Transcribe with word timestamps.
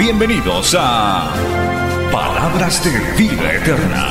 Bienvenidos 0.00 0.74
a 0.78 1.30
Palabras 2.10 2.82
de 2.82 2.90
Vida 3.18 3.52
Eterna. 3.52 4.08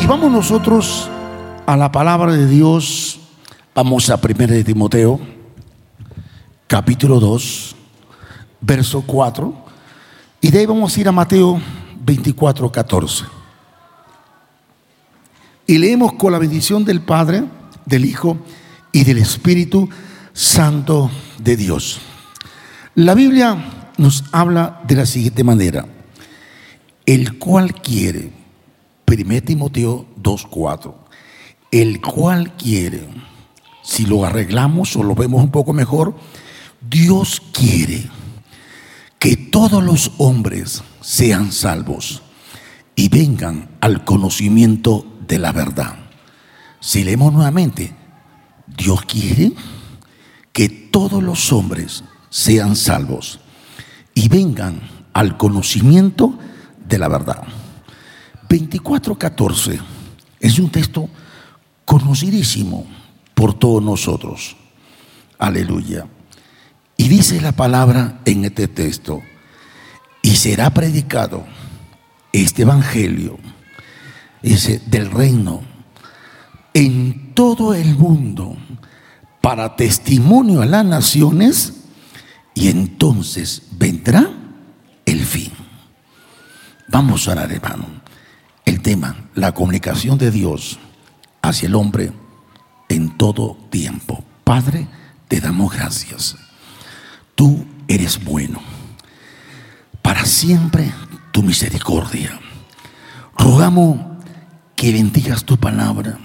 Y 0.00 0.06
vamos 0.06 0.30
nosotros 0.30 1.10
a 1.66 1.76
la 1.76 1.90
palabra 1.90 2.30
de 2.30 2.46
Dios. 2.46 3.18
Vamos 3.74 4.10
a 4.10 4.14
1 4.14 4.46
de 4.46 4.62
Timoteo, 4.62 5.18
capítulo 6.68 7.18
2, 7.18 7.74
verso 8.60 9.02
4. 9.04 9.52
Y 10.40 10.52
de 10.52 10.60
ahí 10.60 10.66
vamos 10.66 10.96
a 10.96 11.00
ir 11.00 11.08
a 11.08 11.12
Mateo 11.12 11.60
24, 12.04 12.70
14. 12.70 13.41
Y 15.72 15.78
leemos 15.78 16.12
con 16.12 16.32
la 16.32 16.38
bendición 16.38 16.84
del 16.84 17.00
Padre, 17.00 17.44
del 17.86 18.04
Hijo 18.04 18.36
y 18.92 19.04
del 19.04 19.16
Espíritu 19.16 19.88
Santo 20.34 21.10
de 21.42 21.56
Dios. 21.56 21.98
La 22.94 23.14
Biblia 23.14 23.88
nos 23.96 24.22
habla 24.32 24.82
de 24.86 24.96
la 24.96 25.06
siguiente 25.06 25.42
manera. 25.44 25.86
El 27.06 27.38
cual 27.38 27.72
quiere, 27.72 28.32
1 29.06 29.42
Timoteo 29.44 30.04
2.4, 30.22 30.94
el 31.70 32.02
cual 32.02 32.54
quiere, 32.54 33.08
si 33.82 34.04
lo 34.04 34.26
arreglamos 34.26 34.94
o 34.96 35.02
lo 35.02 35.14
vemos 35.14 35.42
un 35.42 35.50
poco 35.50 35.72
mejor, 35.72 36.14
Dios 36.86 37.40
quiere 37.50 38.10
que 39.18 39.38
todos 39.38 39.82
los 39.82 40.12
hombres 40.18 40.82
sean 41.00 41.50
salvos 41.50 42.20
y 42.94 43.08
vengan 43.08 43.70
al 43.80 44.04
conocimiento 44.04 45.06
de 45.32 45.38
la 45.38 45.50
verdad. 45.50 45.94
Si 46.78 47.04
leemos 47.04 47.32
nuevamente, 47.32 47.94
Dios 48.66 49.00
quiere 49.06 49.54
que 50.52 50.68
todos 50.68 51.22
los 51.22 51.54
hombres 51.54 52.04
sean 52.28 52.76
salvos 52.76 53.40
y 54.14 54.28
vengan 54.28 54.82
al 55.14 55.38
conocimiento 55.38 56.38
de 56.86 56.98
la 56.98 57.08
verdad. 57.08 57.44
24:14 58.46 59.80
es 60.38 60.58
un 60.58 60.68
texto 60.68 61.08
conocidísimo 61.86 62.86
por 63.34 63.54
todos 63.54 63.82
nosotros. 63.82 64.54
Aleluya. 65.38 66.06
Y 66.98 67.08
dice 67.08 67.40
la 67.40 67.52
palabra 67.52 68.20
en 68.26 68.44
este 68.44 68.68
texto, 68.68 69.22
y 70.20 70.36
será 70.36 70.68
predicado 70.74 71.46
este 72.34 72.62
evangelio 72.62 73.38
dice, 74.42 74.80
del 74.86 75.10
reino 75.10 75.62
en 76.74 77.34
todo 77.34 77.74
el 77.74 77.96
mundo 77.96 78.56
para 79.40 79.76
testimonio 79.76 80.62
a 80.62 80.66
las 80.66 80.84
naciones 80.84 81.74
y 82.54 82.68
entonces 82.68 83.62
vendrá 83.72 84.30
el 85.04 85.20
fin. 85.24 85.52
Vamos 86.88 87.26
a 87.26 87.32
orar, 87.32 87.50
hermano. 87.52 87.86
El 88.64 88.80
tema, 88.80 89.16
la 89.34 89.52
comunicación 89.52 90.18
de 90.18 90.30
Dios 90.30 90.78
hacia 91.40 91.66
el 91.66 91.74
hombre 91.74 92.12
en 92.88 93.16
todo 93.16 93.56
tiempo. 93.70 94.22
Padre, 94.44 94.86
te 95.28 95.40
damos 95.40 95.72
gracias. 95.72 96.36
Tú 97.34 97.64
eres 97.88 98.22
bueno. 98.22 98.60
Para 100.02 100.24
siempre 100.24 100.92
tu 101.32 101.42
misericordia. 101.42 102.38
Rogamos 103.36 104.11
que 104.82 104.90
bendigas 104.90 105.44
tu 105.44 105.56
palabra. 105.56 106.18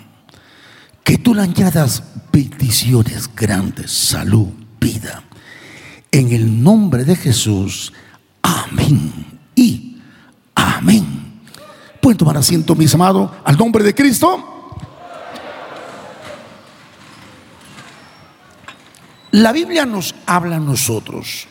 Que 1.03 1.19
tú 1.19 1.35
le 1.35 1.43
añadas 1.43 2.01
bendiciones 2.33 3.29
grandes, 3.35 3.91
salud, 3.91 4.47
vida. 4.79 5.21
En 6.11 6.31
el 6.31 6.63
nombre 6.63 7.03
de 7.03 7.15
Jesús. 7.15 7.93
Amén. 8.41 9.13
Y 9.53 10.01
amén. 10.55 11.05
Pueden 12.01 12.17
tomar 12.17 12.35
asiento, 12.35 12.73
mis 12.73 12.91
amados, 12.95 13.29
al 13.45 13.55
nombre 13.55 13.83
de 13.83 13.93
Cristo. 13.93 14.73
La 19.33 19.51
Biblia 19.51 19.85
nos 19.85 20.15
habla 20.25 20.55
a 20.55 20.59
nosotros. 20.59 21.47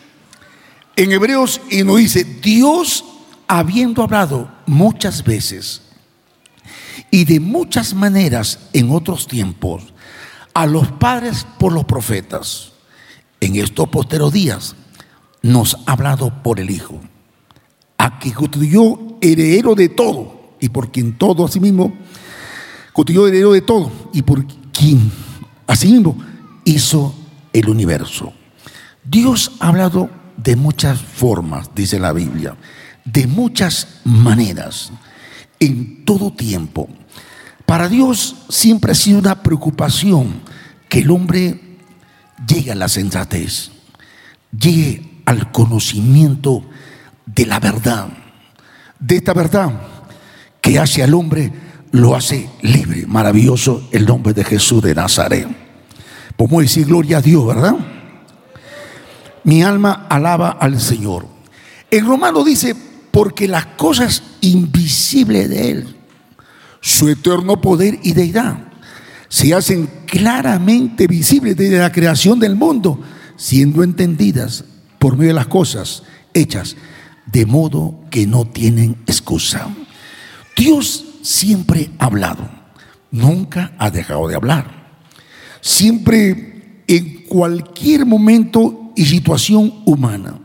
En 0.97 1.13
Hebreos 1.13 1.61
y 1.71 1.85
nos 1.85 1.99
dice, 1.99 2.25
Dios 2.25 3.05
habiendo 3.47 4.03
hablado 4.03 4.51
muchas 4.67 5.23
veces 5.23 5.86
y 7.11 7.25
de 7.25 7.41
muchas 7.41 7.95
maneras 7.95 8.59
en 8.73 8.91
otros 8.91 9.27
tiempos 9.27 9.95
a 10.55 10.67
los 10.67 10.89
padres 10.93 11.47
por 11.59 11.73
los 11.73 11.85
profetas, 11.85 12.73
en 13.41 13.57
estos 13.57 13.89
posteros 13.89 14.33
días 14.33 14.75
nos 15.43 15.77
ha 15.87 15.93
hablado 15.93 16.43
por 16.43 16.59
el 16.59 16.71
Hijo, 16.71 17.01
a 17.99 18.19
quien 18.19 18.35
constituyó 18.35 19.19
heredero 19.21 19.75
de 19.75 19.89
todo 19.89 20.57
y 20.61 20.69
por 20.69 20.91
quien 20.91 21.17
todo 21.19 21.45
asimismo 21.45 21.95
constituyó 22.93 23.29
heredero 23.29 23.53
de 23.53 23.61
todo 23.61 23.93
y 24.13 24.23
por 24.23 24.47
quien 24.73 25.13
asimismo 25.67 26.17
hizo 26.65 27.15
el 27.53 27.69
universo. 27.69 28.33
Dios 29.05 29.53
ha 29.61 29.69
hablado 29.69 30.11
de 30.37 30.57
muchas 30.57 31.01
formas, 31.01 31.71
dice 31.75 31.99
la 31.99 32.13
Biblia, 32.13 32.57
de 33.05 33.27
muchas 33.27 34.01
maneras, 34.05 34.91
en 35.61 36.05
todo 36.05 36.33
tiempo. 36.33 36.89
Para 37.65 37.89
Dios 37.89 38.37
siempre 38.49 38.93
ha 38.93 38.95
sido 38.95 39.19
una 39.19 39.43
preocupación 39.43 40.41
que 40.89 41.01
el 41.01 41.11
hombre 41.11 41.61
llegue 42.47 42.73
a 42.73 42.77
la 42.77 42.89
sensatez, 42.89 43.71
llegue 44.57 45.21
al 45.25 45.51
conocimiento 45.51 46.63
de 47.27 47.47
la 47.47 47.59
verdad, 47.59 48.09
de 49.01 49.17
esta 49.17 49.35
verdad 49.35 49.73
que 50.61 50.79
hace 50.79 51.03
al 51.03 51.15
hombre, 51.15 51.53
lo 51.93 52.15
hace 52.15 52.51
libre. 52.63 53.07
Maravilloso 53.07 53.89
el 53.93 54.05
nombre 54.05 54.35
de 54.35 54.45
Jesús 54.45 54.83
de 54.83 54.95
Nazaret. 54.95 55.47
Podemos 56.37 56.63
decir 56.63 56.87
gloria 56.87 57.19
a 57.19 57.23
Dios, 57.23 57.47
¿verdad? 57.47 57.77
Mi 59.45 59.63
alma 59.63 60.07
alaba 60.11 60.51
al 60.51 60.81
Señor. 60.81 61.27
El 61.91 62.05
romano 62.05 62.43
dice, 62.43 62.75
porque 63.17 63.49
las 63.49 63.65
cosas 63.65 64.23
invisibles 64.43 65.49
de 65.49 65.71
Él, 65.71 65.97
su 66.83 67.09
eterno 67.09 67.63
poder 67.63 67.99
y 68.03 68.13
deidad, 68.13 68.59
se 69.31 69.55
hacen 69.55 69.89
claramente 70.05 71.07
visibles 71.07 71.57
desde 71.57 71.79
la 71.79 71.91
creación 71.91 72.39
del 72.39 72.57
mundo, 72.57 73.01
siendo 73.37 73.83
entendidas 73.83 74.65
por 74.99 75.17
medio 75.17 75.29
de 75.29 75.37
las 75.37 75.47
cosas 75.47 76.03
hechas, 76.35 76.77
de 77.25 77.47
modo 77.47 78.01
que 78.11 78.27
no 78.27 78.47
tienen 78.47 78.99
excusa. 79.07 79.67
Dios 80.55 81.03
siempre 81.23 81.89
ha 81.99 82.05
hablado, 82.05 82.47
nunca 83.11 83.73
ha 83.79 83.91
dejado 83.91 84.29
de 84.29 84.35
hablar. 84.35 84.91
Siempre 85.63 86.83
en 86.87 87.25
cualquier 87.25 88.05
momento 88.05 88.93
y 88.95 89.07
situación 89.07 89.73
humana. 89.87 90.39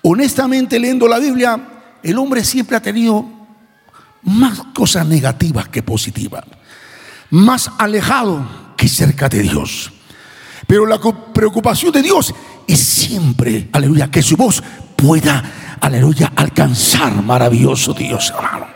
Honestamente, 0.00 0.78
leyendo 0.78 1.06
la 1.08 1.18
Biblia, 1.18 1.72
el 2.04 2.18
hombre 2.18 2.44
siempre 2.44 2.76
ha 2.76 2.82
tenido 2.82 3.24
más 4.22 4.58
cosas 4.74 5.06
negativas 5.06 5.68
que 5.68 5.82
positivas, 5.82 6.44
más 7.30 7.70
alejado 7.78 8.74
que 8.76 8.88
cerca 8.88 9.28
de 9.28 9.40
Dios. 9.40 9.90
Pero 10.66 10.86
la 10.86 11.00
preocupación 11.32 11.92
de 11.92 12.02
Dios 12.02 12.34
es 12.66 12.78
siempre, 12.78 13.68
aleluya, 13.72 14.10
que 14.10 14.22
su 14.22 14.36
voz 14.36 14.62
pueda, 14.96 15.78
aleluya, 15.80 16.32
alcanzar 16.36 17.22
maravilloso 17.22 17.94
Dios, 17.94 18.32
hermano. 18.36 18.66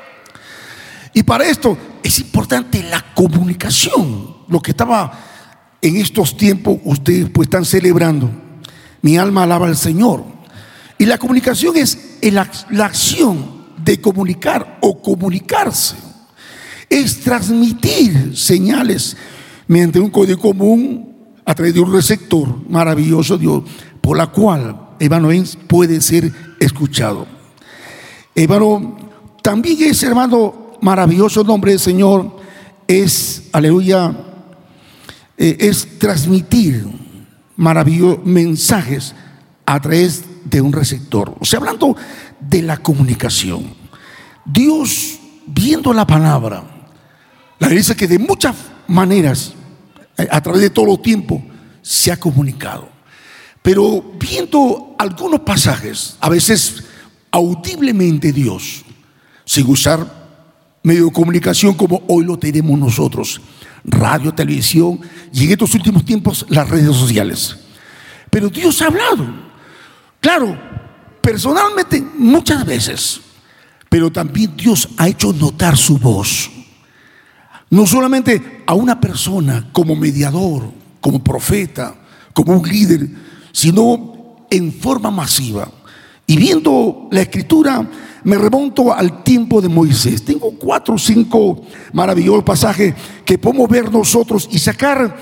Y 1.13 1.23
para 1.23 1.45
esto 1.45 1.77
es 2.03 2.19
importante 2.21 2.83
la 2.83 3.15
comunicación, 3.15 4.39
lo 4.49 4.61
que 4.61 4.71
estaba 4.71 5.13
en 5.83 5.97
estos 5.97 6.37
tiempos 6.37 6.79
ustedes 6.85 7.29
pues 7.31 7.47
están 7.47 7.67
celebrando. 7.67 8.31
Mi 9.03 9.19
alma 9.19 9.43
alaba 9.43 9.67
al 9.67 9.77
Señor. 9.77 10.25
Y 10.99 11.07
la 11.07 11.19
comunicación 11.19 11.77
es 11.77 12.08
la 12.23 12.85
acción 12.85 13.59
de 13.85 14.01
comunicar 14.01 14.79
o 14.81 15.01
comunicarse. 15.01 15.97
es 16.91 17.21
transmitir 17.21 18.37
señales 18.37 19.17
mediante 19.67 20.01
un 20.01 20.11
código 20.11 20.41
común 20.41 21.15
a 21.45 21.55
través 21.55 21.75
de 21.75 21.81
un 21.81 21.93
receptor 21.93 22.69
maravilloso, 22.69 23.37
Dios, 23.37 23.63
por 24.01 24.17
la 24.17 24.27
cual, 24.29 24.95
hermano, 24.99 25.29
puede 25.67 26.01
ser 26.01 26.33
escuchado. 26.61 27.27
Hermano, 28.35 28.97
también 29.43 29.91
es, 29.91 30.03
hermano, 30.03 30.73
maravilloso 30.81 31.45
nombre 31.45 31.73
del 31.73 31.81
Señor, 31.81 32.37
es, 32.87 33.45
aleluya, 33.53 34.15
eh, 35.37 35.57
es 35.61 35.99
transmitir 35.99 36.87
maravillosos 37.57 38.25
mensajes 38.25 39.15
a 39.67 39.81
través 39.81 40.25
de 40.45 40.61
un 40.61 40.73
receptor. 40.73 41.35
O 41.41 41.45
sea, 41.45 41.59
hablando 41.59 41.97
de 42.41 42.63
la 42.63 42.79
comunicación. 42.79 43.75
Dios, 44.45 45.19
viendo 45.47 45.93
la 45.93 46.07
palabra, 46.07 46.65
la 47.59 47.69
dice 47.69 47.97
que 47.97 48.07
de 48.07 48.19
muchas 48.19 48.55
maneras, 48.87 49.53
eh, 50.17 50.29
a 50.31 50.41
través 50.41 50.63
de 50.63 50.71
todo 50.71 50.93
el 50.95 51.01
tiempo, 51.01 51.43
se 51.83 52.13
ha 52.13 52.19
comunicado. 52.19 52.89
Pero 53.63 54.15
viendo 54.19 54.95
algunos 54.99 55.41
pasajes, 55.41 56.17
a 56.21 56.29
veces 56.29 56.85
audiblemente 57.31 58.33
Dios, 58.33 58.85
sin 59.45 59.69
usar 59.69 60.19
medio 60.83 61.07
de 61.07 61.13
comunicación 61.13 61.75
como 61.75 62.03
hoy 62.09 62.25
lo 62.25 62.39
tenemos 62.39 62.79
nosotros, 62.79 63.41
radio, 63.85 64.33
televisión 64.33 65.01
y 65.33 65.45
en 65.45 65.53
estos 65.53 65.75
últimos 65.75 66.05
tiempos 66.05 66.47
las 66.49 66.69
redes 66.69 66.97
sociales. 66.97 67.57
Pero 68.31 68.49
Dios 68.49 68.81
ha 68.83 68.87
hablado, 68.87 69.27
claro, 70.21 70.59
personalmente 71.21 72.05
muchas 72.17 72.65
veces, 72.65 73.21
pero 73.89 74.11
también 74.11 74.57
Dios 74.57 74.89
ha 74.97 75.09
hecho 75.09 75.33
notar 75.33 75.77
su 75.77 75.99
voz. 75.99 76.51
No 77.71 77.87
solamente 77.87 78.63
a 78.67 78.75
una 78.75 79.01
persona 79.01 79.69
como 79.73 79.95
mediador, 79.95 80.71
como 81.01 81.23
profeta, 81.23 81.95
como 82.33 82.57
un 82.57 82.69
líder, 82.69 83.09
sino 83.53 84.47
en 84.51 84.73
forma 84.73 85.11
masiva. 85.11 85.71
Y 86.27 86.37
viendo 86.37 87.09
la 87.11 87.23
escritura, 87.23 87.89
me 88.25 88.37
remonto 88.37 88.93
al 88.93 89.23
tiempo 89.23 89.61
de 89.61 89.69
Moisés. 89.69 90.25
Tengo 90.25 90.51
cuatro 90.53 90.95
o 90.95 90.99
cinco 90.99 91.63
maravillosos 91.93 92.45
pasajes 92.45 92.95
que 93.25 93.39
podemos 93.39 93.69
ver 93.69 93.91
nosotros 93.91 94.49
y 94.51 94.59
sacar 94.59 95.17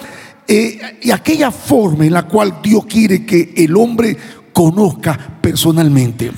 eh, 0.49 0.79
aquella 1.13 1.51
forma 1.51 2.07
en 2.07 2.13
la 2.13 2.27
cual 2.27 2.61
Dios 2.63 2.87
quiere 2.87 3.25
que 3.25 3.55
el 3.57 3.77
hombre 3.77 4.17
conozca 4.57 5.19
personalmente. 5.43 6.33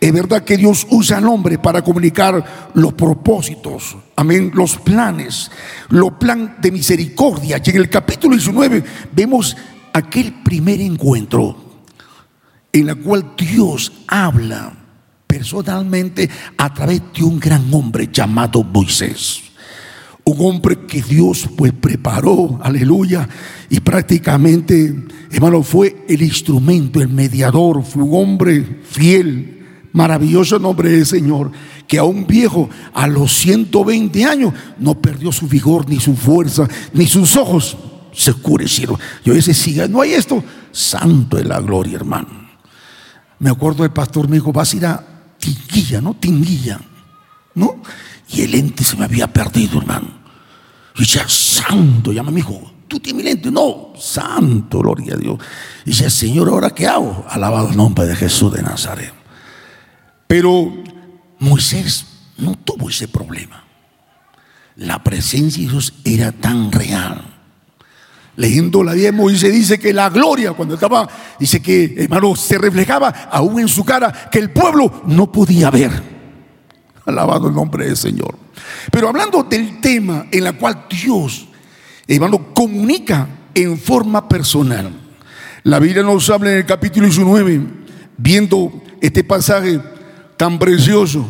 Es 0.00 0.12
verdad 0.12 0.44
que 0.44 0.56
Dios 0.56 0.86
usa 0.90 1.18
al 1.18 1.26
hombre 1.26 1.58
para 1.58 1.82
comunicar 1.82 2.70
los 2.72 2.92
propósitos, 2.92 3.96
amén, 4.14 4.52
los 4.54 4.76
planes, 4.76 5.50
los 5.88 6.12
plan 6.12 6.54
de 6.60 6.70
misericordia. 6.70 7.60
Y 7.64 7.70
en 7.70 7.76
el 7.76 7.90
capítulo 7.90 8.36
19 8.36 8.84
vemos 9.10 9.56
aquel 9.92 10.34
primer 10.44 10.80
encuentro 10.80 11.56
en 12.72 12.86
la 12.86 12.94
cual 12.94 13.32
Dios 13.36 13.90
habla 14.06 14.72
personalmente 15.26 16.30
a 16.56 16.72
través 16.72 17.02
de 17.12 17.24
un 17.24 17.40
gran 17.40 17.74
hombre 17.74 18.08
llamado 18.12 18.62
Moisés. 18.62 19.43
Un 20.26 20.36
hombre 20.38 20.78
que 20.86 21.02
Dios 21.02 21.48
pues 21.56 21.72
preparó, 21.72 22.58
aleluya, 22.62 23.28
y 23.68 23.80
prácticamente, 23.80 25.04
hermano, 25.30 25.62
fue 25.62 26.04
el 26.08 26.22
instrumento, 26.22 27.00
el 27.00 27.08
mediador, 27.08 27.84
fue 27.84 28.02
un 28.02 28.14
hombre 28.14 28.80
fiel, 28.88 29.66
maravilloso 29.92 30.58
nombre 30.58 30.88
del 30.88 31.04
Señor, 31.04 31.52
que 31.86 31.98
a 31.98 32.04
un 32.04 32.26
viejo 32.26 32.70
a 32.94 33.06
los 33.06 33.32
120 33.34 34.24
años 34.24 34.54
no 34.78 35.00
perdió 35.00 35.30
su 35.30 35.46
vigor, 35.46 35.88
ni 35.88 36.00
su 36.00 36.16
fuerza, 36.16 36.66
ni 36.94 37.06
sus 37.06 37.36
ojos 37.36 37.76
se 38.12 38.30
oscurecieron. 38.30 38.98
Yo 39.24 39.34
ese 39.34 39.52
siga, 39.52 39.86
no 39.88 40.00
hay 40.00 40.14
esto, 40.14 40.42
santo 40.72 41.36
de 41.36 41.44
la 41.44 41.60
gloria, 41.60 41.96
hermano. 41.96 42.28
Me 43.38 43.50
acuerdo 43.50 43.82
del 43.82 43.92
pastor 43.92 44.28
me 44.28 44.36
dijo, 44.36 44.52
vas 44.52 44.72
a 44.72 44.76
ir 44.76 44.86
a 44.86 45.06
Tinguilla, 45.38 46.00
¿no? 46.00 46.14
Tinguilla, 46.14 46.80
¿no? 47.54 47.82
Y 48.28 48.42
el 48.42 48.54
ente 48.54 48.84
se 48.84 48.96
me 48.96 49.04
había 49.04 49.26
perdido, 49.26 49.78
hermano. 49.78 50.08
Y 50.96 51.04
ya, 51.04 51.28
santo, 51.28 52.12
llama 52.12 52.30
mi 52.30 52.40
hijo, 52.40 52.72
tú 52.88 53.00
tienes 53.00 53.22
mi 53.22 53.28
lente. 53.28 53.50
No, 53.50 53.92
santo, 53.98 54.78
gloria 54.78 55.14
a 55.14 55.16
Dios. 55.16 55.38
Y 55.84 55.90
dice, 55.90 56.10
Señor, 56.10 56.48
¿ahora 56.48 56.70
qué 56.70 56.86
hago? 56.86 57.24
Alabado 57.28 57.70
el 57.70 57.76
nombre 57.76 58.06
de 58.06 58.16
Jesús 58.16 58.52
de 58.52 58.62
Nazaret. 58.62 59.12
Pero 60.26 60.72
Moisés 61.38 62.06
no 62.38 62.54
tuvo 62.56 62.88
ese 62.88 63.08
problema. 63.08 63.64
La 64.76 65.02
presencia 65.02 65.62
de 65.64 65.70
Dios 65.70 65.94
era 66.04 66.32
tan 66.32 66.72
real. 66.72 67.22
Leyendo 68.36 68.82
la 68.82 68.94
de 68.94 69.12
Moisés 69.12 69.52
dice 69.52 69.78
que 69.78 69.92
la 69.92 70.10
gloria 70.10 70.52
cuando 70.52 70.74
estaba, 70.74 71.08
dice 71.38 71.62
que 71.62 71.94
hermano 71.98 72.34
se 72.34 72.58
reflejaba 72.58 73.08
aún 73.30 73.60
en 73.60 73.68
su 73.68 73.84
cara 73.84 74.28
que 74.30 74.40
el 74.40 74.50
pueblo 74.50 75.02
no 75.06 75.30
podía 75.30 75.70
ver. 75.70 76.13
Alabado 77.06 77.48
el 77.48 77.54
nombre 77.54 77.86
del 77.86 77.96
Señor. 77.96 78.36
Pero 78.90 79.08
hablando 79.08 79.42
del 79.42 79.80
tema 79.80 80.26
en 80.30 80.44
la 80.44 80.52
cual 80.52 80.86
Dios, 80.88 81.48
hermano, 82.06 82.54
comunica 82.54 83.28
en 83.54 83.78
forma 83.78 84.28
personal. 84.28 84.92
La 85.62 85.78
Biblia 85.78 86.02
nos 86.02 86.28
habla 86.30 86.52
en 86.52 86.58
el 86.58 86.66
capítulo 86.66 87.06
19, 87.06 87.66
viendo 88.16 88.82
este 89.00 89.24
pasaje 89.24 89.80
tan 90.36 90.58
precioso, 90.58 91.26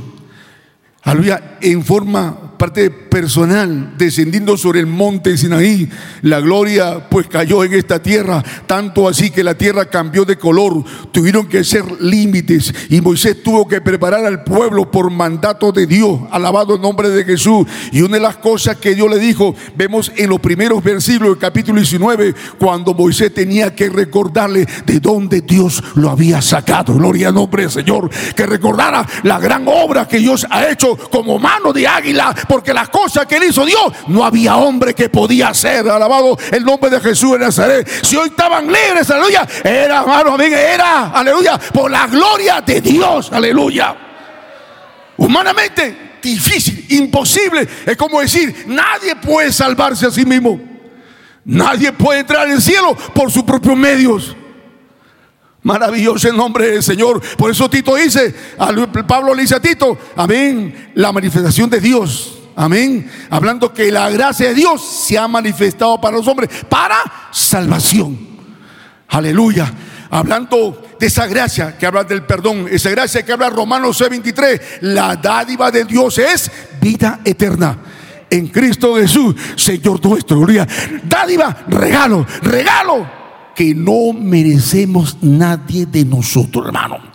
aleluya, 1.03 1.59
en 1.61 1.85
forma 1.85 2.54
parte 2.65 2.89
personal, 2.89 3.93
descendiendo 3.99 4.57
sobre 4.57 4.81
el 4.81 4.87
monte 4.87 5.37
Sinaí, 5.37 5.87
la 6.23 6.41
gloria 6.41 7.11
pues 7.11 7.27
cayó 7.27 7.63
en 7.63 7.75
esta 7.75 8.03
tierra, 8.03 8.43
tanto 8.67 9.07
así 9.07 9.31
que 9.31 9.45
la 9.45 9.55
tierra 9.55 9.91
cambió 9.91 10.25
de 10.25 10.39
color, 10.39 10.83
tuvieron 11.13 11.47
que 11.47 11.63
ser 11.63 11.85
límites 12.01 12.73
y 12.89 13.03
Moisés 13.03 13.43
tuvo 13.43 13.69
que 13.69 13.83
preparar 13.83 14.25
al 14.25 14.45
pueblo 14.45 14.91
por 14.91 15.11
mandato 15.11 15.73
de 15.73 15.87
Dios, 15.87 16.21
alabado 16.31 16.77
el 16.77 16.81
nombre 16.81 17.11
de 17.11 17.25
Jesús. 17.25 17.67
Y 17.93 18.01
una 18.01 18.17
de 18.17 18.23
las 18.23 18.39
cosas 18.39 18.79
que 18.79 18.95
Dios 18.95 19.11
le 19.11 19.19
dijo, 19.19 19.55
vemos 19.77 20.11
en 20.17 20.31
los 20.31 20.41
primeros 20.41 20.83
versículos 20.83 21.33
del 21.33 21.39
capítulo 21.39 21.81
19, 21.81 22.35
cuando 22.59 22.95
Moisés 22.95 23.35
tenía 23.35 23.75
que 23.75 23.91
recordarle 23.91 24.67
de 24.87 25.01
dónde 25.01 25.43
Dios 25.43 25.85
lo 25.97 26.09
había 26.09 26.41
sacado, 26.41 26.95
gloria 26.95 27.29
al 27.29 27.35
nombre 27.35 27.65
del 27.65 27.71
Señor, 27.71 28.09
que 28.35 28.47
recordara 28.47 29.07
la 29.23 29.39
gran 29.39 29.69
obra 29.69 30.09
que 30.09 30.17
Dios 30.17 30.47
ha 30.49 30.67
hecho 30.67 30.97
como 30.97 31.39
mano 31.39 31.71
de 31.71 31.87
águila 31.87 32.35
porque 32.55 32.73
las 32.73 32.89
cosas 32.89 33.27
que 33.27 33.35
él 33.35 33.47
hizo 33.49 33.67
Dios, 33.67 33.83
no 34.07 34.25
había 34.25 34.55
hombre 34.55 34.95
que 34.95 35.09
podía 35.09 35.49
hacer. 35.49 35.89
Alabado 35.89 36.39
el 36.53 36.65
nombre 36.65 36.89
de 36.89 37.01
Jesús 37.01 37.35
en 37.35 37.41
Nazaret. 37.41 37.85
Si 38.05 38.15
hoy 38.15 38.29
estaban 38.29 38.67
libres, 38.69 39.11
aleluya, 39.11 39.45
era, 39.65 39.99
hermano, 40.03 40.41
era, 40.41 41.11
aleluya, 41.11 41.59
por 41.59 41.91
la 41.91 42.07
gloria 42.07 42.61
de 42.61 42.81
Dios, 42.81 43.33
aleluya. 43.33 43.97
Humanamente 45.17 46.13
difícil, 46.23 46.87
imposible. 46.91 47.67
Es 47.85 47.97
como 47.97 48.21
decir, 48.21 48.67
nadie 48.69 49.17
puede 49.17 49.51
salvarse 49.51 50.07
a 50.07 50.13
sí 50.13 50.25
mismo. 50.25 50.61
Nadie 51.45 51.91
puede 51.93 52.21
entrar 52.21 52.47
en 52.47 52.53
el 52.53 52.63
cielo 52.63 52.97
por 53.13 53.33
sus 53.33 53.43
propios 53.43 53.77
medios. 53.77 54.37
Maravilloso 55.65 56.29
el 56.29 56.37
nombre 56.37 56.71
del 56.71 56.85
Señor. 56.85 57.21
Por 57.37 57.51
eso 57.51 57.69
Tito 57.69 57.97
dice, 57.97 58.33
Pablo 59.09 59.35
le 59.35 59.43
dice 59.43 59.57
a 59.57 59.61
Tito, 59.61 59.99
amén, 60.15 60.93
la 60.95 61.11
manifestación 61.11 61.69
de 61.69 61.81
Dios 61.81 62.43
Amén. 62.57 63.11
Hablando 63.31 63.73
que 63.73 63.91
la 63.91 64.11
gracia 64.11 64.49
de 64.49 64.55
Dios 64.55 64.83
se 64.83 65.19
ha 65.19 65.27
manifestado 65.27 66.01
para 66.01 66.17
los 66.17 66.27
hombres 66.29 66.51
para 66.69 66.97
salvación. 67.31 68.19
Aleluya. 69.09 69.73
Hablando 70.11 70.83
de 70.99 71.07
esa 71.07 71.27
gracia 71.27 71.77
que 71.77 71.87
habla 71.87 72.05
del 72.05 72.23
perdón, 72.23 72.67
esa 72.71 72.91
gracia 72.91 73.25
que 73.25 73.33
habla 73.33 73.51
Romanos 73.51 73.99
23, 74.09 74.61
la 74.83 75.17
dádiva 75.17 75.71
de 75.71 75.85
Dios 75.85 76.19
es 76.19 76.51
vida 76.81 77.21
eterna 77.25 77.79
en 78.31 78.49
Cristo 78.49 78.97
Jesús, 78.97 79.35
Señor 79.57 80.05
nuestro. 80.05 80.39
Gloria. 80.39 80.67
Dádiva, 81.05 81.65
regalo, 81.69 82.27
regalo 82.43 83.07
que 83.55 83.75
no 83.75 84.13
merecemos 84.13 85.19
nadie 85.23 85.87
de 85.87 86.05
nosotros, 86.05 86.67
hermano. 86.67 87.14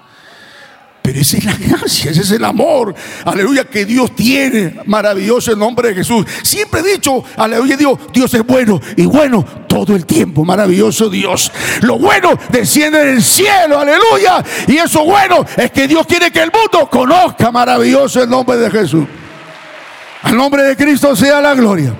Pero 1.01 1.21
esa 1.21 1.37
es 1.37 1.45
la 1.45 1.55
gracia, 1.55 2.11
ese 2.11 2.21
es 2.21 2.31
el 2.31 2.43
amor, 2.43 2.93
aleluya, 3.25 3.63
que 3.63 3.85
Dios 3.85 4.15
tiene. 4.15 4.75
Maravilloso 4.85 5.51
el 5.51 5.59
nombre 5.59 5.89
de 5.89 5.95
Jesús. 5.95 6.25
Siempre 6.43 6.81
he 6.81 6.83
dicho, 6.83 7.23
aleluya, 7.37 7.77
Dios, 7.77 7.97
Dios 8.13 8.33
es 8.33 8.45
bueno 8.45 8.79
y 8.95 9.05
bueno 9.05 9.43
todo 9.67 9.95
el 9.95 10.05
tiempo. 10.05 10.43
Maravilloso 10.43 11.09
Dios. 11.09 11.51
Lo 11.81 11.97
bueno 11.97 12.37
desciende 12.51 13.03
del 13.05 13.23
cielo, 13.23 13.79
aleluya. 13.79 14.43
Y 14.67 14.77
eso 14.77 15.03
bueno 15.03 15.45
es 15.55 15.71
que 15.71 15.87
Dios 15.87 16.05
quiere 16.05 16.31
que 16.31 16.43
el 16.43 16.51
mundo 16.51 16.89
conozca. 16.89 17.51
Maravilloso 17.51 18.21
el 18.21 18.29
nombre 18.29 18.57
de 18.57 18.69
Jesús. 18.69 19.05
Al 20.21 20.35
nombre 20.35 20.63
de 20.63 20.75
Cristo 20.75 21.15
sea 21.15 21.39
la 21.39 21.55
gloria. 21.55 21.95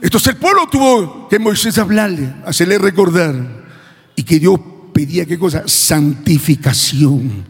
Entonces 0.00 0.34
el 0.34 0.36
pueblo 0.36 0.66
tuvo 0.70 1.28
que 1.28 1.38
Moisés 1.38 1.78
hablarle, 1.78 2.34
hacerle 2.44 2.78
recordar 2.78 3.34
y 4.16 4.22
que 4.22 4.38
Dios 4.38 4.58
pedía 4.94 5.26
qué 5.26 5.38
cosa? 5.38 5.64
Santificación. 5.66 7.44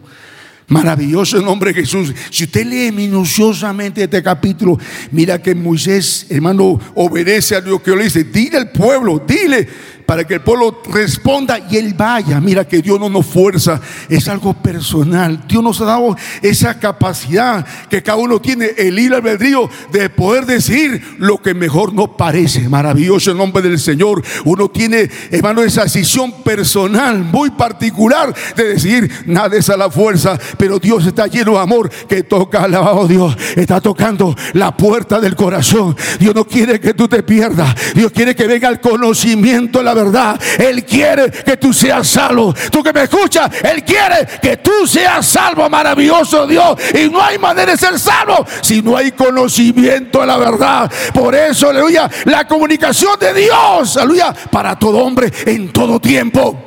Maravilloso 0.67 1.37
el 1.37 1.45
nombre 1.45 1.71
de 1.71 1.81
Jesús. 1.81 2.11
Si 2.31 2.45
usted 2.45 2.65
lee 2.65 2.91
minuciosamente 2.91 4.03
este 4.03 4.23
capítulo, 4.23 4.79
mira 5.11 5.39
que 5.39 5.53
Moisés, 5.53 6.25
hermano, 6.27 6.79
obedece 6.95 7.55
a 7.55 7.61
Dios 7.61 7.81
que 7.81 7.95
le 7.95 8.05
dice, 8.05 8.23
dile 8.23 8.57
al 8.57 8.71
pueblo, 8.71 9.23
dile 9.27 9.67
para 10.05 10.25
que 10.25 10.35
el 10.35 10.41
pueblo 10.41 10.81
responda 10.91 11.59
y 11.69 11.77
él 11.77 11.93
vaya. 11.93 12.39
Mira 12.39 12.67
que 12.67 12.81
Dios 12.81 12.99
no 12.99 13.09
nos 13.09 13.25
fuerza, 13.25 13.79
es 14.09 14.27
algo 14.27 14.53
personal. 14.53 15.43
Dios 15.47 15.63
nos 15.63 15.81
ha 15.81 15.85
dado 15.85 16.15
esa 16.41 16.79
capacidad 16.79 17.65
que 17.89 18.03
cada 18.03 18.17
uno 18.17 18.39
tiene, 18.39 18.71
el 18.77 18.97
ir 18.99 19.13
albedrío 19.13 19.69
de 19.91 20.09
poder 20.09 20.45
decir 20.45 21.15
lo 21.17 21.41
que 21.41 21.53
mejor 21.53 21.93
nos 21.93 22.09
parece. 22.09 22.67
Maravilloso 22.69 23.31
el 23.31 23.37
nombre 23.37 23.61
del 23.63 23.79
Señor. 23.79 24.23
Uno 24.43 24.69
tiene, 24.69 25.09
hermano, 25.31 25.63
esa 25.63 25.83
decisión 25.83 26.43
personal 26.43 27.23
muy 27.23 27.51
particular 27.51 28.33
de 28.55 28.63
decir, 28.65 29.09
nada 29.25 29.55
es 29.57 29.69
a 29.69 29.77
la 29.77 29.89
fuerza, 29.89 30.37
pero 30.57 30.79
Dios 30.79 31.05
está 31.05 31.27
lleno 31.27 31.53
de 31.53 31.59
amor 31.59 31.89
que 32.07 32.23
toca, 32.23 32.63
alabado 32.63 33.07
Dios, 33.07 33.35
está 33.55 33.81
tocando 33.81 34.35
la 34.53 34.75
puerta 34.75 35.19
del 35.19 35.35
corazón. 35.35 35.95
Dios 36.19 36.35
no 36.35 36.45
quiere 36.45 36.79
que 36.79 36.93
tú 36.93 37.07
te 37.07 37.23
pierdas. 37.23 37.75
Dios 37.93 38.11
quiere 38.11 38.35
que 38.35 38.47
venga 38.47 38.69
el 38.69 38.79
conocimiento, 38.79 39.81
la 39.81 39.94
verdad. 39.95 40.39
Él 40.59 40.85
quiere 40.85 41.31
que 41.31 41.57
tú 41.57 41.73
seas 41.73 42.07
salvo. 42.07 42.53
Tú 42.71 42.83
que 42.83 42.93
me 42.93 43.03
escuchas, 43.03 43.49
Él 43.63 43.83
quiere 43.83 44.27
que 44.41 44.57
tú 44.57 44.85
seas 44.85 45.25
salvo, 45.25 45.67
maravilloso 45.67 46.45
Dios. 46.45 46.77
Y 46.93 47.09
no 47.09 47.19
hay 47.19 47.39
manera 47.39 47.71
de 47.71 47.77
ser 47.77 47.97
salvo 47.99 48.45
si 48.61 48.83
no 48.83 48.95
hay 48.95 49.11
conocimiento 49.11 50.21
de 50.21 50.27
la 50.27 50.37
verdad. 50.37 50.91
Por 51.13 51.33
eso, 51.33 51.69
aleluya, 51.69 52.09
la 52.25 52.45
comunicación 52.47 53.17
de 53.19 53.33
Dios, 53.33 53.97
aleluya, 53.97 54.33
para 54.51 54.77
todo 54.77 54.99
hombre 54.99 55.31
en 55.47 55.73
todo 55.73 55.99
tiempo. 55.99 56.61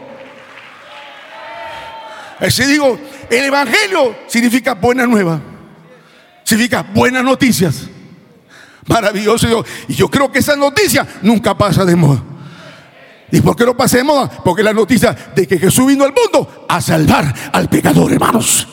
Así 2.40 2.64
digo, 2.64 2.98
el 3.30 3.44
Evangelio 3.44 4.16
significa 4.26 4.74
buena 4.74 5.06
nueva, 5.06 5.40
significa 6.44 6.82
buenas 6.82 7.24
noticias. 7.24 7.88
Maravilloso 8.88 9.46
Dios. 9.46 9.66
Y 9.86 9.94
yo 9.94 10.08
creo 10.08 10.32
que 10.32 10.38
esa 10.38 10.56
noticia 10.56 11.06
nunca 11.22 11.56
pasa 11.56 11.84
de 11.84 11.94
moda. 11.94 12.22
¿Y 13.30 13.40
por 13.40 13.54
qué 13.56 13.64
no 13.64 13.76
pasa 13.76 13.98
de 13.98 14.04
moda? 14.04 14.28
Porque 14.28 14.62
la 14.62 14.72
noticia 14.72 15.14
de 15.34 15.46
que 15.46 15.58
Jesús 15.58 15.86
vino 15.86 16.04
al 16.04 16.12
mundo 16.12 16.66
a 16.68 16.80
salvar 16.80 17.34
al 17.52 17.68
pecador, 17.68 18.12
hermanos. 18.12 18.66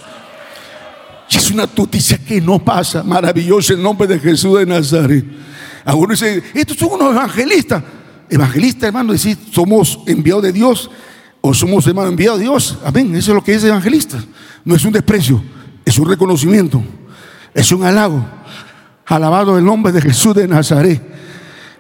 Y 1.29 1.37
es 1.37 1.51
una 1.51 1.67
noticia 1.75 2.17
que 2.17 2.39
no 2.39 2.59
pasa. 2.59 3.03
Maravilloso 3.03 3.73
el 3.73 3.81
nombre 3.81 4.07
de 4.07 4.19
Jesús 4.19 4.59
de 4.59 4.65
Nazaret. 4.65 5.25
Algunos 5.83 6.19
dicen, 6.19 6.43
estos 6.53 6.77
son 6.77 6.93
unos 6.93 7.11
evangelistas. 7.11 7.83
Evangelistas, 8.29 8.87
hermano, 8.87 9.11
decir, 9.13 9.37
somos 9.51 9.99
enviados 10.07 10.43
de 10.43 10.51
Dios 10.51 10.89
o 11.41 11.53
somos, 11.53 11.85
hermano, 11.85 12.09
enviados 12.09 12.39
de 12.39 12.45
Dios. 12.45 12.77
Amén. 12.83 13.15
Eso 13.15 13.31
es 13.31 13.35
lo 13.35 13.43
que 13.43 13.53
es 13.53 13.63
evangelista. 13.63 14.23
No 14.63 14.75
es 14.75 14.83
un 14.85 14.91
desprecio, 14.91 15.43
es 15.83 15.99
un 15.99 16.09
reconocimiento, 16.09 16.83
es 17.53 17.71
un 17.71 17.83
halago. 17.83 18.25
Alabado 19.05 19.57
el 19.57 19.63
nombre 19.63 19.91
de 19.91 20.01
Jesús 20.01 20.33
de 20.33 20.47
Nazaret. 20.47 20.99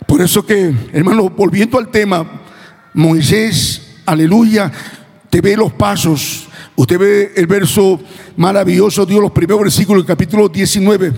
Por 0.05 0.21
eso 0.21 0.45
que, 0.45 0.71
hermano, 0.93 1.29
volviendo 1.29 1.79
al 1.79 1.89
tema, 1.89 2.43
Moisés, 2.95 3.81
aleluya, 4.05 4.71
te 5.29 5.41
ve 5.41 5.57
los 5.57 5.73
pasos. 5.73 6.47
Usted 6.77 6.97
ve 6.97 7.33
el 7.35 7.45
verso 7.45 7.99
maravilloso, 8.37 9.05
Dios, 9.05 9.21
los 9.21 9.31
primeros 9.31 9.63
versículos 9.63 10.03
del 10.03 10.07
capítulo 10.07 10.47
19. 10.47 11.13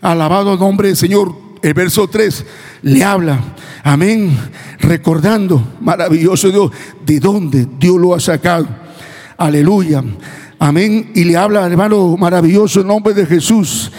Alabado 0.00 0.56
nombre 0.56 0.88
del 0.88 0.96
Señor. 0.96 1.34
El 1.62 1.74
verso 1.74 2.08
3 2.08 2.44
le 2.82 3.04
habla, 3.04 3.54
amén, 3.84 4.36
recordando, 4.80 5.74
maravilloso 5.80 6.50
Dios, 6.50 6.72
de 7.06 7.20
dónde 7.20 7.68
Dios 7.78 8.00
lo 8.00 8.14
ha 8.14 8.20
sacado. 8.20 8.66
Aleluya, 9.36 10.02
amén. 10.58 11.12
Y 11.14 11.24
le 11.24 11.36
habla, 11.36 11.66
hermano, 11.66 12.16
maravilloso 12.16 12.80
el 12.80 12.86
nombre 12.86 13.14
de 13.14 13.26
Jesús. 13.26 13.92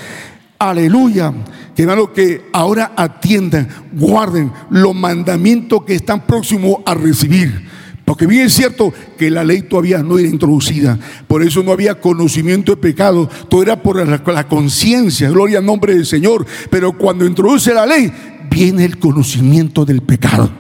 Aleluya 0.58 1.32
que 1.76 1.84
hermano, 1.84 2.14
que 2.14 2.46
ahora 2.54 2.94
atiendan, 2.96 3.68
guarden 3.94 4.52
los 4.70 4.94
mandamientos 4.94 5.84
que 5.84 5.96
están 5.96 6.26
próximos 6.26 6.78
a 6.86 6.94
recibir. 6.94 7.74
Porque 8.06 8.28
bien 8.28 8.48
es 8.48 8.54
cierto 8.54 8.94
que 9.18 9.32
la 9.32 9.44
ley 9.44 9.62
todavía 9.62 10.04
no 10.04 10.20
era 10.20 10.28
introducida, 10.28 11.00
por 11.28 11.42
eso 11.42 11.64
no 11.64 11.72
había 11.72 12.02
conocimiento 12.02 12.74
de 12.74 12.82
pecado, 12.82 13.30
todo 13.50 13.64
era 13.64 13.82
por 13.82 14.06
la, 14.06 14.48
conciencia, 14.48 15.30
gloria 15.30 15.60
al 15.60 15.66
nombre 15.66 15.96
del 15.96 16.06
Señor. 16.06 16.46
Pero 16.70 16.98
cuando 16.98 17.26
introduce 17.26 17.74
la 17.74 17.86
ley, 17.86 18.12
viene 18.52 18.84
el 18.84 19.00
conocimiento 19.00 19.86
del 19.86 20.02
pecado. 20.02 20.52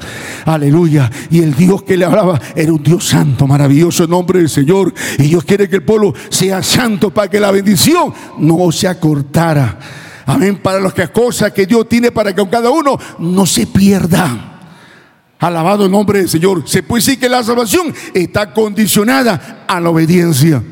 Aleluya. 0.45 1.11
Y 1.29 1.39
el 1.39 1.53
Dios 1.53 1.83
que 1.83 1.97
le 1.97 2.05
hablaba 2.05 2.39
era 2.55 2.71
un 2.71 2.81
Dios 2.81 3.05
santo, 3.05 3.45
maravilloso 3.45 4.05
en 4.05 4.11
nombre 4.11 4.39
del 4.39 4.49
Señor. 4.49 4.93
Y 5.19 5.23
Dios 5.23 5.43
quiere 5.43 5.67
que 5.67 5.75
el 5.77 5.83
pueblo 5.83 6.13
sea 6.29 6.63
santo 6.63 7.13
para 7.13 7.29
que 7.29 7.41
la 7.41 7.51
bendición 7.51 8.13
no 8.39 8.71
se 8.71 8.87
acortara. 8.87 9.79
Amén. 10.25 10.57
Para 10.57 10.79
las 10.79 10.93
cosas 11.09 11.51
que 11.51 11.65
Dios 11.65 11.87
tiene 11.87 12.11
para 12.11 12.33
que 12.33 12.47
cada 12.49 12.69
uno 12.69 12.97
no 13.19 13.45
se 13.45 13.67
pierda. 13.67 14.49
Alabado 15.39 15.85
el 15.85 15.91
nombre 15.91 16.19
del 16.19 16.29
Señor. 16.29 16.63
Se 16.65 16.83
puede 16.83 17.01
decir 17.03 17.19
que 17.19 17.27
la 17.27 17.43
salvación 17.43 17.93
está 18.13 18.53
condicionada 18.53 19.65
a 19.67 19.79
la 19.79 19.89
obediencia. 19.89 20.63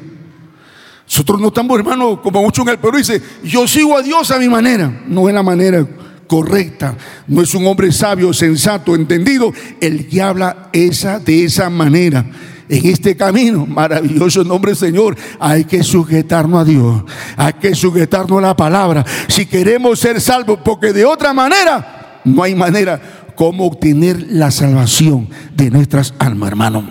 Nosotros 1.05 1.41
no 1.41 1.47
estamos, 1.47 1.77
hermano, 1.77 2.21
como 2.21 2.41
mucho 2.41 2.61
en 2.61 2.69
el 2.69 2.79
Perú 2.79 2.97
dice, 2.97 3.21
yo 3.43 3.67
sigo 3.67 3.97
a 3.97 4.01
Dios 4.01 4.31
a 4.31 4.39
mi 4.39 4.47
manera. 4.47 5.03
No 5.07 5.27
es 5.27 5.35
la 5.35 5.43
manera 5.43 5.85
correcta. 6.25 6.95
No 7.27 7.41
es 7.41 7.53
un 7.53 7.67
hombre 7.67 7.91
sabio, 7.91 8.31
sensato, 8.31 8.95
entendido, 8.95 9.51
el 9.81 10.07
que 10.07 10.21
habla 10.21 10.69
esa, 10.71 11.19
de 11.19 11.43
esa 11.43 11.69
manera 11.69 12.25
en 12.71 12.85
este 12.85 13.17
camino. 13.17 13.65
Maravilloso 13.65 14.43
nombre, 14.45 14.73
Señor. 14.75 15.17
Hay 15.39 15.65
que 15.65 15.83
sujetarnos 15.83 16.61
a 16.61 16.65
Dios. 16.65 17.03
Hay 17.35 17.53
que 17.53 17.75
sujetarnos 17.75 18.39
a 18.39 18.41
la 18.41 18.55
palabra. 18.55 19.05
Si 19.27 19.45
queremos 19.45 19.99
ser 19.99 20.21
salvos, 20.21 20.59
porque 20.63 20.93
de 20.93 21.03
otra 21.05 21.33
manera 21.33 22.21
no 22.23 22.41
hay 22.41 22.55
manera 22.55 23.01
como 23.35 23.65
obtener 23.65 24.25
la 24.29 24.51
salvación 24.51 25.27
de 25.53 25.69
nuestras 25.69 26.13
almas, 26.17 26.49
hermano. 26.49 26.89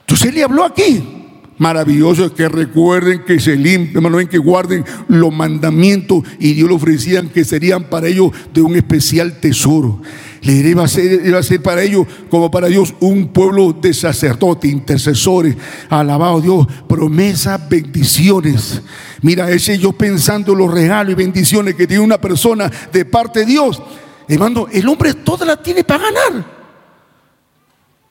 Entonces 0.00 0.34
le 0.34 0.42
habló 0.42 0.64
aquí. 0.64 1.12
Maravilloso 1.58 2.34
que 2.34 2.48
recuerden 2.50 3.24
que 3.24 3.40
se 3.40 3.56
limpien, 3.56 4.04
hermano, 4.04 4.28
que 4.28 4.36
guarden 4.36 4.84
los 5.08 5.32
mandamientos 5.32 6.22
y 6.38 6.52
Dios 6.52 6.68
lo 6.68 6.74
ofrecían 6.74 7.28
que 7.30 7.44
serían 7.44 7.84
para 7.84 8.08
ellos 8.08 8.30
de 8.52 8.60
un 8.60 8.76
especial 8.76 9.40
tesoro. 9.40 10.02
Le 10.46 10.52
iba 10.52 10.84
a 10.84 10.88
ser, 10.88 11.26
iba 11.26 11.40
a 11.40 11.42
ser 11.42 11.60
para 11.60 11.82
ellos 11.82 12.06
como 12.30 12.48
para 12.52 12.68
Dios 12.68 12.94
un 13.00 13.32
pueblo 13.32 13.72
de 13.72 13.92
sacerdotes, 13.92 14.70
intercesores, 14.70 15.56
alabado 15.90 16.40
Dios, 16.40 16.68
promesas, 16.86 17.68
bendiciones. 17.68 18.80
Mira, 19.22 19.50
ese 19.50 19.76
yo 19.76 19.92
pensando 19.92 20.54
los 20.54 20.72
regalos 20.72 21.10
y 21.10 21.14
bendiciones 21.16 21.74
que 21.74 21.88
tiene 21.88 22.04
una 22.04 22.20
persona 22.20 22.70
de 22.92 23.04
parte 23.04 23.40
de 23.40 23.46
Dios. 23.46 23.82
Hermano, 24.28 24.68
el 24.70 24.86
hombre 24.88 25.14
todas 25.14 25.48
las 25.48 25.60
tiene 25.64 25.82
para 25.82 26.04
ganar. 26.04 26.46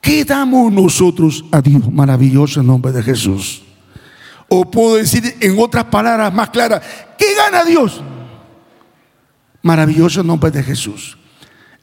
¿Qué 0.02 0.26
damos 0.26 0.74
nosotros 0.74 1.46
a 1.54 1.62
Dios? 1.62 1.90
Maravilloso 1.90 2.60
en 2.60 2.68
nombre 2.68 2.92
de 2.92 3.02
Jesús. 3.02 3.64
O 4.50 4.70
puedo 4.70 4.98
decir 4.98 5.38
en 5.40 5.58
otras 5.58 5.86
palabras 5.86 6.34
más 6.34 6.50
claras, 6.50 6.82
¿qué 7.18 7.34
gana 7.34 7.64
Dios? 7.64 8.02
Maravilloso 9.62 10.20
en 10.20 10.28
nombre 10.28 10.52
de 10.52 10.62
Jesús. 10.62 11.18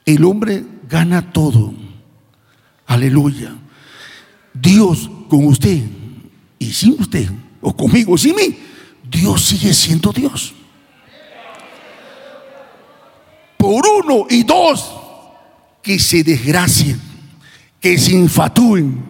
El 0.05 0.25
hombre 0.25 0.65
gana 0.89 1.33
todo. 1.33 1.73
Aleluya. 2.87 3.55
Dios 4.53 5.11
con 5.29 5.47
usted 5.47 5.81
y 6.59 6.73
sin 6.73 7.01
usted, 7.01 7.29
o 7.61 7.75
conmigo, 7.75 8.17
sin 8.19 8.37
mí, 8.37 8.57
Dios 9.11 9.43
sigue 9.43 9.73
siendo 9.73 10.13
Dios. 10.13 10.55
Por 13.57 13.85
uno 13.87 14.27
y 14.29 14.43
dos, 14.43 14.93
que 15.83 15.99
se 15.99 16.23
desgracien, 16.23 17.01
que 17.81 17.99
se 17.99 18.13
infatúen, 18.13 19.03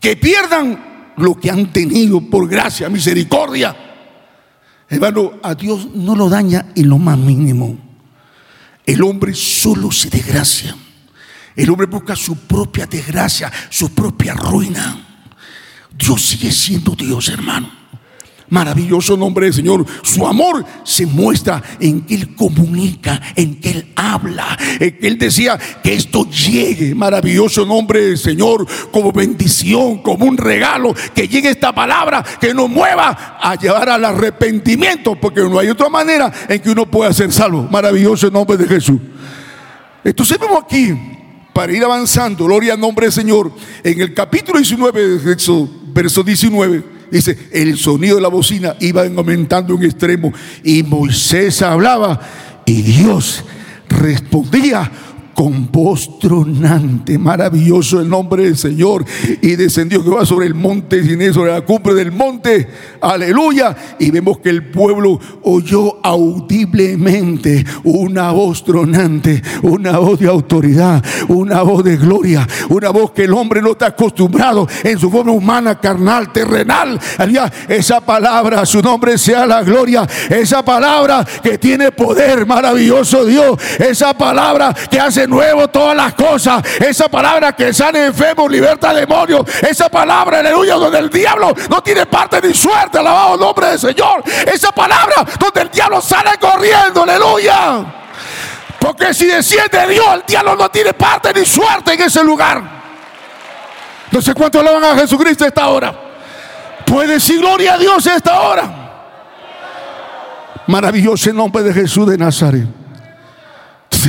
que 0.00 0.16
pierdan 0.16 1.12
lo 1.16 1.34
que 1.34 1.50
han 1.50 1.72
tenido 1.72 2.20
por 2.20 2.48
gracia, 2.48 2.88
misericordia. 2.88 3.76
Hermano, 4.88 5.32
a 5.42 5.54
Dios 5.54 5.88
no 5.94 6.14
lo 6.14 6.28
daña 6.28 6.66
en 6.74 6.88
lo 6.88 6.98
más 6.98 7.18
mínimo. 7.18 7.78
El 8.86 9.02
hombre 9.02 9.34
solo 9.34 9.90
se 9.90 10.10
desgracia. 10.10 10.76
El 11.56 11.70
hombre 11.70 11.86
busca 11.86 12.16
su 12.16 12.36
propia 12.36 12.86
desgracia, 12.86 13.50
su 13.70 13.94
propia 13.94 14.34
ruina. 14.34 15.00
Dios 15.96 16.22
sigue 16.22 16.50
siendo 16.50 16.94
Dios, 16.94 17.28
hermano. 17.28 17.83
Maravilloso 18.50 19.16
nombre 19.16 19.46
del 19.46 19.54
Señor. 19.54 19.86
Su 20.02 20.26
amor 20.26 20.64
se 20.84 21.06
muestra 21.06 21.62
en 21.80 22.02
que 22.02 22.14
Él 22.14 22.34
comunica, 22.34 23.20
en 23.34 23.58
que 23.58 23.70
Él 23.70 23.92
habla, 23.96 24.58
en 24.78 24.98
que 24.98 25.06
Él 25.06 25.18
decía 25.18 25.58
que 25.82 25.94
esto 25.94 26.28
llegue. 26.28 26.94
Maravilloso 26.94 27.64
nombre 27.64 28.04
del 28.04 28.18
Señor, 28.18 28.66
como 28.90 29.12
bendición, 29.12 30.02
como 30.02 30.26
un 30.26 30.36
regalo, 30.36 30.94
que 31.14 31.26
llegue 31.26 31.50
esta 31.50 31.74
palabra, 31.74 32.22
que 32.40 32.52
nos 32.52 32.68
mueva 32.68 33.38
a 33.40 33.54
llevar 33.56 33.88
al 33.88 34.04
arrepentimiento, 34.04 35.14
porque 35.18 35.40
no 35.40 35.58
hay 35.58 35.68
otra 35.68 35.88
manera 35.88 36.30
en 36.48 36.60
que 36.60 36.70
uno 36.70 36.84
pueda 36.90 37.12
ser 37.12 37.32
salvo. 37.32 37.66
Maravilloso 37.70 38.30
nombre 38.30 38.58
de 38.58 38.68
Jesús. 38.68 39.00
Entonces 40.04 40.38
vemos 40.38 40.62
aquí, 40.62 40.94
para 41.54 41.72
ir 41.72 41.82
avanzando, 41.82 42.44
gloria 42.44 42.74
al 42.74 42.80
nombre 42.80 43.06
del 43.06 43.12
Señor, 43.12 43.50
en 43.82 44.00
el 44.00 44.12
capítulo 44.12 44.58
19 44.58 45.18
verso 45.94 46.22
19 46.22 46.93
Dice, 47.14 47.38
el 47.52 47.78
sonido 47.78 48.16
de 48.16 48.22
la 48.22 48.28
bocina 48.28 48.74
iba 48.80 49.02
aumentando 49.02 49.76
en 49.76 49.84
extremo 49.84 50.32
y 50.64 50.82
Moisés 50.82 51.62
hablaba 51.62 52.20
y 52.66 52.82
Dios 52.82 53.44
respondía 53.88 54.90
con 55.34 55.70
voz 55.70 56.18
tronante, 56.18 57.18
maravilloso 57.18 58.00
el 58.00 58.08
nombre 58.08 58.44
del 58.44 58.56
Señor. 58.56 59.04
Y 59.42 59.56
descendió 59.56 60.02
Jehová 60.02 60.24
sobre 60.24 60.46
el 60.46 60.54
monte 60.54 61.02
Sinai, 61.02 61.32
sobre 61.32 61.52
la 61.52 61.62
cumbre 61.62 61.94
del 61.94 62.12
monte, 62.12 62.68
aleluya. 63.00 63.76
Y 63.98 64.10
vemos 64.10 64.38
que 64.38 64.50
el 64.50 64.70
pueblo 64.70 65.18
oyó 65.42 65.98
audiblemente 66.04 67.64
una 67.82 68.30
voz 68.30 68.64
tronante, 68.64 69.42
una 69.62 69.98
voz 69.98 70.20
de 70.20 70.28
autoridad, 70.28 71.04
una 71.28 71.62
voz 71.62 71.84
de 71.84 71.96
gloria, 71.96 72.46
una 72.68 72.90
voz 72.90 73.12
que 73.12 73.24
el 73.24 73.32
hombre 73.32 73.60
no 73.60 73.72
está 73.72 73.86
acostumbrado 73.86 74.68
en 74.82 74.98
su 74.98 75.10
forma 75.10 75.32
humana, 75.32 75.78
carnal, 75.80 76.32
terrenal. 76.32 76.98
Esa 77.68 78.00
palabra, 78.00 78.64
su 78.64 78.80
nombre 78.80 79.18
sea 79.18 79.46
la 79.46 79.62
gloria, 79.62 80.06
esa 80.30 80.64
palabra 80.64 81.26
que 81.42 81.58
tiene 81.58 81.90
poder, 81.92 82.46
maravilloso 82.46 83.24
Dios, 83.24 83.58
esa 83.78 84.16
palabra 84.16 84.74
que 84.90 85.00
hace 85.00 85.23
nuevo 85.26 85.68
todas 85.68 85.96
las 85.96 86.14
cosas. 86.14 86.62
Esa 86.80 87.08
palabra 87.08 87.52
que 87.52 87.72
sale 87.72 88.06
enfermo, 88.06 88.48
liberta 88.48 88.92
demonios. 88.92 89.42
Esa 89.62 89.88
palabra, 89.88 90.40
aleluya, 90.40 90.74
donde 90.74 90.98
el 90.98 91.10
diablo 91.10 91.54
no 91.68 91.82
tiene 91.82 92.06
parte 92.06 92.40
ni 92.42 92.54
suerte. 92.54 92.98
Alabado 92.98 93.34
el 93.34 93.40
nombre 93.40 93.66
del 93.68 93.78
Señor. 93.78 94.22
Esa 94.52 94.72
palabra 94.72 95.16
donde 95.38 95.62
el 95.62 95.70
diablo 95.70 96.00
sale 96.00 96.30
corriendo, 96.40 97.02
aleluya. 97.02 97.84
Porque 98.78 99.14
si 99.14 99.26
desciende 99.26 99.86
Dios, 99.88 100.06
el 100.14 100.22
diablo 100.26 100.56
no 100.56 100.70
tiene 100.70 100.92
parte 100.92 101.32
ni 101.34 101.44
suerte 101.44 101.94
en 101.94 102.02
ese 102.02 102.22
lugar. 102.22 102.62
No 104.10 104.20
sé 104.20 104.34
cuánto 104.34 104.60
alaban 104.60 104.84
a 104.84 104.94
Jesucristo 104.96 105.44
esta 105.44 105.68
hora. 105.68 105.94
Puede 106.86 107.14
decir 107.14 107.40
gloria 107.40 107.74
a 107.74 107.78
Dios 107.78 108.06
esta 108.06 108.40
hora. 108.40 108.70
Maravilloso 110.66 111.30
el 111.30 111.36
nombre 111.36 111.62
de 111.62 111.72
Jesús 111.72 112.06
de 112.06 112.16
Nazaret 112.16 112.83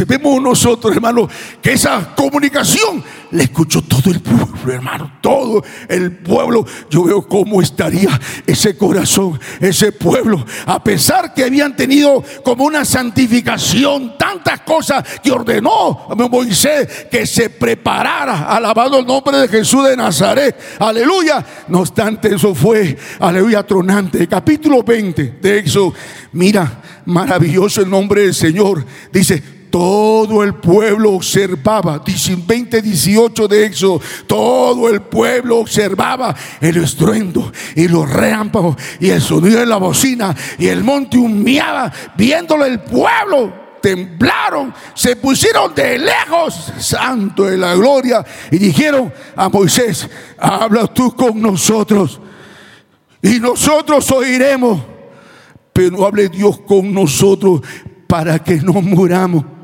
vemos 0.04 0.42
nosotros, 0.42 0.94
hermano, 0.94 1.30
que 1.62 1.74
esa 1.74 2.14
comunicación 2.16 3.04
le 3.32 3.44
escuchó 3.44 3.82
todo 3.82 4.12
el 4.12 4.22
pueblo, 4.22 4.72
hermano, 4.72 5.12
todo 5.22 5.64
el 5.88 6.12
pueblo. 6.12 6.66
Yo 6.90 7.04
veo 7.04 7.28
cómo 7.28 7.62
estaría 7.62 8.20
ese 8.46 8.78
corazón, 8.78 9.40
ese 9.60 9.92
pueblo, 9.92 10.46
a 10.66 10.84
pesar 10.84 11.34
que 11.34 11.44
habían 11.44 11.76
tenido 11.76 12.24
como 12.44 12.66
una 12.66 12.86
santificación, 12.86 14.18
tantas 14.18 14.62
cosas 14.62 15.04
que 15.24 15.32
ordenó 15.32 16.08
a 16.10 16.16
Moisés 16.16 17.08
que 17.10 17.26
se 17.26 17.50
preparara, 17.50 18.44
alabado 18.44 19.00
el 19.00 19.06
nombre 19.06 19.38
de 19.38 19.48
Jesús 19.48 19.88
de 19.88 19.96
Nazaret, 19.96 20.56
aleluya. 20.80 21.46
No 21.68 21.80
obstante, 21.80 22.36
eso 22.36 22.54
fue, 22.56 22.98
aleluya, 23.20 23.64
tronante. 23.64 24.28
Capítulo 24.28 24.84
20 24.84 25.36
de 25.42 25.60
Éxodo, 25.60 25.94
mira, 26.34 26.82
maravilloso 27.06 27.82
el 27.82 27.90
nombre 27.90 28.22
del 28.22 28.34
Señor. 28.34 28.86
Dice, 29.12 29.55
todo 29.76 30.42
el 30.42 30.54
pueblo 30.54 31.12
observaba, 31.12 32.00
dice 32.00 32.38
20, 32.38 32.82
18 32.82 33.46
de 33.50 33.66
Éxodo, 33.66 34.00
todo 34.26 34.88
el 34.88 35.02
pueblo 35.02 35.58
observaba 35.58 36.34
el 36.62 36.78
estruendo 36.78 37.52
y 37.76 37.90
los 37.90 38.10
relámpagos 38.10 38.78
y 39.02 39.10
el 39.10 39.22
sonido 39.22 39.60
de 39.60 39.66
la 39.66 39.76
bocina 39.76 40.34
y 40.58 40.68
el 40.68 40.82
monte 40.82 41.18
humeaba, 41.18 41.92
viéndolo 42.16 42.64
el 42.64 42.80
pueblo 42.84 43.52
temblaron, 43.82 44.74
se 44.94 45.18
pusieron 45.18 45.76
de 45.76 45.98
lejos, 45.98 46.72
santo 46.80 47.44
de 47.44 47.58
la 47.58 47.76
gloria, 47.76 48.24
y 48.52 48.58
dijeron 48.58 49.12
a 49.36 49.50
Moisés, 49.50 50.10
habla 50.40 50.88
tú 50.88 51.14
con 51.14 51.42
nosotros 51.42 52.22
y 53.22 53.42
nosotros 53.42 54.10
oiremos, 54.10 54.80
pero 55.74 56.06
hable 56.06 56.30
Dios 56.30 56.62
con 56.66 56.94
nosotros 56.94 57.60
para 58.08 58.40
que 58.40 58.56
no 58.56 58.72
muramos. 58.82 59.55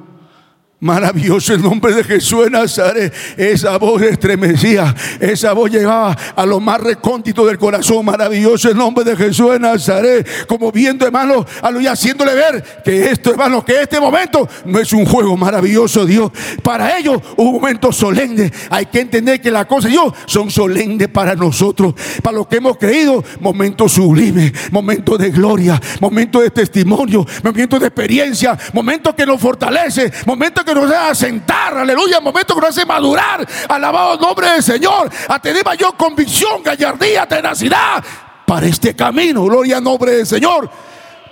Maravilloso 0.81 1.53
el 1.53 1.61
nombre 1.61 1.93
de 1.93 2.03
Jesús 2.03 2.47
en 2.47 2.53
Nazaret. 2.53 3.13
Esa 3.37 3.77
voz 3.77 4.01
estremecía. 4.01 4.95
Esa 5.19 5.53
voz 5.53 5.69
llegaba 5.69 6.17
a 6.35 6.43
lo 6.43 6.59
más 6.59 6.81
recóndito 6.81 7.45
del 7.45 7.59
corazón. 7.59 8.03
Maravilloso 8.03 8.67
el 8.67 8.75
nombre 8.75 9.03
de 9.03 9.15
Jesús 9.15 9.53
en 9.53 9.61
Nazaret. 9.61 10.27
Como 10.47 10.71
viendo, 10.71 11.05
hermano, 11.05 11.45
y 11.79 11.85
haciéndole 11.85 12.33
ver 12.33 12.81
que 12.83 13.11
esto, 13.11 13.29
hermano, 13.29 13.63
que 13.63 13.79
este 13.79 13.99
momento 13.99 14.49
no 14.65 14.79
es 14.79 14.91
un 14.91 15.05
juego 15.05 15.37
maravilloso, 15.37 16.03
Dios. 16.03 16.31
Para 16.63 16.97
ellos, 16.97 17.21
un 17.37 17.53
momento 17.53 17.91
solemne. 17.91 18.51
Hay 18.71 18.87
que 18.87 19.01
entender 19.01 19.39
que 19.39 19.51
las 19.51 19.67
cosas, 19.67 19.91
Dios, 19.91 20.11
son 20.25 20.49
solemnes 20.49 21.09
para 21.09 21.35
nosotros. 21.35 21.93
Para 22.23 22.37
los 22.37 22.47
que 22.47 22.55
hemos 22.55 22.77
creído, 22.77 23.23
momento 23.39 23.87
sublime, 23.87 24.51
momento 24.71 25.15
de 25.15 25.29
gloria, 25.29 25.79
momento 25.99 26.41
de 26.41 26.49
testimonio, 26.49 27.23
momento 27.43 27.77
de 27.77 27.85
experiencia, 27.85 28.57
momento 28.73 29.15
que 29.15 29.27
nos 29.27 29.39
fortalece, 29.39 30.11
momento 30.25 30.65
que 30.65 30.70
nos 30.73 30.91
hace 30.91 31.27
sentar, 31.27 31.77
aleluya, 31.77 32.19
momento 32.19 32.55
que 32.55 32.61
nos 32.61 32.69
hace 32.69 32.85
madurar, 32.85 33.47
alabado 33.67 34.15
el 34.15 34.19
nombre 34.19 34.51
del 34.51 34.63
Señor, 34.63 35.09
a 35.27 35.39
tener 35.39 35.63
mayor 35.65 35.95
convicción, 35.95 36.63
gallardía, 36.63 37.25
tenacidad 37.25 38.03
para 38.45 38.65
este 38.65 38.95
camino, 38.95 39.43
gloria 39.43 39.77
al 39.77 39.83
nombre 39.83 40.11
del 40.11 40.27
Señor, 40.27 40.69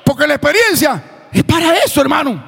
porque 0.06 0.25
la 0.28 0.36
experiencia 0.36 1.28
es 1.32 1.43
para 1.43 1.75
eso, 1.78 2.02
hermano, 2.02 2.43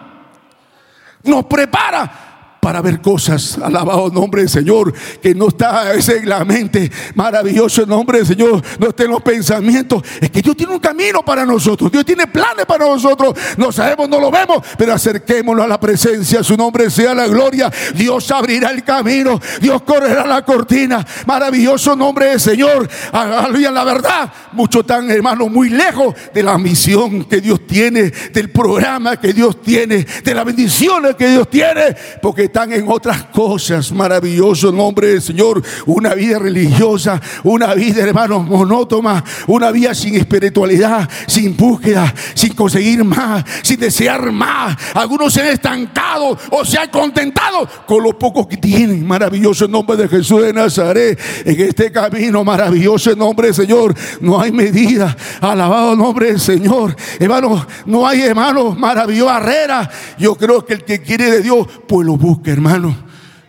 nos 1.23 1.45
prepara 1.45 2.30
para 2.61 2.79
ver 2.81 3.01
cosas. 3.01 3.57
Alabado 3.57 4.07
el 4.07 4.13
nombre 4.13 4.41
del 4.41 4.49
Señor, 4.49 4.93
que 5.21 5.33
no 5.33 5.47
está 5.47 5.93
en 5.93 6.29
la 6.29 6.45
mente. 6.45 6.89
Maravilloso 7.15 7.81
el 7.81 7.89
nombre 7.89 8.19
del 8.19 8.27
Señor, 8.27 8.61
no 8.79 8.89
está 8.89 9.03
en 9.03 9.11
los 9.11 9.21
pensamientos. 9.21 10.03
Es 10.21 10.29
que 10.29 10.41
Dios 10.41 10.55
tiene 10.55 10.71
un 10.71 10.79
camino 10.79 11.25
para 11.25 11.45
nosotros. 11.45 11.91
Dios 11.91 12.05
tiene 12.05 12.27
planes 12.27 12.65
para 12.65 12.85
nosotros. 12.85 13.33
No 13.57 13.71
sabemos, 13.71 14.07
no 14.07 14.19
lo 14.19 14.29
vemos, 14.29 14.59
pero 14.77 14.93
acerquémonos 14.93 15.65
a 15.65 15.67
la 15.67 15.79
presencia. 15.79 16.43
Su 16.43 16.55
nombre 16.55 16.89
sea 16.91 17.15
la 17.15 17.27
gloria. 17.27 17.71
Dios 17.95 18.29
abrirá 18.29 18.69
el 18.69 18.83
camino. 18.83 19.39
Dios 19.59 19.81
correrá 19.81 20.25
la 20.25 20.45
cortina. 20.45 21.05
Maravilloso 21.25 21.95
nombre 21.95 22.27
del 22.27 22.39
Señor. 22.39 22.87
Aleluya, 23.11 23.71
la 23.71 23.83
verdad. 23.83 24.31
Muchos 24.51 24.81
están, 24.81 25.09
hermanos, 25.09 25.49
muy 25.49 25.69
lejos 25.69 26.13
de 26.31 26.43
la 26.43 26.59
misión 26.59 27.25
que 27.25 27.41
Dios 27.41 27.65
tiene, 27.65 28.11
del 28.31 28.51
programa 28.51 29.17
que 29.17 29.33
Dios 29.33 29.59
tiene, 29.63 30.05
de 30.23 30.35
las 30.35 30.45
bendiciones 30.45 31.15
que 31.15 31.27
Dios 31.27 31.49
tiene. 31.49 31.95
Porque 32.21 32.50
están 32.51 32.73
en 32.73 32.85
otras 32.89 33.23
cosas. 33.27 33.93
Maravilloso 33.93 34.73
nombre 34.73 35.07
del 35.07 35.21
Señor. 35.21 35.63
Una 35.85 36.13
vida 36.13 36.37
religiosa, 36.37 37.21
una 37.45 37.73
vida, 37.73 38.03
hermanos, 38.03 38.45
monótona, 38.45 39.23
una 39.47 39.71
vida 39.71 39.95
sin 39.95 40.15
espiritualidad, 40.15 41.09
sin 41.27 41.55
búsqueda, 41.55 42.13
sin 42.33 42.53
conseguir 42.53 43.05
más, 43.05 43.45
sin 43.63 43.79
desear 43.79 44.29
más. 44.33 44.77
Algunos 44.93 45.33
se 45.33 45.39
han 45.39 45.47
estancado 45.47 46.37
o 46.49 46.65
se 46.65 46.77
han 46.77 46.89
contentado 46.89 47.69
con 47.87 48.03
lo 48.03 48.19
poco 48.19 48.45
que 48.45 48.57
tienen. 48.57 49.07
Maravilloso 49.07 49.65
nombre 49.69 49.95
de 49.95 50.09
Jesús 50.09 50.41
de 50.41 50.51
Nazaret. 50.51 51.17
En 51.45 51.57
este 51.61 51.89
camino, 51.89 52.43
maravilloso 52.43 53.15
nombre 53.15 53.47
del 53.47 53.55
Señor. 53.55 53.95
No 54.19 54.41
hay 54.41 54.51
medida. 54.51 55.15
Alabado 55.39 55.95
nombre 55.95 56.27
del 56.27 56.39
Señor. 56.41 56.97
Hermanos, 57.17 57.65
no 57.85 58.05
hay, 58.05 58.23
hermanos, 58.23 58.77
maravillosa 58.77 59.39
barrera. 59.39 59.89
Yo 60.17 60.35
creo 60.35 60.65
que 60.65 60.73
el 60.73 60.83
que 60.83 61.01
quiere 61.01 61.31
de 61.31 61.41
Dios, 61.41 61.65
pues 61.87 62.05
lo 62.05 62.17
busca 62.17 62.40
hermano. 62.45 62.95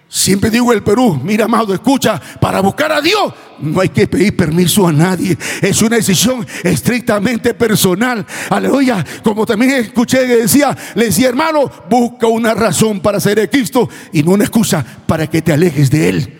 Siempre 0.08 0.50
digo 0.50 0.72
el 0.74 0.82
Perú, 0.82 1.18
mira, 1.24 1.46
amado, 1.46 1.72
escucha, 1.72 2.20
para 2.38 2.60
buscar 2.60 2.92
a 2.92 3.00
Dios 3.00 3.32
no 3.62 3.80
hay 3.80 3.88
que 3.88 4.06
pedir 4.06 4.36
permiso 4.36 4.86
a 4.86 4.92
nadie. 4.92 5.38
Es 5.62 5.80
una 5.80 5.96
decisión 5.96 6.46
estrictamente 6.62 7.54
personal. 7.54 8.26
Aleluya. 8.50 9.04
Como 9.22 9.46
también 9.46 9.70
escuché 9.72 10.26
que 10.26 10.36
decía, 10.36 10.76
le 10.94 11.06
decía, 11.06 11.28
hermano, 11.28 11.70
busca 11.88 12.26
una 12.26 12.54
razón 12.54 13.00
para 13.00 13.20
ser 13.20 13.38
de 13.38 13.48
Cristo 13.48 13.88
y 14.12 14.22
no 14.22 14.32
una 14.32 14.44
excusa 14.44 14.84
para 15.06 15.26
que 15.28 15.40
te 15.40 15.52
alejes 15.52 15.90
de 15.90 16.08
Él. 16.08 16.38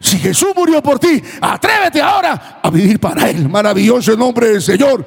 Si 0.00 0.18
Jesús 0.18 0.50
murió 0.56 0.82
por 0.82 0.98
ti, 0.98 1.22
atrévete 1.40 2.00
ahora 2.00 2.60
a 2.62 2.70
vivir 2.70 3.00
para 3.00 3.28
Él. 3.28 3.48
Maravilloso 3.48 4.12
el 4.12 4.18
nombre 4.18 4.48
del 4.48 4.62
Señor. 4.62 5.04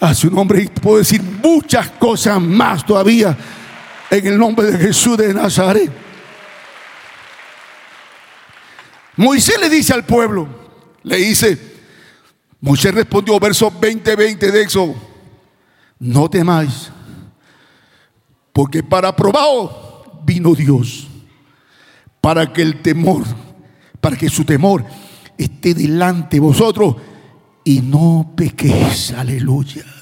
A 0.00 0.14
su 0.14 0.30
nombre 0.30 0.70
puedo 0.80 0.98
decir 0.98 1.22
muchas 1.22 1.88
cosas 1.90 2.40
más 2.40 2.84
todavía 2.84 3.36
en 4.10 4.26
el 4.26 4.38
nombre 4.38 4.70
de 4.70 4.78
Jesús 4.78 5.16
de 5.16 5.32
Nazaret. 5.34 5.90
Moisés 9.16 9.58
le 9.60 9.70
dice 9.70 9.94
al 9.94 10.04
pueblo, 10.04 10.46
le 11.02 11.16
dice, 11.16 11.58
Moisés 12.60 12.94
respondió, 12.94 13.38
verso 13.40 13.70
20, 13.70 14.14
20 14.14 14.50
de 14.50 14.62
Éxodo, 14.62 14.94
no 15.98 16.28
temáis, 16.28 16.90
porque 18.52 18.82
para 18.82 19.16
probado 19.16 20.20
vino 20.24 20.54
Dios, 20.54 21.08
para 22.20 22.52
que 22.52 22.60
el 22.62 22.82
temor, 22.82 23.24
para 24.00 24.16
que 24.16 24.28
su 24.28 24.44
temor 24.44 24.84
esté 25.38 25.72
delante 25.74 26.36
de 26.36 26.40
vosotros 26.40 26.96
y 27.64 27.80
no 27.80 28.34
pequéis, 28.36 29.12
aleluya. 29.12 29.95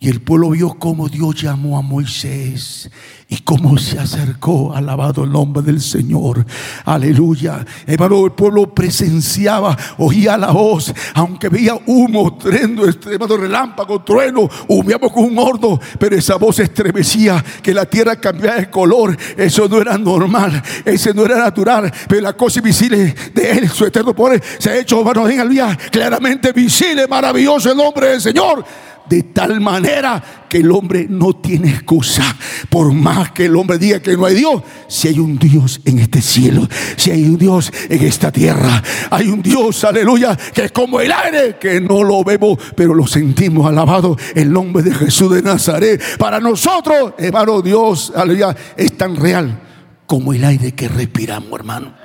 Y 0.00 0.08
el 0.08 0.20
pueblo 0.20 0.50
vio 0.50 0.76
cómo 0.78 1.08
Dios 1.08 1.42
llamó 1.42 1.76
a 1.76 1.82
Moisés 1.82 2.88
y 3.28 3.38
cómo 3.38 3.76
se 3.78 3.98
acercó, 3.98 4.72
alabado 4.72 5.24
el 5.24 5.32
nombre 5.32 5.60
del 5.60 5.80
Señor. 5.80 6.46
Aleluya. 6.84 7.66
Hermano, 7.84 8.26
el 8.26 8.30
pueblo 8.30 8.72
presenciaba, 8.72 9.76
oía 9.98 10.36
la 10.36 10.52
voz, 10.52 10.94
aunque 11.14 11.48
veía 11.48 11.76
humo, 11.86 12.38
trendo, 12.38 12.84
hermano, 12.86 13.36
relámpago, 13.36 14.00
trueno, 14.02 14.48
humeamos 14.68 15.12
con 15.12 15.24
un 15.24 15.36
horno, 15.36 15.80
pero 15.98 16.14
esa 16.14 16.36
voz 16.36 16.60
estremecía, 16.60 17.44
que 17.60 17.74
la 17.74 17.84
tierra 17.84 18.20
cambiaba 18.20 18.58
de 18.58 18.70
color. 18.70 19.18
Eso 19.36 19.68
no 19.68 19.80
era 19.80 19.98
normal, 19.98 20.62
ese 20.84 21.12
no 21.12 21.24
era 21.24 21.38
natural, 21.38 21.92
pero 22.06 22.20
la 22.20 22.34
cosa 22.34 22.60
invisible 22.60 23.16
de 23.34 23.50
él, 23.50 23.68
su 23.68 23.84
eterno 23.84 24.14
poder, 24.14 24.40
se 24.60 24.70
ha 24.70 24.78
hecho, 24.78 25.00
hermano, 25.00 25.24
aleluya, 25.24 25.76
claramente 25.90 26.52
visible, 26.52 27.08
maravilloso 27.08 27.72
el 27.72 27.76
nombre 27.76 28.10
del 28.10 28.20
Señor 28.20 28.64
de 29.08 29.22
tal 29.22 29.60
manera 29.60 30.22
que 30.48 30.58
el 30.58 30.70
hombre 30.70 31.06
no 31.08 31.34
tiene 31.36 31.70
excusa. 31.70 32.36
Por 32.68 32.92
más 32.92 33.32
que 33.32 33.46
el 33.46 33.56
hombre 33.56 33.78
diga 33.78 34.00
que 34.00 34.16
no 34.16 34.26
hay 34.26 34.34
Dios, 34.34 34.62
si 34.88 35.08
hay 35.08 35.18
un 35.18 35.38
Dios 35.38 35.80
en 35.84 35.98
este 35.98 36.20
cielo, 36.20 36.68
si 36.96 37.10
hay 37.10 37.24
un 37.24 37.38
Dios 37.38 37.72
en 37.88 38.04
esta 38.04 38.32
tierra, 38.32 38.82
hay 39.10 39.28
un 39.28 39.42
Dios, 39.42 39.84
aleluya, 39.84 40.36
que 40.36 40.66
es 40.66 40.72
como 40.72 41.00
el 41.00 41.12
aire, 41.12 41.56
que 41.58 41.80
no 41.80 42.02
lo 42.02 42.24
vemos, 42.24 42.58
pero 42.74 42.94
lo 42.94 43.06
sentimos 43.06 43.66
alabado 43.66 44.16
el 44.34 44.52
nombre 44.52 44.82
de 44.82 44.94
Jesús 44.94 45.32
de 45.34 45.42
Nazaret. 45.42 46.02
Para 46.18 46.40
nosotros, 46.40 47.14
hermano 47.18 47.62
Dios, 47.62 48.12
aleluya, 48.14 48.56
es 48.76 48.96
tan 48.96 49.16
real 49.16 49.60
como 50.06 50.32
el 50.32 50.44
aire 50.44 50.72
que 50.72 50.88
respiramos, 50.88 51.52
hermano. 51.58 51.97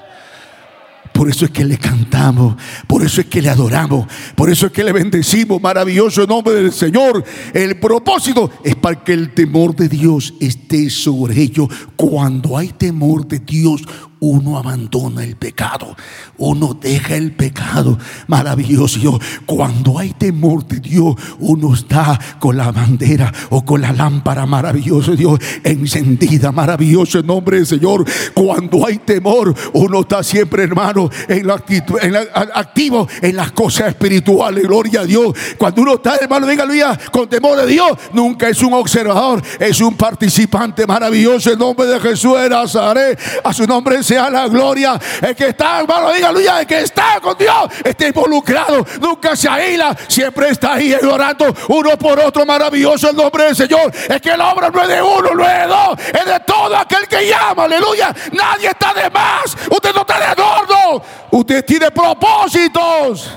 Por 1.14 1.30
eso 1.30 1.46
es 1.46 1.52
que 1.52 1.64
le 1.64 1.78
cantamos, 1.78 2.56
por 2.88 3.04
eso 3.04 3.22
es 3.22 3.28
que 3.28 3.42
le 3.42 3.50
adoramos, 3.50 4.08
por 4.36 4.50
eso 4.50 4.66
es 4.66 4.72
que 4.72 4.84
le 4.84 4.92
bendecimos. 4.92 5.62
Maravilloso 5.62 6.26
nombre 6.26 6.56
del 6.56 6.74
Señor. 6.74 7.24
El 7.54 7.80
propósito 7.80 8.50
es 8.64 8.76
para 8.76 9.04
que 9.04 9.14
el 9.14 9.34
temor 9.34 9.76
de 9.76 9.88
Dios 9.90 10.34
esté 10.40 10.90
sobre 10.90 11.40
ellos. 11.40 11.68
Cuando 11.96 12.58
hay 12.58 12.70
temor 12.70 13.28
de 13.28 13.40
Dios, 13.40 13.84
uno 14.24 14.58
abandona 14.58 15.24
el 15.24 15.36
pecado, 15.36 15.96
uno 16.38 16.74
deja 16.74 17.16
el 17.16 17.34
pecado. 17.34 17.98
Maravilloso. 18.28 19.20
Cuando 19.46 20.00
hay 20.00 20.14
temor 20.14 20.66
de 20.66 20.80
Dios, 20.80 21.16
uno 21.40 21.74
está 21.74 22.18
con 22.40 22.56
la 22.56 22.72
bandera 22.72 23.32
o 23.50 23.66
con 23.66 23.82
la 23.82 23.92
lámpara, 23.92 24.46
maravilloso 24.46 25.16
Dios, 25.16 25.40
encendida, 25.64 26.52
maravilloso 26.52 27.20
el 27.20 27.26
nombre 27.26 27.58
del 27.58 27.68
Señor. 27.68 28.06
Cuando 28.34 28.86
hay 28.88 29.00
temor, 29.00 29.54
uno 29.74 30.02
está 30.02 30.24
siempre, 30.24 30.64
hermano, 30.64 31.10
en 31.28 31.46
la 31.46 31.56
actitud, 31.56 31.98
en 32.02 32.16
activo 32.16 33.08
en 33.22 33.36
las 33.36 33.52
cosas 33.52 33.90
espirituales. 33.90 34.64
Gloria 34.64 35.02
a 35.02 35.06
Dios. 35.06 35.34
Cuando 35.58 35.82
uno 35.82 35.96
está, 35.96 36.16
hermano, 36.16 36.48
venga, 36.48 36.64
con 37.12 37.28
temor 37.28 37.58
de 37.58 37.68
Dios, 37.68 37.92
nunca 38.14 38.48
es 38.48 38.62
un 38.62 38.74
observador, 38.74 39.42
es 39.60 39.82
un 39.82 39.96
participante 39.96 40.88
maravilloso. 40.88 41.52
El 41.52 41.60
nombre 41.60 41.88
de 41.88 42.00
Jesús 42.00 42.40
de 42.40 42.50
Nazaret, 42.50 43.20
a 43.44 43.52
su 43.52 43.68
nombre 43.68 43.98
a 44.18 44.30
la 44.30 44.48
gloria. 44.48 45.00
El 45.22 45.36
que 45.36 45.50
está, 45.50 45.80
hermano, 45.80 46.12
diga 46.12 46.30
aleluya. 46.30 46.62
El 46.62 46.68
que 46.68 46.82
está 46.82 47.20
con 47.22 47.38
Dios 47.38 47.70
está 47.84 48.08
involucrado. 48.08 48.86
Nunca 49.00 49.36
se 49.36 49.50
aíla. 49.50 49.96
Siempre 50.08 50.50
está 50.50 50.74
ahí 50.74 50.94
orando 50.94 51.54
uno 51.70 51.98
por 51.98 52.20
otro. 52.20 52.46
Maravilloso 52.46 53.10
el 53.10 53.16
nombre 53.16 53.46
del 53.46 53.56
Señor. 53.56 53.92
Es 54.10 54.22
que 54.22 54.36
la 54.36 54.54
obra 54.54 54.70
no 54.70 54.82
es 54.82 54.88
de 54.88 55.02
uno, 55.02 55.34
no 55.34 55.44
es 55.44 55.60
de 55.60 55.68
dos. 55.68 56.00
Es 56.00 56.26
de 56.26 56.40
todo 56.42 56.76
aquel 56.76 57.08
que 57.08 57.28
llama. 57.28 57.64
Aleluya. 57.66 58.14
Nadie 58.32 58.70
está 58.70 58.94
de 58.94 59.10
más. 59.10 59.56
Usted 59.70 59.94
no 59.94 60.02
está 60.02 60.20
de 60.20 60.26
adorno. 60.26 61.04
Usted 61.32 61.66
tiene 61.66 61.92
propósitos 61.92 63.32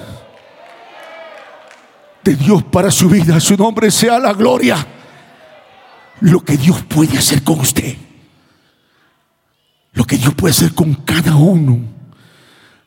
de 2.22 2.34
Dios 2.34 2.62
para 2.64 2.90
su 2.90 3.08
vida. 3.08 3.38
Su 3.40 3.56
nombre 3.56 3.90
sea 3.90 4.18
la 4.18 4.32
gloria. 4.32 4.84
Lo 6.20 6.40
que 6.40 6.56
Dios 6.56 6.82
puede 6.88 7.18
hacer 7.18 7.42
con 7.42 7.60
usted 7.60 8.05
lo 9.96 10.04
que 10.04 10.18
Dios 10.18 10.34
puede 10.34 10.52
hacer 10.52 10.74
con 10.74 10.94
cada 10.94 11.34
uno. 11.34 11.95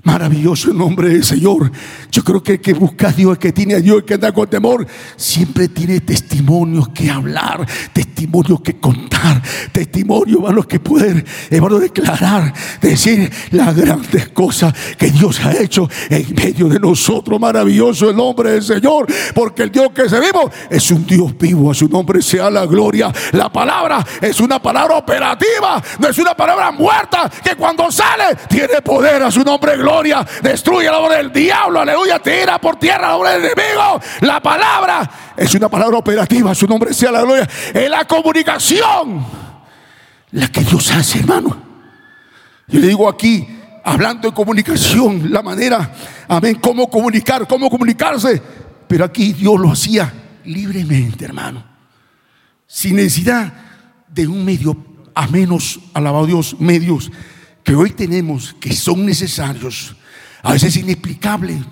Maravilloso 0.01 0.71
el 0.71 0.77
nombre 0.77 1.09
del 1.09 1.25
Señor. 1.25 1.69
Yo 2.09 2.23
creo 2.23 2.41
que 2.41 2.53
el 2.53 2.61
que 2.61 2.71
busca 2.73 3.09
a 3.09 3.11
Dios, 3.11 3.33
el 3.33 3.37
que 3.37 3.51
tiene 3.51 3.75
a 3.75 3.81
Dios, 3.81 3.97
el 3.97 4.05
que 4.05 4.13
anda 4.13 4.31
con 4.31 4.49
temor, 4.49 4.87
siempre 5.17 5.67
tiene 5.67 5.99
testimonios 5.99 6.87
que 6.89 7.09
hablar, 7.09 7.67
testimonios 7.91 8.61
que 8.61 8.79
contar, 8.79 9.41
testimonios, 9.73 10.37
hermanos, 10.37 10.67
que 10.67 10.79
poder, 10.79 11.25
hermano, 11.49 11.79
declarar, 11.79 12.53
decir 12.81 13.29
las 13.51 13.75
grandes 13.75 14.29
cosas 14.29 14.73
que 14.97 15.11
Dios 15.11 15.41
ha 15.41 15.61
hecho 15.61 15.89
en 16.09 16.33
medio 16.33 16.69
de 16.69 16.79
nosotros. 16.79 17.37
Maravilloso 17.37 18.09
el 18.09 18.15
nombre 18.15 18.51
del 18.51 18.63
Señor, 18.63 19.05
porque 19.35 19.63
el 19.63 19.71
Dios 19.71 19.91
que 19.91 20.07
servimos 20.07 20.45
es 20.69 20.89
un 20.91 21.05
Dios 21.05 21.37
vivo. 21.37 21.71
A 21.71 21.73
su 21.73 21.89
nombre 21.89 22.21
sea 22.21 22.49
la 22.49 22.65
gloria. 22.65 23.11
La 23.33 23.51
palabra 23.51 24.05
es 24.21 24.39
una 24.39 24.61
palabra 24.61 24.95
operativa, 24.95 25.83
no 25.99 26.07
es 26.07 26.17
una 26.17 26.35
palabra 26.35 26.71
muerta 26.71 27.29
que 27.43 27.57
cuando 27.57 27.91
sale 27.91 28.37
tiene 28.47 28.81
poder. 28.81 29.23
A 29.23 29.29
su 29.29 29.43
nombre, 29.43 29.75
gloria 29.75 29.88
destruye 30.41 30.85
la 30.85 30.99
obra 30.99 31.17
del 31.17 31.31
diablo, 31.31 31.79
aleluya, 31.79 32.19
tira 32.19 32.59
por 32.59 32.77
tierra 32.77 33.09
la 33.09 33.15
obra 33.15 33.31
del 33.31 33.45
enemigo. 33.45 33.99
La 34.21 34.41
palabra 34.41 35.09
es 35.35 35.53
una 35.55 35.69
palabra 35.69 35.97
operativa, 35.97 36.53
su 36.55 36.67
nombre 36.67 36.93
sea 36.93 37.11
la 37.11 37.21
gloria. 37.21 37.47
Es 37.73 37.89
la 37.89 38.05
comunicación 38.05 39.25
la 40.31 40.47
que 40.47 40.61
Dios 40.61 40.91
hace, 40.91 41.19
hermano. 41.19 41.57
Yo 42.67 42.79
le 42.79 42.87
digo 42.87 43.09
aquí, 43.09 43.47
hablando 43.83 44.29
de 44.29 44.35
comunicación, 44.35 45.31
la 45.31 45.41
manera, 45.41 45.93
amén, 46.27 46.59
cómo 46.61 46.89
comunicar, 46.89 47.47
cómo 47.47 47.69
comunicarse. 47.69 48.41
Pero 48.87 49.05
aquí 49.05 49.33
Dios 49.33 49.59
lo 49.59 49.71
hacía 49.71 50.11
libremente, 50.45 51.25
hermano. 51.25 51.63
Sin 52.67 52.95
necesidad 52.95 53.51
de 54.07 54.27
un 54.27 54.45
medio, 54.45 54.77
a 55.15 55.27
menos, 55.27 55.79
alabado 55.93 56.27
Dios, 56.27 56.55
medios 56.59 57.11
que 57.69 57.75
hoy 57.75 57.91
tenemos, 57.91 58.55
que 58.59 58.73
son 58.73 59.05
necesarios, 59.05 59.95
a 60.41 60.53
veces 60.53 60.75
inexplicable, 60.75 61.63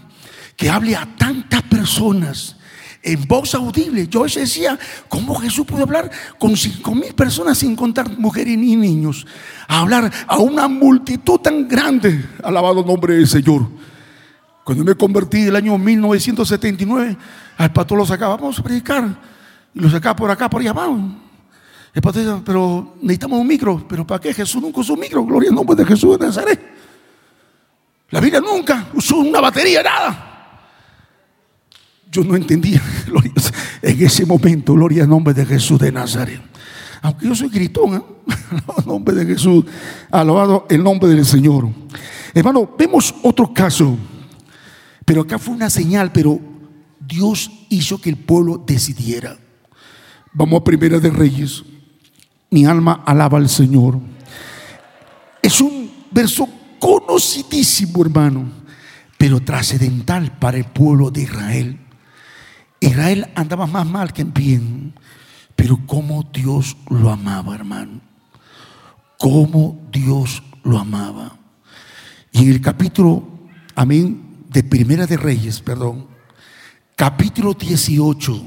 que 0.56 0.70
hable 0.70 0.96
a 0.96 1.08
tantas 1.18 1.64
personas 1.64 2.56
en 3.02 3.28
voz 3.28 3.56
audible. 3.56 4.08
Yo 4.08 4.26
decía, 4.26 4.78
¿cómo 5.10 5.34
Jesús 5.34 5.66
puede 5.66 5.82
hablar 5.82 6.12
con 6.38 6.56
cinco 6.56 6.94
mil 6.94 7.16
personas 7.16 7.58
sin 7.58 7.76
contar 7.76 8.16
mujeres 8.16 8.56
ni 8.60 8.76
niños? 8.76 9.26
Hablar 9.68 10.14
a 10.28 10.38
una 10.38 10.68
multitud 10.68 11.40
tan 11.40 11.68
grande, 11.68 12.24
alabado 12.44 12.84
nombre 12.84 13.16
del 13.16 13.28
Señor. 13.28 13.68
Cuando 14.64 14.84
me 14.84 14.94
convertí 14.94 15.40
en 15.40 15.48
el 15.48 15.56
año 15.56 15.80
1979, 15.80 17.18
al 17.58 17.74
pastor 17.74 17.98
lo 17.98 18.06
sacaba, 18.06 18.36
vamos 18.36 18.60
a 18.60 18.64
predicar, 18.64 19.20
y 19.74 19.80
lo 19.80 19.90
sacaba 19.90 20.16
por 20.16 20.30
acá, 20.30 20.48
por 20.48 20.62
allá 20.62 20.70
abajo. 20.70 21.27
El 21.94 22.02
pastor 22.02 22.42
pero 22.46 22.96
necesitamos 23.02 23.40
un 23.40 23.48
micro. 23.48 23.86
¿Pero 23.88 24.06
para 24.06 24.22
qué? 24.22 24.34
Jesús 24.34 24.62
nunca 24.62 24.82
usó 24.82 24.94
un 24.94 25.00
micro. 25.00 25.24
Gloria 25.26 25.50
al 25.50 25.56
nombre 25.56 25.76
de 25.76 25.86
Jesús 25.86 26.18
de 26.18 26.26
Nazaret. 26.26 26.60
La 28.10 28.22
Biblia 28.22 28.40
nunca 28.40 28.88
usó 28.94 29.18
una 29.18 29.42
batería, 29.42 29.84
nada. 29.84 30.24
Yo 32.10 32.24
no 32.24 32.36
entendía, 32.36 32.82
en 33.82 34.06
ese 34.06 34.26
momento, 34.26 34.74
gloria 34.74 35.04
al 35.04 35.10
nombre 35.10 35.34
de 35.34 35.46
Jesús 35.46 35.78
de 35.78 35.92
Nazaret. 35.92 36.42
Aunque 37.02 37.28
yo 37.28 37.36
soy 37.36 37.50
gritón, 37.50 37.96
¿eh? 37.96 38.02
el 38.78 38.86
nombre 38.86 39.14
de 39.14 39.26
Jesús, 39.26 39.66
alabado 40.10 40.66
el 40.70 40.82
nombre 40.82 41.10
del 41.10 41.26
Señor. 41.26 41.68
Hermano, 42.34 42.70
vemos 42.78 43.14
otro 43.24 43.54
caso, 43.54 43.98
pero 45.06 45.22
acá 45.22 45.38
fue 45.38 45.54
una 45.54 45.70
señal, 45.70 46.12
pero 46.14 46.40
Dios 47.00 47.52
hizo 47.70 48.00
que 48.00 48.10
el 48.10 48.18
pueblo 48.18 48.64
decidiera. 48.66 49.38
Vamos 50.34 50.62
a 50.62 50.64
Primera 50.64 51.00
de 51.00 51.10
Reyes. 51.10 51.64
Mi 52.50 52.66
alma 52.66 53.04
alaba 53.06 53.38
al 53.38 53.50
Señor. 53.50 54.00
Es 55.42 55.62
un 55.62 55.92
verso 56.12 56.48
conocidísimo, 56.80 58.02
hermano, 58.02 58.50
pero 59.18 59.42
trascendental 59.42 60.38
para 60.38 60.58
el 60.58 60.66
pueblo 60.66 61.12
de 61.12 61.24
Israel. 61.24 61.80
Israel 62.80 63.28
andaba 63.36 63.66
más 63.66 63.86
mal 63.86 64.14
que 64.14 64.22
en 64.22 64.34
bien, 64.34 64.94
pero 65.56 65.80
cómo 65.86 66.24
Dios 66.32 66.78
lo 66.90 67.12
amaba, 67.12 67.56
hermano. 67.56 68.02
Cómo 69.18 69.88
Dios 69.92 70.44
lo 70.64 70.78
amaba. 70.78 71.38
Y 72.32 72.44
en 72.44 72.52
el 72.52 72.62
capítulo, 72.62 73.28
amén, 73.76 74.46
de 74.50 74.64
Primera 74.64 75.08
de 75.08 75.18
Reyes, 75.18 75.60
perdón, 75.60 76.08
capítulo 76.96 77.54
18, 77.54 78.42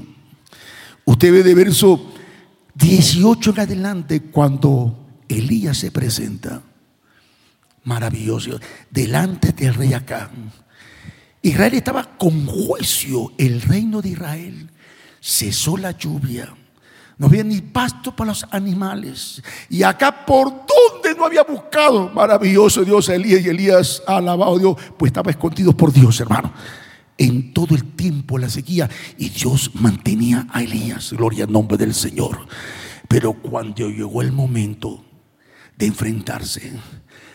usted 1.05 1.33
ve 1.33 1.43
de 1.43 1.55
verso 1.55 2.13
18 2.81 3.51
en 3.51 3.61
adelante, 3.61 4.23
cuando 4.23 5.07
Elías 5.29 5.77
se 5.79 5.91
presenta, 5.91 6.63
maravilloso, 7.85 8.59
delante 8.91 9.53
del 9.53 9.75
rey 9.75 9.93
acá. 9.93 10.31
Israel 11.43 11.75
estaba 11.75 12.05
con 12.17 12.47
juicio, 12.47 13.33
el 13.39 13.61
reino 13.63 14.01
de 14.03 14.11
Israel. 14.11 14.71
Cesó 15.21 15.77
la 15.77 15.93
lluvia. 15.93 16.55
No 17.19 17.27
había 17.27 17.45
ni 17.45 17.61
pasto 17.61 18.17
para 18.17 18.31
los 18.31 18.47
animales. 18.51 19.43
Y 19.69 19.83
acá 19.83 20.25
por 20.25 20.49
donde 20.49 21.15
no 21.17 21.27
había 21.27 21.43
buscado. 21.43 22.09
Maravilloso 22.09 22.83
Dios, 22.83 23.09
Elías 23.11 23.43
y 23.45 23.49
Elías 23.49 24.03
alabado 24.07 24.59
Dios. 24.59 24.77
Pues 24.99 25.11
estaba 25.11 25.31
escondido 25.31 25.75
por 25.75 25.93
Dios, 25.93 26.19
hermano. 26.21 26.53
En 27.21 27.53
todo 27.53 27.75
el 27.75 27.85
tiempo 27.85 28.39
la 28.39 28.49
sequía 28.49 28.89
y 29.19 29.29
Dios 29.29 29.73
mantenía 29.75 30.47
a 30.51 30.63
Elías, 30.63 31.13
gloria 31.13 31.45
al 31.45 31.53
nombre 31.53 31.77
del 31.77 31.95
Señor. 31.95 32.47
Pero 33.09 33.35
cuando 33.35 33.91
llegó 33.91 34.23
el 34.23 34.33
momento 34.33 35.05
de 35.77 35.87
enfrentarse, 35.87 36.73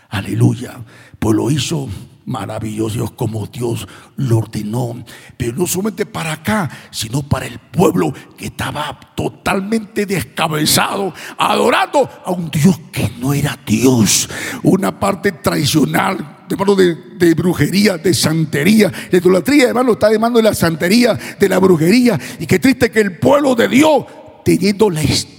aleluya, 0.10 0.84
pues 1.20 1.36
lo 1.36 1.52
hizo 1.52 1.88
maravilloso 2.26 3.16
como 3.16 3.46
Dios 3.46 3.88
lo 4.16 4.40
ordenó. 4.40 5.06
Pero 5.38 5.56
no 5.56 5.68
solamente 5.68 6.08
para 6.08 6.34
acá, 6.34 6.68
sino 6.90 7.22
para 7.22 7.46
el 7.46 7.60
pueblo 7.60 8.12
que 8.36 8.48
estaba 8.48 9.00
totalmente 9.16 10.08
descabezado, 10.08 11.14
adorando 11.38 12.10
a 12.26 12.32
un 12.32 12.50
Dios 12.50 12.80
que 12.92 13.12
no 13.20 13.36
era 13.36 13.60
Dios. 13.68 14.28
Una 14.64 15.00
parte 15.00 15.32
tradicional 15.32 16.35
hermano, 16.50 16.76
de, 16.76 16.96
de, 17.18 17.34
brujería, 17.34 17.98
de 17.98 18.14
santería, 18.14 18.92
de 19.12 19.18
idolatría, 19.18 19.70
hermano, 19.70 19.94
está 19.94 20.10
de 20.10 20.20
mano 20.20 20.38
de 20.38 20.44
la 20.44 20.54
santería, 20.54 21.18
de 21.40 21.50
la 21.50 21.60
brujería. 21.60 22.20
Y 22.40 22.46
qué 22.46 22.60
triste 22.60 22.92
que 22.92 23.02
el 23.02 23.18
pueblo 23.18 23.56
de 23.56 23.68
Dios, 23.68 24.06
teniendo 24.44 24.90
la 24.90 25.04
historia, 25.04 25.35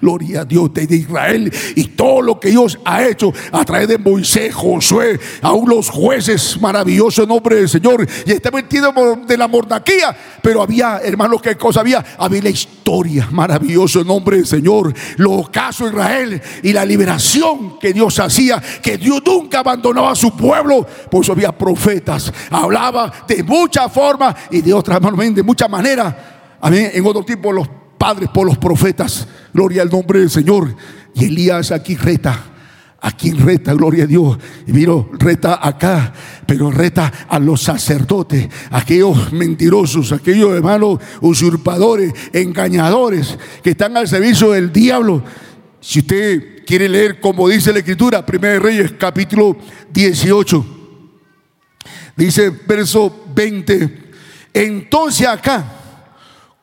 gloria 0.00 0.42
a 0.42 0.44
Dios 0.44 0.72
de 0.72 0.96
Israel 0.96 1.52
y 1.74 1.84
todo 1.84 2.22
lo 2.22 2.40
que 2.40 2.50
Dios 2.50 2.78
ha 2.84 3.04
hecho 3.04 3.32
a 3.52 3.64
través 3.64 3.88
de 3.88 3.98
Moisés, 3.98 4.54
Josué, 4.54 5.18
aún 5.42 5.68
los 5.68 5.88
jueces, 5.88 6.60
maravilloso 6.60 7.26
nombre 7.26 7.56
del 7.56 7.68
Señor, 7.68 8.06
y 8.26 8.32
está 8.32 8.50
metido 8.50 8.92
de 9.26 9.36
la 9.36 9.48
mordaquía, 9.48 10.16
pero 10.42 10.62
había, 10.62 11.00
hermanos, 11.02 11.40
¿qué 11.42 11.56
cosa 11.56 11.80
había? 11.80 12.04
Había 12.18 12.42
la 12.42 12.50
historia, 12.50 13.28
maravilloso 13.30 14.04
nombre 14.04 14.36
del 14.38 14.46
Señor, 14.46 14.92
los 15.16 15.48
casos 15.50 15.90
de 15.90 15.96
Israel 15.96 16.42
y 16.62 16.72
la 16.72 16.84
liberación 16.84 17.78
que 17.78 17.92
Dios 17.92 18.18
hacía, 18.18 18.62
que 18.82 18.98
Dios 18.98 19.22
nunca 19.24 19.60
abandonaba 19.60 20.12
a 20.12 20.16
su 20.16 20.36
pueblo, 20.36 20.86
por 21.10 21.24
eso 21.24 21.32
había 21.32 21.52
profetas, 21.52 22.32
hablaba 22.50 23.12
de 23.26 23.42
muchas 23.42 23.92
formas 23.92 24.34
y 24.50 24.60
de 24.60 24.74
otras, 24.74 25.00
de 25.00 25.42
muchas 25.42 25.70
maneras. 25.70 26.14
Amén. 26.62 26.90
En 26.92 27.06
otro 27.06 27.24
tipo 27.24 27.52
los 27.52 27.79
padres 28.00 28.30
por 28.30 28.46
los 28.46 28.56
profetas. 28.56 29.28
Gloria 29.52 29.82
al 29.82 29.90
nombre 29.90 30.20
del 30.20 30.30
Señor. 30.30 30.74
Y 31.14 31.26
Elías 31.26 31.70
aquí 31.70 31.96
reta. 31.96 32.46
¿A 33.02 33.12
quién 33.12 33.38
reta? 33.38 33.74
Gloria 33.74 34.04
a 34.04 34.06
Dios. 34.06 34.38
Y 34.66 34.72
miro, 34.72 35.10
reta 35.18 35.58
acá, 35.62 36.10
pero 36.46 36.70
reta 36.70 37.12
a 37.28 37.38
los 37.38 37.60
sacerdotes, 37.60 38.48
aquellos 38.70 39.32
mentirosos, 39.32 40.12
aquellos 40.12 40.54
hermanos 40.54 40.98
usurpadores, 41.20 42.12
engañadores, 42.32 43.38
que 43.62 43.70
están 43.70 43.96
al 43.98 44.08
servicio 44.08 44.52
del 44.52 44.72
diablo. 44.72 45.22
Si 45.80 46.00
usted 46.00 46.64
quiere 46.66 46.88
leer 46.88 47.20
como 47.20 47.48
dice 47.48 47.72
la 47.72 47.80
Escritura, 47.80 48.24
1 48.26 48.58
Reyes 48.60 48.92
capítulo 48.98 49.56
18, 49.92 50.66
dice 52.16 52.50
verso 52.66 53.24
20, 53.34 54.10
entonces 54.52 55.26
acá 55.26 55.79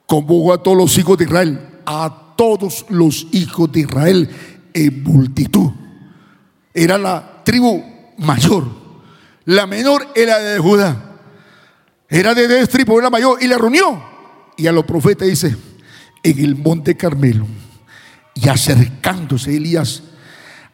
convocó 0.07 0.53
a 0.53 0.63
todos 0.63 0.77
los 0.77 0.97
hijos 0.97 1.17
de 1.19 1.25
Israel, 1.25 1.59
a 1.85 2.33
todos 2.35 2.85
los 2.89 3.27
hijos 3.33 3.71
de 3.71 3.81
Israel 3.81 4.29
en 4.73 5.03
multitud. 5.03 5.69
Era 6.73 6.97
la 6.97 7.43
tribu 7.43 7.83
mayor, 8.17 8.65
la 9.45 9.67
menor 9.67 10.07
era 10.15 10.39
de 10.39 10.57
Judá, 10.57 11.19
era 12.09 12.33
de 12.33 12.47
tres 12.47 12.69
tribus, 12.69 12.99
era 12.99 13.09
mayor, 13.09 13.37
y 13.41 13.47
la 13.47 13.57
reunió. 13.57 14.01
Y 14.55 14.65
a 14.65 14.71
los 14.71 14.85
profetas 14.85 15.27
dice, 15.27 15.55
en 16.23 16.39
el 16.39 16.55
monte 16.55 16.95
Carmelo, 16.95 17.45
y 18.33 18.47
acercándose 18.47 19.55
Elías 19.55 20.03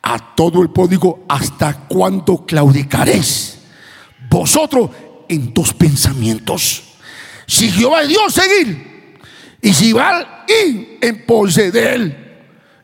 a 0.01 0.35
todo 0.35 0.61
el 0.61 0.69
pueblo, 0.69 1.23
¿hasta 1.27 1.87
cuándo 1.87 2.45
claudicaréis? 2.45 3.57
Vosotros 4.29 4.91
en 5.27 5.53
tus 5.53 5.73
pensamientos. 5.73 6.83
Si 7.47 7.71
Jehová 7.71 8.03
es 8.03 8.09
Dios, 8.09 8.33
seguir 8.33 8.92
y 9.63 9.73
si 9.73 9.93
va 9.93 10.43
y 10.45 10.97
en 10.99 11.25
pose 11.25 11.67
él. 11.67 12.17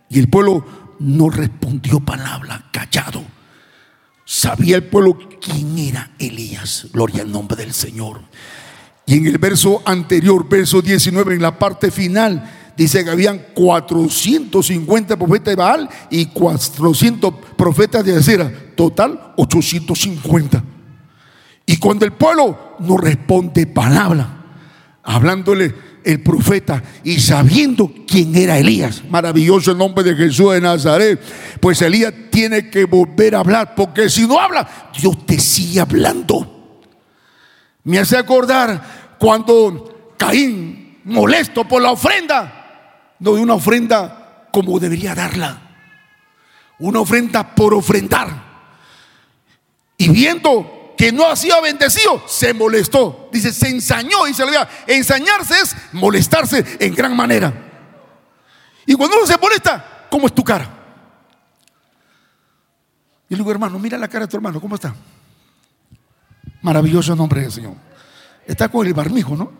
Y 0.07 0.17
el 0.17 0.29
pueblo 0.29 0.95
no 0.99 1.29
respondió 1.29 1.99
palabra, 1.99 2.69
callado. 2.71 3.21
Sabía 4.23 4.77
el 4.77 4.85
pueblo 4.85 5.19
quién 5.41 5.77
era 5.77 6.11
Elías. 6.17 6.87
Gloria 6.93 7.23
al 7.23 7.31
nombre 7.31 7.57
del 7.57 7.73
Señor. 7.73 8.21
Y 9.05 9.17
en 9.17 9.27
el 9.27 9.37
verso 9.37 9.81
anterior, 9.85 10.47
verso 10.47 10.81
19, 10.81 11.35
en 11.35 11.41
la 11.41 11.59
parte 11.59 11.91
final, 11.91 12.49
dice 12.77 13.03
que 13.03 13.09
habían 13.09 13.41
450 13.53 15.17
profetas 15.17 15.51
de 15.51 15.55
Baal 15.55 15.89
y 16.09 16.27
400 16.27 17.33
profetas 17.57 18.05
de 18.05 18.15
Acera. 18.15 18.49
Total, 18.75 19.33
850. 19.35 20.63
Y 21.65 21.75
cuando 21.75 22.05
el 22.05 22.13
pueblo 22.13 22.77
no 22.79 22.95
responde 22.95 23.67
palabra, 23.67 24.45
hablándole 25.03 25.88
el 26.03 26.21
profeta 26.21 26.81
y 27.03 27.19
sabiendo 27.19 27.91
quién 28.07 28.35
era 28.35 28.57
Elías, 28.57 29.03
maravilloso 29.09 29.71
el 29.71 29.77
nombre 29.77 30.03
de 30.03 30.15
Jesús 30.15 30.53
de 30.53 30.61
Nazaret, 30.61 31.21
pues 31.59 31.81
Elías 31.81 32.13
tiene 32.29 32.69
que 32.69 32.85
volver 32.85 33.35
a 33.35 33.39
hablar, 33.39 33.75
porque 33.75 34.09
si 34.09 34.27
no 34.27 34.39
habla, 34.39 34.91
Dios 34.99 35.25
te 35.25 35.39
sigue 35.39 35.79
hablando. 35.79 36.81
Me 37.83 37.99
hace 37.99 38.17
acordar 38.17 39.17
cuando 39.19 40.13
Caín, 40.17 40.99
molesto 41.05 41.67
por 41.67 41.81
la 41.81 41.91
ofrenda, 41.91 43.15
no 43.19 43.33
de 43.33 43.41
una 43.41 43.55
ofrenda 43.55 44.47
como 44.51 44.79
debería 44.79 45.15
darla, 45.15 45.61
una 46.79 46.99
ofrenda 46.99 47.55
por 47.55 47.73
ofrendar. 47.73 48.47
Y 49.97 50.09
viendo 50.09 50.78
que 50.99 51.13
no 51.13 51.25
ha 51.29 51.35
sido 51.37 51.61
bendecido, 51.61 52.21
se 52.27 52.53
molestó. 52.53 53.29
Dice, 53.31 53.53
se 53.53 53.69
ensañó, 53.69 54.25
dice 54.25 54.43
la 54.43 54.51
Biblia. 54.51 54.69
Ensañarse 54.85 55.53
es 55.53 55.73
molestarse 55.93 56.77
en 56.77 56.93
gran 56.93 57.15
manera. 57.15 57.53
Y 58.85 58.95
cuando 58.95 59.15
uno 59.15 59.25
se 59.25 59.37
molesta, 59.37 60.07
¿cómo 60.11 60.27
es 60.27 60.35
tu 60.35 60.43
cara? 60.43 60.67
Y 63.29 63.33
le 63.33 63.37
digo, 63.37 63.49
hermano, 63.49 63.79
mira 63.79 63.97
la 63.97 64.09
cara 64.09 64.25
de 64.25 64.31
tu 64.31 64.35
hermano, 64.35 64.59
¿cómo 64.59 64.75
está? 64.75 64.93
Maravilloso 66.61 67.15
nombre 67.15 67.43
del 67.43 67.51
Señor. 67.53 67.75
Está 68.45 68.67
con 68.67 68.85
el 68.85 68.93
barmijo, 68.93 69.37
¿no? 69.37 69.53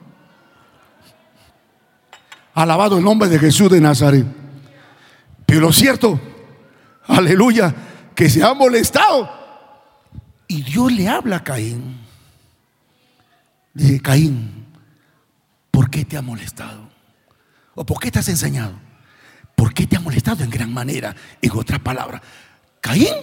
Alabado 2.54 2.98
el 2.98 3.04
nombre 3.06 3.30
de 3.30 3.40
Jesús 3.40 3.72
de 3.72 3.80
Nazaret. 3.80 4.26
Pero 5.46 5.62
lo 5.62 5.72
cierto, 5.72 6.20
aleluya, 7.08 7.74
que 8.14 8.30
se 8.30 8.44
ha 8.44 8.54
molestado 8.54 9.40
y 10.50 10.64
Dios 10.64 10.92
le 10.92 11.08
habla 11.08 11.38
a 11.38 11.44
Caín. 11.44 11.96
Dice, 13.72 14.02
Caín, 14.02 14.66
¿por 15.70 15.92
qué 15.92 16.04
te 16.04 16.18
ha 16.18 16.24
molestado? 16.24 16.90
¿O 17.76 17.86
por 17.86 18.00
qué 18.00 18.10
te 18.12 18.18
has 18.18 18.28
enseñado? 18.28 18.74
¿Por 19.56 19.74
qué 19.76 19.86
te 19.86 19.96
ha 19.96 20.00
molestado 20.00 20.44
en 20.44 20.50
gran 20.50 20.74
manera? 20.74 21.16
En 21.40 21.52
otra 21.52 21.78
palabra, 21.78 22.22
Caín 22.82 23.14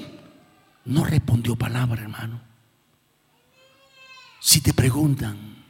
no 0.84 1.04
respondió 1.04 1.56
palabra, 1.56 2.00
hermano. 2.00 2.40
Si 4.38 4.60
te 4.60 4.72
preguntan, 4.72 5.64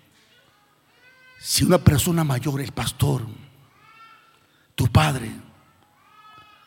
si 1.41 1.65
una 1.65 1.79
persona 1.79 2.23
mayor, 2.23 2.61
el 2.61 2.73
pastor, 2.73 3.27
tu 4.75 4.89
padre, 4.89 5.33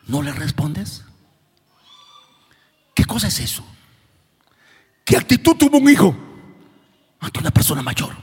¿no 0.08 0.20
le 0.20 0.32
respondes? 0.32 1.04
¿Qué 2.92 3.04
cosa 3.04 3.28
es 3.28 3.38
eso? 3.38 3.64
¿Qué 5.10 5.16
actitud 5.16 5.56
tuvo 5.56 5.78
un 5.78 5.90
hijo 5.90 6.14
ante 7.18 7.40
una 7.40 7.50
persona 7.50 7.82
mayor? 7.82 8.14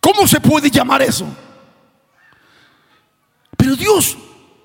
¿Cómo 0.00 0.26
se 0.26 0.40
puede 0.40 0.70
llamar 0.70 1.02
eso? 1.02 1.26
Pero 3.54 3.76
Dios 3.76 4.16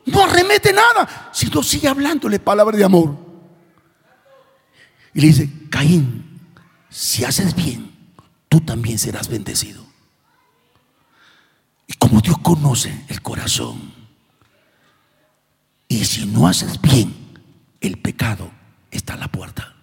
no 0.06 0.24
arremete 0.24 0.72
nada, 0.72 1.30
sino 1.34 1.62
sigue 1.62 1.90
hablándole 1.90 2.40
palabra 2.40 2.78
de 2.78 2.86
amor. 2.86 3.18
Y 5.14 5.20
le 5.20 5.28
dice, 5.28 5.50
Caín, 5.70 6.40
si 6.90 7.26
haces 7.26 7.54
bien, 7.54 7.92
tú 8.48 8.62
también 8.62 8.98
serás 8.98 9.28
bendecido. 9.28 9.86
Y 11.86 11.96
como 11.96 12.22
Dios 12.22 12.38
conoce 12.38 13.04
el 13.10 13.22
corazón, 13.22 13.94
y 15.90 16.06
si 16.06 16.26
no 16.26 16.48
haces 16.48 16.80
bien, 16.80 17.14
el 17.82 17.98
pecado 17.98 18.50
está 18.90 19.16
a 19.16 19.18
la 19.18 19.28
puerta. 19.28 19.75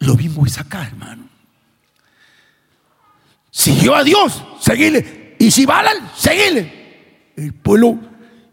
Lo 0.00 0.14
mismo 0.14 0.46
es 0.46 0.58
acá, 0.58 0.86
hermano. 0.86 1.28
Siguió 3.50 3.94
a 3.94 4.04
Dios, 4.04 4.44
seguile. 4.60 5.36
Y 5.38 5.50
si 5.50 5.66
Balan, 5.66 6.10
seguile. 6.16 7.32
El 7.36 7.54
pueblo, 7.54 7.98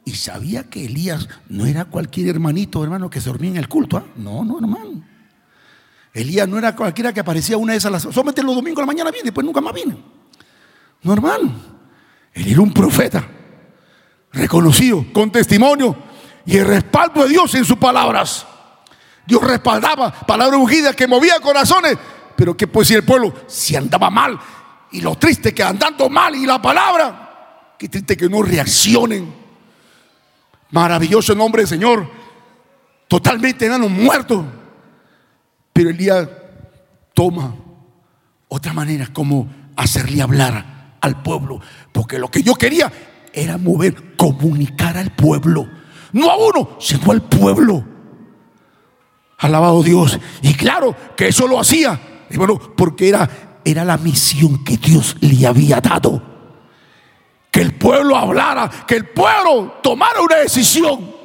y 0.04 0.12
sabía 0.12 0.64
que 0.70 0.86
Elías 0.86 1.28
no 1.50 1.66
era 1.66 1.86
cualquier 1.86 2.30
hermanito, 2.30 2.84
hermano, 2.84 3.10
que 3.10 3.22
se 3.22 3.30
dormía 3.30 3.52
en 3.52 3.58
el 3.58 3.68
culto. 3.68 3.98
¿ah? 3.98 4.06
No, 4.16 4.44
no, 4.44 4.60
hermano. 4.60 5.04
Elías 6.14 6.48
no 6.48 6.58
era 6.58 6.76
cualquiera 6.76 7.12
que 7.12 7.20
aparecía 7.20 7.58
una 7.58 7.74
de 7.74 7.80
esas, 7.80 8.02
solamente 8.04 8.42
los 8.42 8.56
domingos 8.56 8.80
a 8.80 8.84
la 8.84 8.88
mañana 8.88 9.12
viene, 9.12 9.26
después 9.26 9.46
nunca 9.46 9.62
más 9.62 9.74
viene. 9.74 9.98
No, 11.02 11.14
hermano. 11.14 11.52
Él 12.34 12.48
era 12.48 12.62
un 12.62 12.74
profeta, 12.74 13.28
reconocido, 14.32 15.06
con 15.14 15.32
testimonio 15.32 15.96
y 16.46 16.58
el 16.58 16.66
respaldo 16.66 17.24
de 17.24 17.30
Dios 17.30 17.54
en 17.56 17.66
sus 17.66 17.78
palabras. 17.78 18.46
Dios 19.26 19.44
respaldaba 19.44 20.12
palabra 20.12 20.58
ungida 20.58 20.94
que 20.94 21.08
movía 21.08 21.40
corazones 21.40 21.98
Pero 22.36 22.56
¿qué 22.56 22.68
puede 22.68 22.84
decir 22.84 22.98
el 22.98 23.06
pueblo? 23.06 23.34
Si 23.48 23.76
andaba 23.76 24.10
mal. 24.10 24.40
Y 24.92 25.02
lo 25.02 25.16
triste 25.16 25.54
que 25.54 25.64
andando 25.64 26.10
mal 26.10 26.36
y 26.36 26.46
la 26.46 26.62
palabra, 26.62 27.74
qué 27.78 27.90
triste 27.90 28.16
que 28.16 28.30
no 28.30 28.42
reaccionen. 28.42 29.34
Maravilloso 30.72 31.36
nombre 31.36 31.64
del 31.64 31.70
Señor. 31.70 32.10
Totalmente 33.08 33.66
enanos 33.66 33.90
muertos. 33.90 34.46
Pero 35.74 35.90
Elías 35.90 36.28
toma 37.14 37.56
otra 38.48 38.74
manera 38.74 39.08
como 39.12 39.48
hacerle 39.76 40.22
hablar 40.22 40.98
al 41.02 41.22
pueblo. 41.22 41.60
Porque 41.92 42.20
lo 42.20 42.30
que 42.30 42.44
yo 42.44 42.56
quería 42.56 42.92
era 43.34 43.58
mover, 43.58 44.16
comunicar 44.16 44.98
al 44.98 45.12
pueblo. 45.12 45.68
No 46.14 46.32
a 46.32 46.38
uno, 46.38 46.78
sino 46.80 47.12
al 47.12 47.22
pueblo. 47.22 47.95
Alabado 49.38 49.84
Dios. 49.84 50.20
Y 50.42 50.54
claro 50.54 50.96
que 51.16 51.28
eso 51.28 51.48
lo 51.48 51.60
hacía. 51.60 52.00
bueno, 52.36 52.60
porque 52.76 53.10
era, 53.10 53.60
era 53.64 53.84
la 53.84 53.98
misión 53.98 54.64
que 54.64 54.78
Dios 54.78 55.18
le 55.22 55.46
había 55.46 55.82
dado. 55.82 56.22
Que 57.52 57.62
el 57.62 57.74
pueblo 57.74 58.16
hablara, 58.16 58.70
que 58.86 58.96
el 58.96 59.08
pueblo 59.08 59.76
tomara 59.82 60.22
una 60.22 60.38
decisión. 60.38 61.16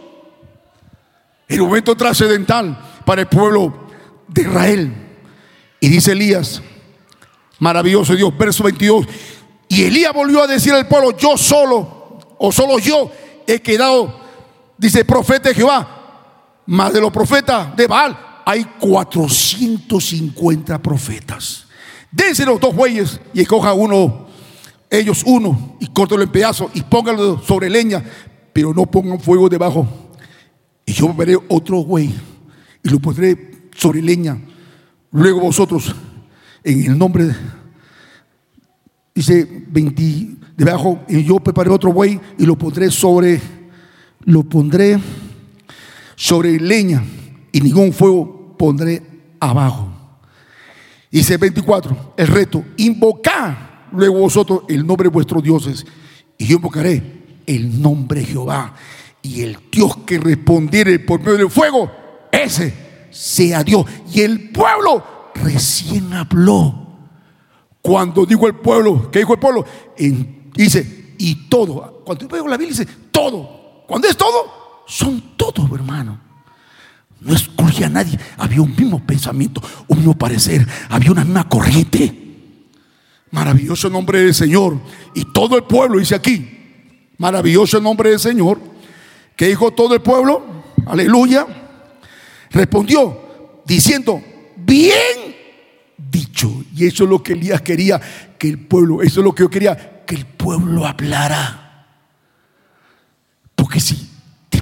Un 1.49 1.59
momento 1.59 1.97
trascendental 1.97 2.79
para 3.05 3.23
el 3.23 3.27
pueblo 3.27 3.89
de 4.29 4.43
Israel. 4.43 4.95
Y 5.81 5.89
dice 5.89 6.13
Elías, 6.13 6.63
maravilloso 7.59 8.15
Dios, 8.15 8.37
verso 8.37 8.63
22. 8.63 9.07
Y 9.69 9.85
Elías 9.85 10.13
volvió 10.13 10.43
a 10.43 10.47
decir 10.47 10.73
al 10.73 10.87
pueblo, 10.87 11.17
yo 11.17 11.37
solo, 11.37 12.19
o 12.39 12.53
solo 12.53 12.79
yo, 12.79 13.11
he 13.47 13.61
quedado, 13.61 14.21
dice 14.77 15.05
profeta 15.05 15.49
de 15.49 15.55
Jehová, 15.55 16.00
más 16.67 16.93
de 16.93 17.01
los 17.01 17.11
profetas 17.11 17.75
de 17.77 17.87
Baal, 17.87 18.43
hay 18.45 18.65
450 18.81 20.83
profetas. 20.83 21.67
Dense 22.11 22.45
los 22.45 22.61
dos 22.61 22.75
bueyes 22.75 23.21
y 23.33 23.41
escoja 23.41 23.73
uno, 23.73 24.27
ellos 24.91 25.23
uno, 25.25 25.77
y 25.81 25.87
córtelo 25.87 26.23
en 26.23 26.31
pedazos 26.31 26.71
y 26.75 26.83
póngalo 26.83 27.41
sobre 27.41 27.71
leña, 27.71 28.03
pero 28.53 28.75
no 28.75 28.87
pongan 28.87 29.21
fuego 29.21 29.49
debajo. 29.49 29.87
Y 30.85 30.93
yo 30.93 31.15
veré 31.15 31.39
otro 31.49 31.85
buey 31.85 32.13
y 32.83 32.89
lo 32.89 32.99
pondré 32.99 33.69
sobre 33.77 34.03
leña. 34.03 34.37
Luego 35.13 35.41
vosotros, 35.41 35.95
en 36.65 36.91
el 36.91 36.99
nombre 36.99 37.27
de, 37.27 37.35
dice 39.15 39.65
20, 39.69 40.31
debajo, 40.57 41.01
y 41.09 41.23
yo 41.25 41.37
preparé 41.37 41.71
otro 41.71 41.93
buey 41.93 42.21
y 42.39 42.47
lo 42.47 42.59
pondré 42.59 42.91
sobre, 42.91 43.41
lo 44.25 44.43
pondré 44.43 44.99
sobre 46.21 46.61
leña 46.61 47.03
y 47.51 47.63
ningún 47.63 47.95
fuego 47.95 48.55
pondré 48.59 49.03
abajo. 49.41 49.89
Dice 51.11 51.39
24, 51.39 52.13
el 52.15 52.27
reto, 52.27 52.63
invocar 52.77 53.89
luego 53.91 54.19
vosotros 54.19 54.65
el 54.69 54.87
nombre 54.87 55.09
de 55.09 55.15
vuestros 55.15 55.43
dioses 55.43 55.87
y 56.37 56.45
yo 56.45 56.57
invocaré 56.57 57.41
el 57.47 57.81
nombre 57.81 58.21
de 58.21 58.27
Jehová 58.27 58.75
y 59.23 59.41
el 59.41 59.57
Dios 59.73 59.97
que 60.05 60.19
respondiere 60.19 60.99
por 60.99 61.21
medio 61.21 61.39
del 61.39 61.51
fuego, 61.51 61.91
ese 62.31 63.07
sea 63.11 63.65
Dios. 63.65 63.87
Y 64.13 64.21
el 64.21 64.51
pueblo 64.51 65.03
recién 65.37 66.13
habló. 66.13 66.99
Cuando 67.81 68.27
dijo 68.27 68.47
el 68.47 68.57
pueblo, 68.57 69.11
¿qué 69.11 69.21
dijo 69.21 69.33
el 69.33 69.41
pueblo? 69.41 69.65
dice, 70.55 71.15
y 71.17 71.49
todo. 71.49 72.03
Cuando 72.05 72.27
digo 72.27 72.47
la 72.47 72.59
Biblia 72.59 72.77
dice, 72.77 72.87
todo. 73.11 73.85
Cuando 73.87 74.07
es 74.07 74.19
todo, 74.19 74.60
son 74.91 75.23
todos, 75.37 75.71
hermano. 75.73 76.19
No 77.21 77.33
excluía 77.33 77.87
a 77.87 77.91
nadie. 77.91 78.19
Había 78.37 78.61
un 78.61 78.75
mismo 78.75 78.99
pensamiento, 79.07 79.63
un 79.87 79.99
mismo 79.99 80.19
parecer, 80.19 80.67
había 80.89 81.13
una 81.13 81.25
misma 81.25 81.49
corriente. 81.49 82.13
Maravilloso 83.31 83.89
nombre 83.89 84.19
del 84.19 84.35
Señor. 84.35 84.81
Y 85.15 85.27
todo 85.27 85.57
el 85.57 85.63
pueblo, 85.63 86.01
dice 86.01 86.17
aquí, 86.17 87.07
maravilloso 87.19 87.81
nombre 87.81 88.11
del 88.11 88.19
Señor. 88.19 88.59
Que 89.37 89.47
dijo 89.47 89.71
todo 89.71 89.95
el 89.95 90.03
pueblo, 90.03 90.65
aleluya. 90.87 91.47
Respondió 92.51 93.63
diciendo, 93.65 94.21
bien 94.57 95.37
dicho. 95.97 96.65
Y 96.75 96.87
eso 96.87 97.05
es 97.05 97.11
lo 97.11 97.23
que 97.23 97.35
Elías 97.35 97.63
quería, 97.63 98.01
que 98.37 98.49
el 98.49 98.59
pueblo, 98.59 99.03
eso 99.03 99.21
es 99.21 99.25
lo 99.25 99.33
que 99.33 99.45
yo 99.45 99.51
quería, 99.51 100.03
que 100.05 100.17
el 100.17 100.27
pueblo 100.27 100.85
hablara. 100.85 101.87
Porque 103.55 103.79
si 103.79 104.10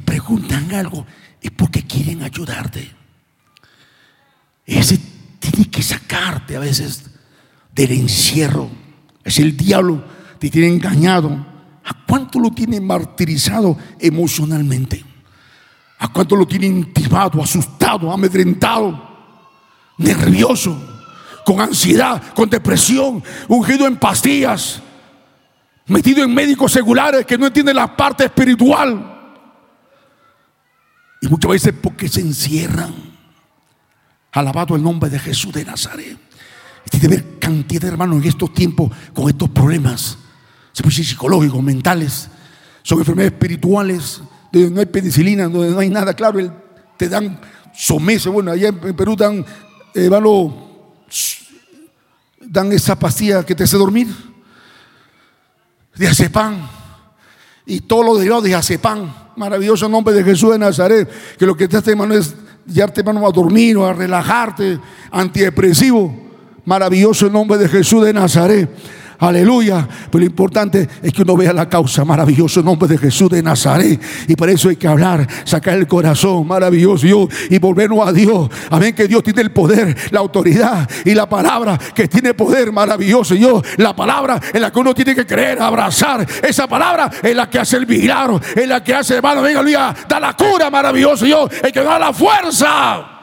preguntan 0.08 0.72
algo 0.74 1.04
es 1.38 1.50
porque 1.50 1.82
quieren 1.82 2.22
ayudarte. 2.22 2.90
Ese 4.64 4.98
tiene 5.38 5.68
que 5.68 5.82
sacarte 5.82 6.56
a 6.56 6.60
veces 6.60 7.10
del 7.74 7.92
encierro. 7.92 8.70
Es 9.22 9.38
el 9.38 9.54
diablo, 9.54 10.02
te 10.38 10.48
tiene 10.48 10.68
engañado. 10.68 11.30
¿A 11.84 12.06
cuánto 12.06 12.38
lo 12.38 12.50
tiene 12.50 12.80
martirizado 12.80 13.76
emocionalmente? 13.98 15.04
¿A 15.98 16.08
cuánto 16.08 16.36
lo 16.36 16.46
tiene 16.46 16.66
intimado, 16.66 17.42
asustado, 17.42 18.10
amedrentado, 18.10 18.98
nervioso, 19.98 20.74
con 21.44 21.60
ansiedad, 21.60 22.32
con 22.34 22.48
depresión, 22.48 23.22
ungido 23.46 23.86
en 23.86 23.96
pastillas, 23.96 24.80
metido 25.86 26.24
en 26.24 26.32
médicos 26.32 26.72
segulares 26.72 27.26
que 27.26 27.36
no 27.36 27.46
entienden 27.46 27.76
la 27.76 27.94
parte 27.94 28.24
espiritual? 28.24 29.17
Y 31.20 31.28
muchas 31.28 31.50
veces 31.50 31.74
porque 31.80 32.08
se 32.08 32.20
encierran. 32.20 32.94
Alabado 34.32 34.76
el 34.76 34.82
nombre 34.82 35.10
de 35.10 35.18
Jesús 35.18 35.52
de 35.52 35.64
Nazaret. 35.64 36.16
Tiene 36.90 37.00
que 37.00 37.06
haber 37.06 37.38
cantidad 37.38 37.82
de 37.82 37.88
hermanos 37.88 38.22
en 38.22 38.28
estos 38.28 38.52
tiempos 38.54 38.90
con 39.12 39.28
estos 39.28 39.50
problemas. 39.50 40.18
Se 40.72 40.82
puede 40.82 40.96
psicológicos, 40.96 41.62
mentales. 41.62 42.28
Son 42.82 42.98
enfermedades 42.98 43.32
espirituales, 43.32 44.22
donde 44.52 44.70
no 44.70 44.80
hay 44.80 44.86
penicilina, 44.86 45.48
donde 45.48 45.70
no 45.70 45.78
hay 45.80 45.90
nada. 45.90 46.14
Claro, 46.14 46.38
te 46.96 47.08
dan 47.08 47.40
somese. 47.74 48.28
Bueno, 48.28 48.52
allá 48.52 48.68
en 48.68 48.96
Perú 48.96 49.16
dan, 49.16 49.44
eh, 49.94 50.10
dan 52.40 52.72
esa 52.72 52.98
pastilla 52.98 53.44
que 53.44 53.54
te 53.54 53.64
hace 53.64 53.76
dormir. 53.76 54.08
De 55.96 56.06
acepan. 56.06 56.68
Y 57.66 57.80
todo 57.80 58.02
lo 58.02 58.16
derivado 58.16 58.40
de 58.42 58.54
acepan 58.54 59.27
maravilloso 59.38 59.88
nombre 59.88 60.14
de 60.14 60.24
Jesús 60.24 60.52
de 60.52 60.58
Nazaret, 60.58 61.08
que 61.38 61.46
lo 61.46 61.56
que 61.56 61.68
te 61.68 61.76
hace, 61.76 61.92
hermano, 61.92 62.14
es 62.14 62.34
llevarte, 62.66 63.00
hermano, 63.00 63.26
a 63.26 63.30
dormir 63.30 63.76
o 63.76 63.86
a 63.86 63.92
relajarte, 63.92 64.78
antidepresivo. 65.10 66.14
Maravilloso 66.64 67.26
el 67.26 67.32
nombre 67.32 67.56
de 67.56 67.68
Jesús 67.68 68.04
de 68.04 68.12
Nazaret. 68.12 68.68
Aleluya. 69.20 69.88
Pero 70.10 70.20
lo 70.20 70.26
importante 70.26 70.88
es 71.02 71.12
que 71.12 71.22
uno 71.22 71.36
vea 71.36 71.52
la 71.52 71.68
causa. 71.68 72.04
Maravilloso 72.04 72.62
nombre 72.62 72.88
de 72.88 72.98
Jesús 72.98 73.28
de 73.30 73.42
Nazaret. 73.42 74.00
Y 74.28 74.36
para 74.36 74.52
eso 74.52 74.68
hay 74.68 74.76
que 74.76 74.86
hablar, 74.86 75.26
sacar 75.44 75.76
el 75.76 75.88
corazón. 75.88 76.46
Maravilloso 76.46 77.04
Dios. 77.04 77.28
Y 77.50 77.58
volvernos 77.58 78.06
a 78.06 78.12
Dios. 78.12 78.48
Amén. 78.70 78.94
Que 78.94 79.08
Dios 79.08 79.22
tiene 79.24 79.42
el 79.42 79.50
poder, 79.50 79.96
la 80.12 80.20
autoridad 80.20 80.88
y 81.04 81.14
la 81.14 81.28
palabra 81.28 81.76
que 81.94 82.06
tiene 82.06 82.32
poder. 82.34 82.70
Maravilloso 82.70 83.34
Dios. 83.34 83.62
La 83.76 83.94
palabra 83.94 84.40
en 84.52 84.60
la 84.60 84.70
que 84.70 84.78
uno 84.78 84.94
tiene 84.94 85.14
que 85.14 85.26
creer, 85.26 85.60
abrazar. 85.60 86.24
Esa 86.42 86.68
palabra 86.68 87.10
es 87.20 87.34
la 87.34 87.50
que 87.50 87.58
hace 87.58 87.76
el 87.76 87.86
milagro. 87.86 88.40
Es 88.54 88.68
la 88.68 88.84
que 88.84 88.94
hace, 88.94 89.16
hermano, 89.16 89.42
venga, 89.42 89.60
aleluya. 89.60 89.94
Da 90.08 90.20
la 90.20 90.34
cura, 90.34 90.70
maravilloso 90.70 91.24
Dios. 91.24 91.50
El 91.62 91.72
que 91.72 91.82
da 91.82 91.98
la 91.98 92.12
fuerza. 92.12 93.18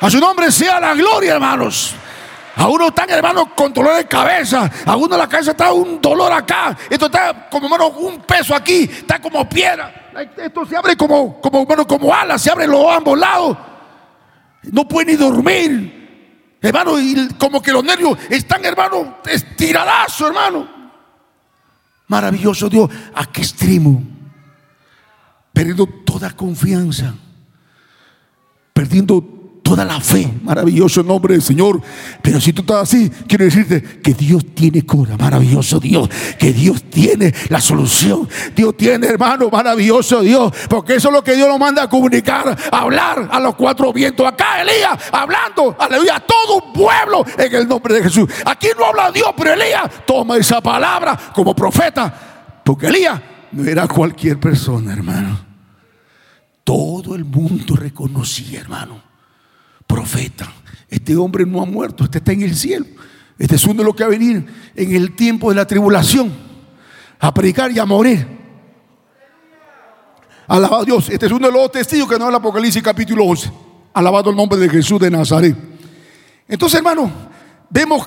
A 0.00 0.10
su 0.10 0.20
nombre 0.20 0.52
sea 0.52 0.78
la 0.78 0.94
gloria, 0.94 1.34
hermanos. 1.34 1.96
A 2.56 2.68
uno 2.68 2.88
están, 2.88 3.10
hermano, 3.10 3.54
con 3.54 3.72
dolor 3.72 3.96
de 3.96 4.06
cabeza. 4.06 4.70
A 4.86 4.96
uno 4.96 5.16
la 5.16 5.28
cabeza 5.28 5.52
está 5.52 5.72
un 5.72 6.00
dolor 6.00 6.32
acá. 6.32 6.76
Esto 6.88 7.06
está 7.06 7.48
como, 7.50 7.66
hermano, 7.66 7.88
un 7.88 8.20
peso 8.20 8.54
aquí. 8.54 8.84
Está 8.84 9.20
como 9.20 9.48
piedra. 9.48 10.10
Esto 10.36 10.64
se 10.64 10.76
abre 10.76 10.96
como, 10.96 11.40
como, 11.40 11.62
hermano, 11.62 11.86
como 11.86 12.14
alas. 12.14 12.40
Se 12.40 12.50
abre 12.50 12.66
los 12.66 12.86
ambos 12.88 13.18
lados. 13.18 13.56
No 14.62 14.86
puede 14.86 15.12
ni 15.12 15.16
dormir. 15.16 16.58
Hermano, 16.62 16.98
y 16.98 17.28
como 17.38 17.60
que 17.60 17.72
los 17.72 17.84
nervios 17.84 18.16
están, 18.30 18.64
hermano, 18.64 19.18
estiradazo, 19.26 20.28
hermano. 20.28 20.68
Maravilloso 22.06 22.68
Dios. 22.68 22.88
¿A 23.14 23.26
qué 23.26 23.42
extremo? 23.42 24.02
Perdiendo 25.52 25.86
toda 25.86 26.30
confianza. 26.30 27.14
Perdiendo 28.72 29.33
toda 29.64 29.84
la 29.84 29.98
fe. 29.98 30.30
Maravilloso 30.42 31.02
nombre 31.02 31.34
del 31.34 31.42
Señor. 31.42 31.80
Pero 32.22 32.40
si 32.40 32.52
tú 32.52 32.60
estás 32.60 32.82
así, 32.82 33.10
quiero 33.26 33.46
decirte 33.46 33.82
que 33.82 34.12
Dios 34.12 34.44
tiene 34.54 34.82
cura. 34.82 35.16
Maravilloso 35.16 35.80
Dios. 35.80 36.08
Que 36.38 36.52
Dios 36.52 36.84
tiene 36.84 37.34
la 37.48 37.60
solución. 37.60 38.28
Dios 38.54 38.76
tiene, 38.76 39.06
hermano, 39.06 39.48
maravilloso 39.50 40.20
Dios. 40.20 40.52
Porque 40.68 40.96
eso 40.96 41.08
es 41.08 41.14
lo 41.14 41.24
que 41.24 41.34
Dios 41.34 41.48
nos 41.48 41.58
manda 41.58 41.82
a 41.84 41.88
comunicar, 41.88 42.56
a 42.70 42.78
hablar 42.78 43.28
a 43.32 43.40
los 43.40 43.54
cuatro 43.56 43.92
vientos. 43.92 44.26
Acá 44.26 44.62
Elías 44.62 44.98
hablando, 45.10 45.74
aleluya, 45.78 46.16
a 46.16 46.20
todo 46.20 46.62
un 46.62 46.72
pueblo 46.72 47.24
en 47.38 47.54
el 47.54 47.66
nombre 47.66 47.94
de 47.94 48.02
Jesús. 48.02 48.28
Aquí 48.44 48.68
no 48.78 48.84
habla 48.84 49.10
Dios, 49.10 49.30
pero 49.36 49.54
Elías 49.54 49.90
toma 50.06 50.36
esa 50.36 50.60
palabra 50.60 51.18
como 51.34 51.56
profeta. 51.56 52.60
Porque 52.62 52.88
Elías 52.88 53.18
no 53.52 53.64
era 53.64 53.88
cualquier 53.88 54.38
persona, 54.38 54.92
hermano. 54.92 55.38
Todo 56.62 57.14
el 57.14 57.24
mundo 57.24 57.76
reconocía, 57.76 58.60
hermano 58.60 59.13
profeta. 59.86 60.52
Este 60.88 61.16
hombre 61.16 61.44
no 61.44 61.60
ha 61.62 61.66
muerto, 61.66 62.04
este 62.04 62.18
está 62.18 62.32
en 62.32 62.42
el 62.42 62.54
cielo. 62.54 62.86
Este 63.38 63.56
es 63.56 63.64
uno 63.64 63.74
de 63.74 63.84
los 63.84 63.94
que 63.94 64.04
va 64.04 64.08
a 64.08 64.10
venir 64.10 64.46
en 64.76 64.94
el 64.94 65.16
tiempo 65.16 65.50
de 65.50 65.56
la 65.56 65.66
tribulación 65.66 66.32
a 67.18 67.34
predicar 67.34 67.72
y 67.72 67.78
a 67.78 67.84
morir. 67.84 68.26
Alabado 70.46 70.84
Dios. 70.84 71.08
Este 71.08 71.26
es 71.26 71.32
uno 71.32 71.46
de 71.46 71.52
los 71.52 71.72
testigos 71.72 72.08
que 72.08 72.18
no 72.18 72.24
es 72.24 72.28
el 72.28 72.34
Apocalipsis 72.36 72.82
capítulo 72.82 73.24
11. 73.24 73.50
Alabado 73.94 74.30
el 74.30 74.36
nombre 74.36 74.58
de 74.58 74.68
Jesús 74.68 75.00
de 75.00 75.10
Nazaret. 75.10 75.56
Entonces, 76.46 76.78
hermano, 76.78 77.10
vemos 77.70 78.06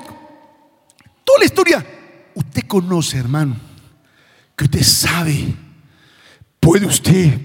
toda 1.24 1.40
la 1.40 1.46
historia. 1.46 1.86
Usted 2.36 2.64
conoce, 2.68 3.18
hermano, 3.18 3.56
que 4.56 4.66
usted 4.66 4.84
sabe. 4.84 5.56
Puede 6.60 6.86
usted 6.86 7.40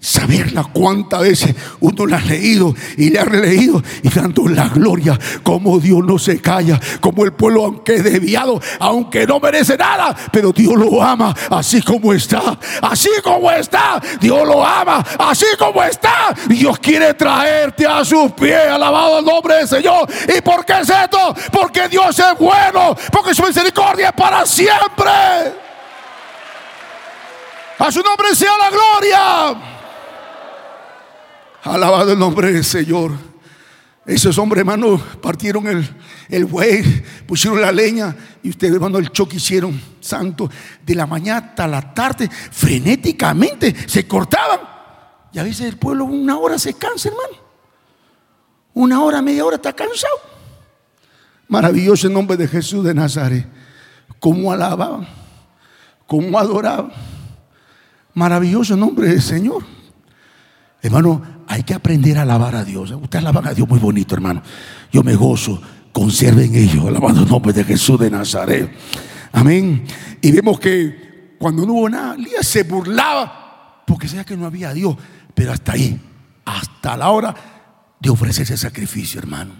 Saberla 0.00 0.62
cuántas 0.72 1.22
veces 1.22 1.56
uno 1.80 2.06
la 2.06 2.18
ha 2.18 2.20
leído 2.20 2.72
y 2.96 3.10
le 3.10 3.18
ha 3.18 3.24
releído 3.24 3.82
y 4.04 4.08
dando 4.08 4.46
la 4.46 4.68
gloria, 4.68 5.18
como 5.42 5.80
Dios 5.80 6.04
no 6.04 6.20
se 6.20 6.40
calla, 6.40 6.78
como 7.00 7.24
el 7.24 7.32
pueblo, 7.32 7.64
aunque 7.64 7.96
es 7.96 8.04
desviado, 8.04 8.60
aunque 8.78 9.26
no 9.26 9.40
merece 9.40 9.76
nada, 9.76 10.14
pero 10.30 10.52
Dios 10.52 10.76
lo 10.76 11.02
ama 11.02 11.34
así 11.50 11.82
como 11.82 12.12
está, 12.12 12.56
así 12.80 13.10
como 13.24 13.50
está, 13.50 14.00
Dios 14.20 14.46
lo 14.46 14.64
ama 14.64 15.04
así 15.18 15.46
como 15.58 15.82
está. 15.82 16.32
Dios 16.46 16.78
quiere 16.78 17.14
traerte 17.14 17.84
a 17.84 18.04
sus 18.04 18.30
pies, 18.32 18.68
alabado 18.70 19.18
el 19.18 19.24
nombre 19.24 19.56
del 19.56 19.68
Señor. 19.68 20.08
¿Y 20.36 20.40
por 20.40 20.64
qué 20.64 20.74
es 20.80 20.90
esto? 20.90 21.34
Porque 21.50 21.88
Dios 21.88 22.16
es 22.16 22.38
bueno, 22.38 22.96
porque 23.10 23.34
su 23.34 23.42
misericordia 23.42 24.10
es 24.10 24.14
para 24.14 24.46
siempre. 24.46 25.10
A 27.80 27.90
su 27.90 28.00
nombre 28.00 28.34
sea 28.34 28.52
la 28.58 28.70
gloria. 28.70 29.77
Alabado 31.64 32.12
el 32.12 32.18
nombre 32.18 32.52
del 32.52 32.64
Señor. 32.64 33.12
Esos 34.06 34.38
hombres, 34.38 34.60
hermano, 34.60 34.98
partieron 35.20 35.66
el, 35.66 35.86
el 36.30 36.46
buey, 36.46 36.82
pusieron 37.26 37.60
la 37.60 37.70
leña 37.70 38.16
y 38.42 38.48
ustedes, 38.48 38.74
hermano, 38.74 38.96
el 38.96 39.10
choque 39.10 39.36
hicieron, 39.36 39.78
santo, 40.00 40.48
de 40.82 40.94
la 40.94 41.06
mañana 41.06 41.48
hasta 41.48 41.68
la 41.68 41.92
tarde, 41.92 42.30
frenéticamente 42.30 43.74
se 43.86 44.08
cortaban. 44.08 44.60
Y 45.32 45.38
a 45.38 45.42
veces 45.42 45.66
el 45.66 45.76
pueblo 45.76 46.06
una 46.06 46.38
hora 46.38 46.58
se 46.58 46.72
cansa, 46.72 47.10
hermano. 47.10 47.36
Una 48.72 49.02
hora, 49.02 49.20
media 49.20 49.44
hora 49.44 49.56
está 49.56 49.74
cansado. 49.74 50.14
Maravilloso 51.48 52.06
el 52.06 52.14
nombre 52.14 52.36
de 52.36 52.48
Jesús 52.48 52.84
de 52.84 52.94
Nazaret. 52.94 53.46
Cómo 54.20 54.52
alababan, 54.52 55.06
cómo 56.06 56.38
adoraban. 56.38 56.92
Maravilloso 58.14 58.72
el 58.72 58.80
nombre 58.80 59.08
del 59.08 59.20
Señor. 59.20 59.64
Hermano, 60.80 61.37
hay 61.48 61.62
que 61.62 61.74
aprender 61.74 62.18
a 62.18 62.22
alabar 62.22 62.54
a 62.54 62.64
Dios. 62.64 62.90
Ustedes 62.90 63.24
alaban 63.24 63.46
a 63.46 63.54
Dios 63.54 63.68
muy 63.68 63.78
bonito, 63.78 64.14
hermano. 64.14 64.42
Yo 64.92 65.02
me 65.02 65.16
gozo. 65.16 65.60
Conserven 65.92 66.54
ellos, 66.54 66.86
alabando 66.86 67.22
el 67.22 67.28
nombre 67.28 67.52
de 67.52 67.64
Jesús 67.64 67.98
de 67.98 68.10
Nazaret. 68.10 68.70
Amén. 69.32 69.84
Y 70.20 70.30
vemos 70.30 70.60
que 70.60 71.36
cuando 71.38 71.66
no 71.66 71.72
hubo 71.72 71.88
nada, 71.88 72.14
Elías 72.14 72.46
se 72.46 72.62
burlaba 72.62 73.82
porque 73.86 74.06
sabía 74.06 74.24
que 74.24 74.36
no 74.36 74.46
había 74.46 74.72
Dios. 74.74 74.96
Pero 75.34 75.52
hasta 75.52 75.72
ahí, 75.72 75.98
hasta 76.44 76.96
la 76.96 77.10
hora 77.10 77.34
de 77.98 78.10
ofrecer 78.10 78.44
ese 78.44 78.56
sacrificio, 78.56 79.18
hermano. 79.18 79.52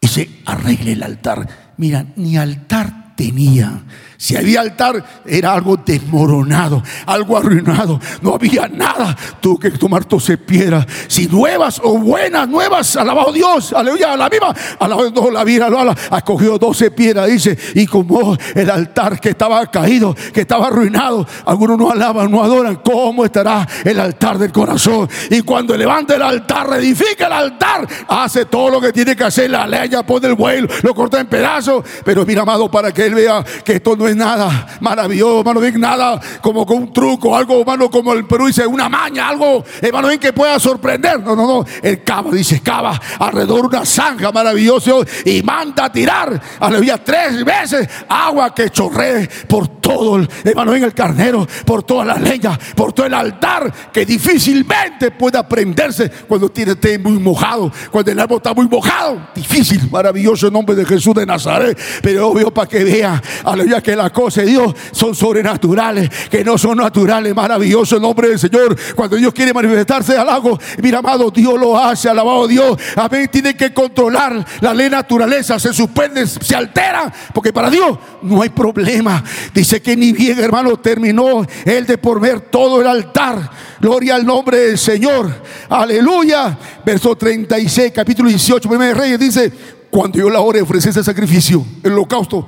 Y 0.00 0.08
se 0.08 0.42
arregle 0.44 0.92
el 0.92 1.02
altar. 1.02 1.74
Mira, 1.76 2.04
ni 2.16 2.36
altar 2.36 3.14
tenía. 3.16 3.82
Si 4.20 4.34
había 4.34 4.62
altar, 4.62 5.22
era 5.24 5.52
algo 5.52 5.76
desmoronado, 5.76 6.82
algo 7.06 7.36
arruinado. 7.36 8.00
No 8.20 8.34
había 8.34 8.66
nada. 8.66 9.16
Tuvo 9.40 9.60
que 9.60 9.70
tomar 9.70 10.08
12 10.08 10.36
piedras. 10.38 10.84
Si 11.06 11.28
nuevas 11.28 11.80
o 11.84 11.96
buenas, 11.96 12.48
nuevas, 12.48 12.96
alabado 12.96 13.32
Dios, 13.32 13.72
aleluya, 13.72 14.16
la 14.16 14.28
misma, 14.28 14.52
alabado 14.80 15.30
la 15.30 15.44
vida, 15.44 15.68
ha 16.10 16.20
cogido 16.22 16.58
12 16.58 16.90
piedras, 16.90 17.28
dice, 17.28 17.56
y 17.76 17.86
como 17.86 18.36
el 18.56 18.68
altar 18.68 19.20
que 19.20 19.28
estaba 19.28 19.64
caído, 19.70 20.16
que 20.34 20.40
estaba 20.40 20.66
arruinado, 20.66 21.24
algunos 21.44 21.78
no 21.78 21.92
alaban, 21.92 22.28
no 22.28 22.42
adoran. 22.42 22.80
¿Cómo 22.84 23.24
estará 23.24 23.68
el 23.84 24.00
altar 24.00 24.36
del 24.36 24.50
corazón? 24.50 25.08
Y 25.30 25.42
cuando 25.42 25.76
levanta 25.76 26.16
el 26.16 26.22
altar, 26.22 26.68
reedifica 26.70 27.28
el 27.28 27.34
altar, 27.34 27.86
hace 28.08 28.46
todo 28.46 28.68
lo 28.68 28.80
que 28.80 28.92
tiene 28.92 29.14
que 29.14 29.22
hacer, 29.22 29.48
la 29.48 29.64
leña, 29.64 30.02
pone 30.02 30.26
el 30.26 30.34
vuelo, 30.34 30.66
lo 30.82 30.92
corta 30.92 31.20
en 31.20 31.28
pedazos. 31.28 31.84
Pero 32.04 32.26
mira, 32.26 32.42
amado, 32.42 32.68
para 32.68 32.92
que 32.92 33.06
él 33.06 33.14
vea 33.14 33.44
que 33.64 33.74
esto 33.74 33.94
no 33.94 34.07
es 34.08 34.16
nada 34.16 34.66
maravilloso, 34.80 35.40
hermano, 35.40 35.60
ven 35.60 35.80
nada 35.80 36.20
como 36.40 36.66
con 36.66 36.78
un 36.78 36.92
truco, 36.92 37.36
algo, 37.36 37.60
hermano, 37.60 37.90
como 37.90 38.12
el 38.12 38.24
Perú 38.26 38.46
dice, 38.46 38.66
una 38.66 38.88
maña, 38.88 39.28
algo, 39.28 39.64
hermano, 39.80 40.08
ven 40.08 40.18
que 40.18 40.32
pueda 40.32 40.58
sorprender. 40.58 41.20
No, 41.20 41.36
no, 41.36 41.46
no, 41.46 41.64
el 41.82 42.02
cava, 42.02 42.30
dice, 42.30 42.60
cava 42.60 43.00
alrededor 43.18 43.66
una 43.66 43.84
zanja 43.84 44.32
maravilloso 44.32 45.04
y 45.24 45.42
manda 45.42 45.86
a 45.86 45.92
tirar, 45.92 46.40
aleluya, 46.60 47.02
tres 47.02 47.44
veces 47.44 47.88
agua 48.08 48.54
que 48.54 48.70
chorree 48.70 49.28
por 49.46 49.68
todo, 49.80 50.26
hermano, 50.44 50.74
en 50.74 50.84
el 50.84 50.94
carnero, 50.94 51.46
por 51.64 51.82
toda 51.82 52.04
la 52.04 52.16
leña, 52.16 52.58
por 52.74 52.92
todo 52.92 53.06
el 53.06 53.14
altar, 53.14 53.72
que 53.92 54.04
difícilmente 54.04 55.10
pueda 55.10 55.46
prenderse 55.46 56.10
cuando 56.10 56.48
tiene 56.50 56.76
té 56.76 56.98
muy 56.98 57.18
mojado, 57.18 57.72
cuando 57.90 58.10
el 58.10 58.20
árbol 58.20 58.38
está 58.38 58.54
muy 58.54 58.68
mojado. 58.68 59.28
Difícil, 59.34 59.88
maravilloso 59.90 60.46
el 60.46 60.52
nombre 60.52 60.74
de 60.76 60.84
Jesús 60.84 61.14
de 61.14 61.26
Nazaret, 61.26 61.78
pero 62.02 62.28
obvio 62.28 62.52
para 62.52 62.68
que 62.68 62.84
vea, 62.84 63.22
aleluya, 63.44 63.82
que 63.82 63.96
las 63.98 64.10
cosas 64.10 64.44
de 64.44 64.52
Dios 64.52 64.74
son 64.92 65.14
sobrenaturales, 65.14 66.08
que 66.30 66.44
no 66.44 66.56
son 66.56 66.78
naturales. 66.78 67.34
Maravilloso 67.34 67.96
el 67.96 68.02
nombre 68.02 68.28
del 68.28 68.38
Señor. 68.38 68.76
Cuando 68.94 69.16
Dios 69.16 69.32
quiere 69.34 69.52
manifestarse 69.52 70.16
al 70.16 70.28
algo, 70.28 70.58
mira, 70.82 70.98
amado, 70.98 71.30
Dios 71.30 71.58
lo 71.58 71.78
hace, 71.78 72.08
alabado 72.08 72.46
Dios. 72.46 72.78
Amén. 72.96 73.28
Tiene 73.30 73.56
que 73.56 73.72
controlar 73.72 74.44
la 74.60 74.74
ley 74.74 74.88
naturaleza, 74.88 75.58
se 75.58 75.72
suspende, 75.72 76.26
se 76.26 76.54
altera, 76.54 77.12
porque 77.34 77.52
para 77.52 77.70
Dios 77.70 77.98
no 78.22 78.42
hay 78.42 78.48
problema. 78.48 79.22
Dice 79.52 79.82
que 79.82 79.96
ni 79.96 80.12
bien, 80.12 80.38
hermano, 80.38 80.76
terminó 80.78 81.46
él 81.64 81.86
de 81.86 81.98
por 81.98 82.20
ver 82.20 82.40
todo 82.40 82.80
el 82.80 82.86
altar. 82.86 83.50
Gloria 83.80 84.16
al 84.16 84.26
nombre 84.26 84.58
del 84.58 84.78
Señor. 84.78 85.30
Aleluya. 85.68 86.58
Verso 86.84 87.16
36, 87.16 87.92
capítulo 87.94 88.28
18, 88.28 88.68
de 88.68 88.94
Reyes, 88.94 89.18
dice: 89.18 89.52
Cuando 89.90 90.18
yo 90.18 90.30
la 90.30 90.40
hora 90.40 90.56
de 90.56 90.62
ofrecer 90.62 90.90
ese 90.90 91.04
sacrificio, 91.04 91.64
el 91.82 91.92
holocausto, 91.92 92.46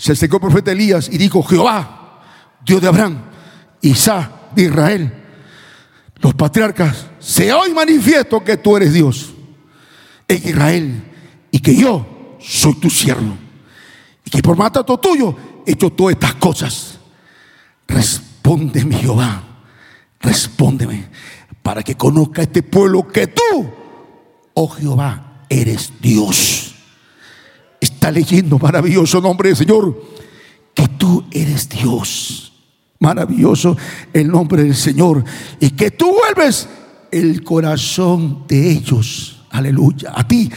se 0.00 0.12
acercó 0.12 0.36
el 0.36 0.40
profeta 0.40 0.72
Elías 0.72 1.10
y 1.12 1.18
dijo, 1.18 1.42
Jehová, 1.42 2.22
Dios 2.64 2.80
de 2.80 2.88
Abraham, 2.88 3.18
Isaac, 3.82 4.30
de 4.54 4.62
Israel, 4.62 5.12
los 6.16 6.32
patriarcas, 6.32 7.06
se 7.18 7.52
hoy 7.52 7.74
manifiesto 7.74 8.42
que 8.42 8.56
tú 8.56 8.78
eres 8.78 8.94
Dios 8.94 9.34
en 10.26 10.48
Israel 10.48 11.04
y 11.50 11.58
que 11.58 11.76
yo 11.76 12.38
soy 12.40 12.76
tu 12.76 12.88
siervo 12.88 13.36
y 14.24 14.30
que 14.30 14.42
por 14.42 14.56
mandato 14.56 14.98
tuyo 14.98 15.36
he 15.66 15.72
hecho 15.72 15.90
todas 15.90 16.14
estas 16.14 16.34
cosas. 16.36 16.98
Respóndeme, 17.86 18.96
Jehová, 18.96 19.44
respóndeme 20.18 21.10
para 21.62 21.82
que 21.82 21.94
conozca 21.94 22.40
este 22.40 22.62
pueblo 22.62 23.06
que 23.06 23.26
tú, 23.26 23.70
oh 24.54 24.68
Jehová, 24.68 25.44
eres 25.50 25.92
Dios 26.00 26.59
está 28.00 28.10
leyendo, 28.10 28.58
maravilloso 28.58 29.20
nombre 29.20 29.50
del 29.50 29.56
Señor, 29.58 30.02
que 30.74 30.88
tú 30.88 31.22
eres 31.30 31.68
Dios. 31.68 32.50
Maravilloso 32.98 33.76
el 34.14 34.28
nombre 34.28 34.62
del 34.62 34.74
Señor. 34.74 35.22
Y 35.60 35.70
que 35.70 35.90
tú 35.90 36.10
vuelves 36.14 36.66
el 37.10 37.44
corazón 37.44 38.44
de 38.48 38.70
ellos. 38.70 39.42
Aleluya. 39.50 40.12
A 40.14 40.26
ti 40.26 40.50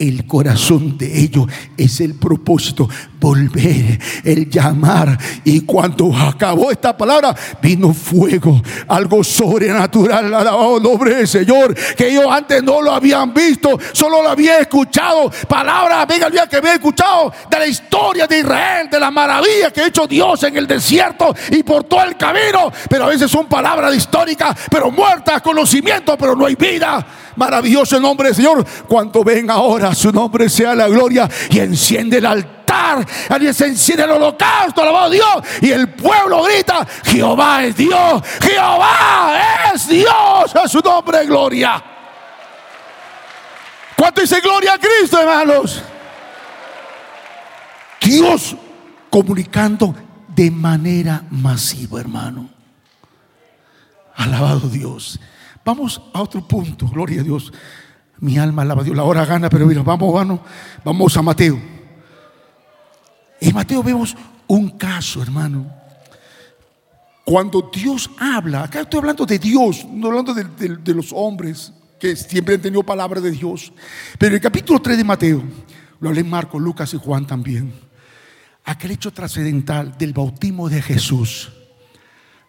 el 0.00 0.26
corazón 0.26 0.98
de 0.98 1.20
ellos 1.20 1.46
es 1.76 2.00
el 2.00 2.14
propósito, 2.14 2.88
volver, 3.20 3.98
el 4.24 4.48
llamar. 4.48 5.18
Y 5.44 5.62
cuando 5.62 6.14
acabó 6.16 6.70
esta 6.70 6.96
palabra, 6.96 7.34
vino 7.60 7.92
fuego, 7.92 8.62
algo 8.88 9.22
sobrenatural, 9.24 10.32
alabado 10.34 10.80
nombre 10.80 11.14
del 11.14 11.28
Señor, 11.28 11.74
que 11.96 12.08
ellos 12.08 12.26
antes 12.30 12.62
no 12.62 12.80
lo 12.80 12.92
habían 12.92 13.32
visto, 13.32 13.78
solo 13.92 14.22
lo 14.22 14.30
habían 14.30 14.60
escuchado. 14.60 15.30
Palabras, 15.48 16.06
venga 16.06 16.26
el 16.26 16.32
día 16.32 16.46
que 16.46 16.56
había 16.56 16.74
escuchado 16.74 17.32
de 17.50 17.58
la 17.58 17.66
historia 17.66 18.26
de 18.26 18.40
Israel, 18.40 18.88
de 18.90 19.00
la 19.00 19.10
maravilla 19.10 19.70
que 19.70 19.82
ha 19.82 19.86
hecho 19.86 20.06
Dios 20.06 20.42
en 20.44 20.56
el 20.56 20.66
desierto 20.66 21.34
y 21.50 21.62
por 21.62 21.84
todo 21.84 22.02
el 22.04 22.16
camino. 22.16 22.70
Pero 22.88 23.04
a 23.04 23.08
veces 23.08 23.30
son 23.30 23.46
palabras 23.46 23.94
históricas, 23.94 24.56
pero 24.70 24.90
muertas, 24.90 25.42
conocimiento, 25.42 26.16
pero 26.16 26.34
no 26.34 26.46
hay 26.46 26.54
vida. 26.54 27.06
Maravilloso 27.36 27.96
el 27.96 28.02
nombre 28.02 28.28
del 28.28 28.36
Señor. 28.36 28.64
Cuando 28.88 29.22
ven 29.22 29.50
ahora, 29.50 29.94
su 29.94 30.12
nombre 30.12 30.48
sea 30.48 30.74
la 30.74 30.88
gloria 30.88 31.28
y 31.50 31.58
enciende 31.60 32.18
el 32.18 32.26
altar. 32.26 32.57
Alguien 33.28 33.54
se 33.54 33.66
enciende 33.66 34.04
el 34.04 34.10
holocausto, 34.10 34.82
alabado 34.82 35.10
Dios. 35.10 35.36
Y 35.60 35.70
el 35.70 35.88
pueblo 35.90 36.42
grita: 36.42 36.86
Jehová 37.04 37.64
es 37.64 37.76
Dios, 37.76 38.22
Jehová 38.40 39.70
es 39.74 39.88
Dios. 39.88 40.56
A 40.56 40.68
su 40.68 40.80
nombre, 40.80 41.24
gloria. 41.26 41.82
¿Cuánto 43.96 44.20
dice 44.20 44.40
gloria 44.40 44.74
a 44.74 44.78
Cristo, 44.78 45.18
hermanos? 45.20 45.82
Dios 48.00 48.56
comunicando 49.10 49.94
de 50.28 50.50
manera 50.50 51.24
masiva, 51.30 52.00
hermano. 52.00 52.48
Alabado 54.14 54.68
Dios. 54.68 55.18
Vamos 55.64 56.00
a 56.14 56.22
otro 56.22 56.46
punto, 56.46 56.86
gloria 56.88 57.20
a 57.20 57.24
Dios. 57.24 57.52
Mi 58.20 58.38
alma 58.38 58.62
alaba 58.62 58.82
a 58.82 58.84
Dios. 58.84 58.96
La 58.96 59.04
hora 59.04 59.24
gana, 59.24 59.48
pero 59.48 59.66
mira, 59.66 59.82
vamos, 59.82 60.12
vamos, 60.12 60.40
vamos 60.84 61.16
a 61.16 61.22
Mateo. 61.22 61.77
En 63.40 63.54
Mateo 63.54 63.82
vemos 63.82 64.16
un 64.46 64.70
caso, 64.70 65.22
hermano. 65.22 65.66
Cuando 67.24 67.70
Dios 67.72 68.10
habla, 68.18 68.64
acá 68.64 68.80
estoy 68.80 68.98
hablando 68.98 69.26
de 69.26 69.38
Dios, 69.38 69.86
no 69.90 70.08
hablando 70.08 70.32
de, 70.32 70.44
de 70.76 70.94
los 70.94 71.12
hombres 71.12 71.72
que 71.98 72.16
siempre 72.16 72.54
han 72.54 72.62
tenido 72.62 72.82
palabra 72.82 73.20
de 73.20 73.30
Dios. 73.30 73.72
Pero 74.18 74.30
en 74.30 74.36
el 74.36 74.40
capítulo 74.40 74.80
3 74.80 74.96
de 74.96 75.04
Mateo, 75.04 75.42
lo 76.00 76.12
leen 76.12 76.30
Marcos, 76.30 76.60
Lucas 76.62 76.94
y 76.94 76.98
Juan 76.98 77.26
también. 77.26 77.72
Aquel 78.64 78.92
hecho 78.92 79.12
trascendental 79.12 79.96
del 79.98 80.12
bautismo 80.12 80.68
de 80.68 80.80
Jesús. 80.80 81.52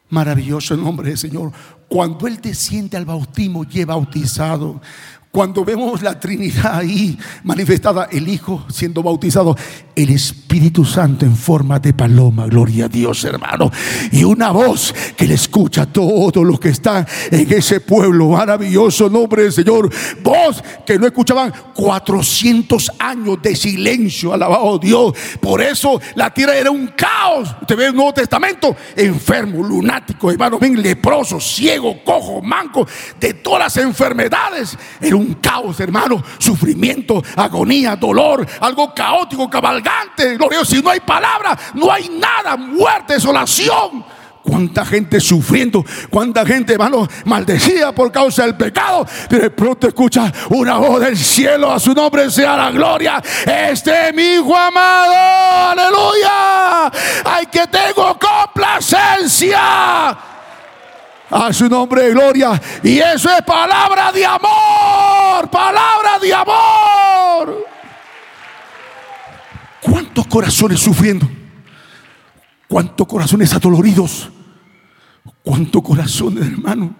Maravilloso 0.09 0.75
nombre 0.75 1.09
del 1.09 1.17
Señor. 1.17 1.51
Cuando 1.87 2.27
Él 2.27 2.39
desciende 2.41 2.97
al 2.97 3.05
bautismo 3.05 3.65
y 3.69 3.79
es 3.79 3.85
bautizado, 3.85 4.81
cuando 5.31 5.63
vemos 5.63 6.01
la 6.01 6.19
Trinidad 6.19 6.79
ahí 6.79 7.17
manifestada, 7.43 8.09
el 8.11 8.27
Hijo 8.27 8.65
siendo 8.69 9.03
bautizado, 9.03 9.55
el 9.95 10.09
Espíritu 10.09 10.85
Santo 10.85 11.25
en 11.25 11.35
forma 11.35 11.77
de 11.79 11.93
paloma, 11.93 12.47
gloria 12.47 12.85
a 12.85 12.87
Dios 12.87 13.23
hermano, 13.25 13.69
y 14.11 14.23
una 14.23 14.49
voz 14.51 14.93
que 15.15 15.27
le 15.27 15.35
escucha 15.35 15.83
a 15.83 15.85
todo 15.85 16.43
lo 16.43 16.59
que 16.59 16.69
está 16.69 17.05
en 17.29 17.53
ese 17.53 17.79
pueblo, 17.79 18.29
maravilloso 18.29 19.07
nombre 19.07 19.43
del 19.43 19.53
Señor, 19.53 19.91
voz 20.23 20.63
que 20.83 20.97
no 20.97 21.05
escuchaban 21.05 21.53
400 21.75 22.91
años 22.97 23.39
de 23.41 23.55
silencio, 23.55 24.33
alabado 24.33 24.79
Dios, 24.79 25.13
por 25.39 25.61
eso 25.61 26.01
la 26.15 26.33
tierra 26.33 26.55
era 26.55 26.71
un 26.71 26.87
caos, 26.87 27.55
usted 27.61 27.75
ve 27.75 27.85
el 27.87 27.95
Nuevo 27.95 28.13
Testamento, 28.13 28.75
enfermo, 28.95 29.61
lunático, 29.61 30.31
hermano, 30.31 30.57
ven 30.57 30.81
leproso, 30.81 31.39
ciego, 31.39 32.03
cojo, 32.03 32.41
manco, 32.41 32.87
de 33.19 33.35
todas 33.35 33.59
las 33.59 33.77
enfermedades, 33.77 34.75
un 35.19 35.35
caos, 35.35 35.79
hermano. 35.79 36.21
Sufrimiento, 36.37 37.21
agonía, 37.35 37.95
dolor, 37.95 38.45
algo 38.61 38.93
caótico, 38.93 39.49
cabalgante. 39.49 40.35
Gloria, 40.35 40.65
si 40.65 40.81
no 40.81 40.89
hay 40.89 40.99
palabra, 40.99 41.57
no 41.73 41.91
hay 41.91 42.09
nada. 42.09 42.57
Muerte, 42.57 43.13
desolación. 43.13 44.03
Cuánta 44.41 44.85
gente 44.85 45.19
sufriendo, 45.19 45.85
cuánta 46.09 46.45
gente, 46.45 46.73
hermano, 46.73 47.07
maldecida 47.25 47.91
por 47.91 48.11
causa 48.11 48.43
del 48.43 48.55
pecado. 48.55 49.05
Pero 49.29 49.43
de 49.43 49.49
pronto 49.51 49.87
escucha 49.87 50.31
una 50.49 50.77
voz 50.77 51.01
del 51.01 51.17
cielo, 51.17 51.71
a 51.71 51.79
su 51.79 51.93
nombre 51.93 52.31
sea 52.31 52.55
la 52.55 52.71
gloria. 52.71 53.21
Este 53.45 54.09
es 54.09 54.15
mi 54.15 54.23
hijo 54.23 54.55
amado, 54.55 55.71
aleluya. 55.71 56.91
Ay, 57.25 57.45
que 57.47 57.67
tengo 57.67 58.17
complacencia 58.17 60.17
a 61.29 61.53
su 61.53 61.69
nombre 61.69 62.09
gloria. 62.09 62.59
Y 62.83 62.99
eso 62.99 63.29
es 63.29 63.41
palabra 63.43 64.11
de 64.11 64.25
amor, 64.25 65.49
palabra 65.49 66.19
de 66.19 66.33
amor. 66.33 67.65
¿Cuántos 70.19 70.33
corazones 70.33 70.79
sufriendo? 70.81 71.29
¿Cuántos 72.67 73.07
corazones 73.07 73.53
adoloridos? 73.53 74.29
¿Cuántos 75.41 75.81
corazones, 75.81 76.45
hermano? 76.45 76.93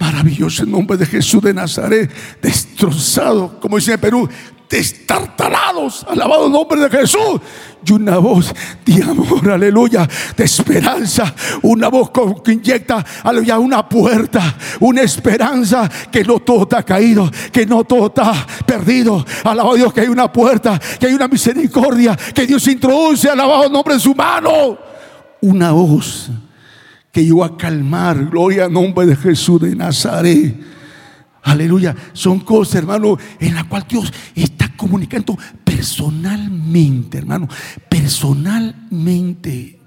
Maravilloso 0.00 0.64
el 0.64 0.72
nombre 0.72 0.96
de 0.96 1.06
Jesús 1.06 1.40
de 1.42 1.54
Nazaret, 1.54 2.10
destrozado, 2.42 3.60
como 3.60 3.76
dice 3.76 3.92
en 3.92 4.00
Perú, 4.00 4.28
destartalados. 4.70 6.06
Alabado 6.08 6.46
el 6.46 6.52
nombre 6.52 6.80
de 6.80 6.88
Jesús. 6.88 7.40
Y 7.84 7.92
una 7.92 8.18
voz 8.18 8.52
de 8.84 9.02
amor, 9.02 9.50
aleluya, 9.50 10.08
de 10.36 10.44
esperanza. 10.44 11.34
Una 11.62 11.88
voz 11.88 12.10
que 12.44 12.52
inyecta, 12.52 13.04
aleluya, 13.24 13.58
una 13.58 13.88
puerta, 13.88 14.56
una 14.78 15.02
esperanza 15.02 15.90
que 16.10 16.22
no 16.22 16.38
todo 16.40 16.62
está 16.62 16.82
caído, 16.82 17.28
que 17.50 17.66
no 17.66 17.84
todo 17.84 18.06
está 18.06 18.46
perdido. 18.64 19.24
Alabado 19.44 19.74
Dios 19.74 19.92
que 19.92 20.02
hay 20.02 20.08
una 20.08 20.32
puerta, 20.32 20.78
que 20.98 21.06
hay 21.06 21.14
una 21.14 21.26
misericordia, 21.26 22.16
que 22.34 22.46
Dios 22.46 22.66
introduce, 22.68 23.28
alabado 23.28 23.64
el 23.64 23.72
nombre 23.72 23.94
de 23.94 24.00
su 24.00 24.14
mano. 24.14 24.78
Una 25.40 25.72
voz 25.72 26.30
que 27.10 27.22
iba 27.22 27.46
a 27.46 27.56
calmar, 27.56 28.26
gloria 28.26 28.66
al 28.66 28.72
nombre 28.72 29.06
de 29.06 29.16
Jesús 29.16 29.60
de 29.60 29.74
Nazaret 29.74 30.79
Aleluya. 31.42 31.96
Son 32.12 32.40
cosas, 32.40 32.74
hermano, 32.76 33.16
en 33.38 33.54
la 33.54 33.64
cual 33.64 33.86
Dios 33.88 34.12
está 34.34 34.70
comunicando 34.76 35.36
personalmente, 35.64 37.18
hermano. 37.18 37.48
Personalmente. 37.88 39.78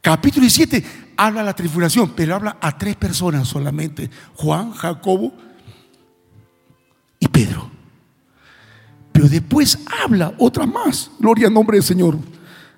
Capítulo 0.00 0.42
17 0.42 0.84
habla 1.16 1.42
la 1.42 1.54
tribulación, 1.54 2.12
pero 2.16 2.34
habla 2.34 2.56
a 2.60 2.76
tres 2.76 2.96
personas 2.96 3.46
solamente. 3.48 4.10
Juan, 4.34 4.72
Jacobo 4.72 5.32
y 7.18 7.28
Pedro. 7.28 7.70
Pero 9.12 9.28
después 9.28 9.78
habla 10.02 10.34
otra 10.38 10.66
más. 10.66 11.10
Gloria 11.18 11.48
al 11.48 11.54
nombre 11.54 11.76
del 11.76 11.84
Señor. 11.84 12.18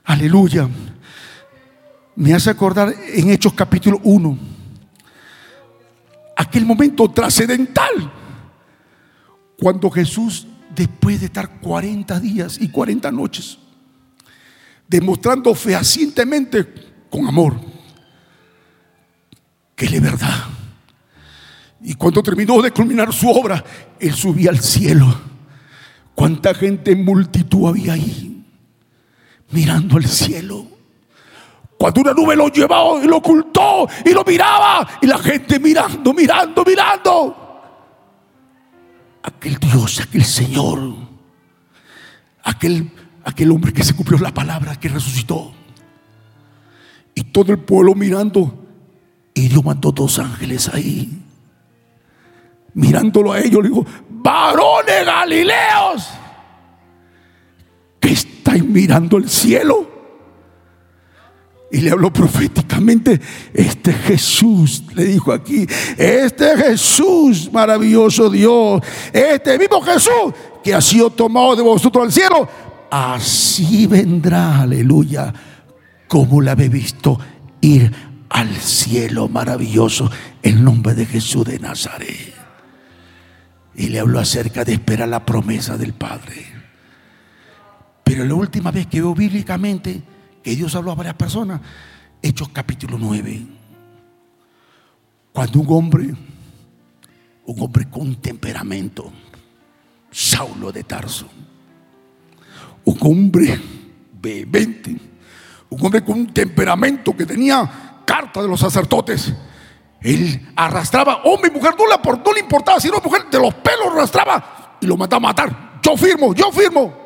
Aleluya. 0.04 0.68
Me 2.16 2.34
hace 2.34 2.50
acordar 2.50 2.94
en 3.14 3.30
Hechos 3.30 3.54
capítulo 3.54 4.00
1 4.02 4.54
aquel 6.36 6.64
momento 6.64 7.10
trascendental, 7.10 8.12
cuando 9.58 9.90
Jesús, 9.90 10.46
después 10.74 11.20
de 11.20 11.26
estar 11.26 11.60
40 11.60 12.20
días 12.20 12.58
y 12.60 12.68
40 12.68 13.10
noches, 13.12 13.58
demostrando 14.88 15.54
fehacientemente 15.54 16.66
con 17.10 17.26
amor 17.26 17.74
que 19.74 19.86
es 19.86 20.00
verdad. 20.00 20.44
Y 21.82 21.94
cuando 21.94 22.22
terminó 22.22 22.62
de 22.62 22.70
culminar 22.70 23.12
su 23.12 23.28
obra, 23.28 23.62
Él 23.98 24.14
subía 24.14 24.50
al 24.50 24.60
cielo. 24.60 25.20
¿Cuánta 26.14 26.54
gente 26.54 26.92
en 26.92 27.04
multitud 27.04 27.68
había 27.68 27.94
ahí? 27.94 28.44
Mirando 29.50 29.96
al 29.96 30.06
cielo. 30.06 30.66
Cuando 31.84 32.00
una 32.00 32.14
nube 32.14 32.34
lo 32.34 32.48
llevaba 32.48 33.04
y 33.04 33.06
lo 33.06 33.18
ocultó 33.18 33.86
y 34.06 34.14
lo 34.14 34.24
miraba 34.24 34.88
y 35.02 35.06
la 35.06 35.18
gente 35.18 35.60
mirando, 35.60 36.14
mirando, 36.14 36.64
mirando. 36.64 37.36
Aquel 39.22 39.58
Dios, 39.58 40.00
aquel 40.00 40.24
Señor, 40.24 40.80
aquel, 42.42 42.90
aquel 43.22 43.50
hombre 43.50 43.74
que 43.74 43.84
se 43.84 43.94
cumplió 43.94 44.18
la 44.18 44.32
palabra, 44.32 44.76
que 44.76 44.88
resucitó. 44.88 45.52
Y 47.14 47.24
todo 47.24 47.52
el 47.52 47.58
pueblo 47.58 47.94
mirando. 47.94 48.64
Y 49.34 49.48
Dios 49.48 49.62
mandó 49.62 49.92
dos 49.92 50.18
ángeles 50.18 50.70
ahí. 50.72 51.22
Mirándolo 52.72 53.32
a 53.32 53.40
ellos, 53.40 53.62
le 53.62 53.68
digo, 53.68 53.84
varones 54.08 55.04
galileos, 55.04 56.08
que 58.00 58.12
estáis 58.12 58.64
mirando 58.64 59.18
el 59.18 59.28
cielo 59.28 59.93
y 61.74 61.80
le 61.80 61.90
habló 61.90 62.12
proféticamente, 62.12 63.20
este 63.52 63.92
Jesús, 63.92 64.84
le 64.94 65.06
dijo 65.06 65.32
aquí, 65.32 65.66
este 65.98 66.56
Jesús, 66.56 67.50
maravilloso 67.52 68.30
Dios, 68.30 68.80
este 69.12 69.58
mismo 69.58 69.82
Jesús 69.82 70.32
que 70.62 70.72
ha 70.72 70.80
sido 70.80 71.10
tomado 71.10 71.56
de 71.56 71.62
vosotros 71.62 72.04
al 72.04 72.12
cielo, 72.12 72.48
así 72.92 73.88
vendrá, 73.88 74.60
aleluya, 74.60 75.34
como 76.06 76.40
la 76.40 76.52
habéis 76.52 76.70
visto 76.70 77.18
ir 77.60 77.92
al 78.28 78.54
cielo 78.54 79.28
maravilloso, 79.28 80.08
en 80.44 80.62
nombre 80.62 80.94
de 80.94 81.06
Jesús 81.06 81.44
de 81.44 81.58
Nazaret. 81.58 82.34
Y 83.74 83.88
le 83.88 83.98
habló 83.98 84.20
acerca 84.20 84.64
de 84.64 84.74
esperar 84.74 85.08
la 85.08 85.26
promesa 85.26 85.76
del 85.76 85.92
Padre. 85.92 86.46
Pero 88.04 88.24
la 88.24 88.34
última 88.34 88.70
vez 88.70 88.86
que 88.86 89.00
veo 89.00 89.12
bíblicamente, 89.12 90.13
que 90.44 90.54
Dios 90.54 90.74
habló 90.74 90.92
a 90.92 90.94
varias 90.94 91.14
personas. 91.14 91.60
Hechos 92.22 92.50
capítulo 92.50 92.98
9. 92.98 93.46
Cuando 95.32 95.58
un 95.58 95.66
hombre, 95.70 96.14
un 97.46 97.60
hombre 97.60 97.88
con 97.88 98.14
temperamento, 98.16 99.10
Saulo 100.10 100.70
de 100.70 100.84
Tarso, 100.84 101.26
un 102.84 102.98
hombre 103.00 103.58
vehemente, 104.20 104.94
un 105.70 105.84
hombre 105.84 106.04
con 106.04 106.20
un 106.20 106.26
temperamento 106.32 107.16
que 107.16 107.24
tenía 107.24 108.02
carta 108.04 108.42
de 108.42 108.48
los 108.48 108.60
sacerdotes, 108.60 109.32
él 110.02 110.52
arrastraba, 110.54 111.22
hombre 111.24 111.50
y 111.50 111.54
mujer, 111.54 111.74
no 111.78 111.86
le, 111.86 112.22
no 112.22 112.32
le 112.32 112.40
importaba, 112.40 112.78
si 112.78 112.88
no 112.88 113.00
mujer 113.02 113.30
de 113.30 113.40
los 113.40 113.54
pelos 113.54 113.86
arrastraba 113.92 114.76
y 114.78 114.86
lo 114.86 114.98
mataba 114.98 115.16
a 115.16 115.32
matar. 115.32 115.80
Yo 115.82 115.96
firmo, 115.96 116.34
yo 116.34 116.52
firmo. 116.52 117.03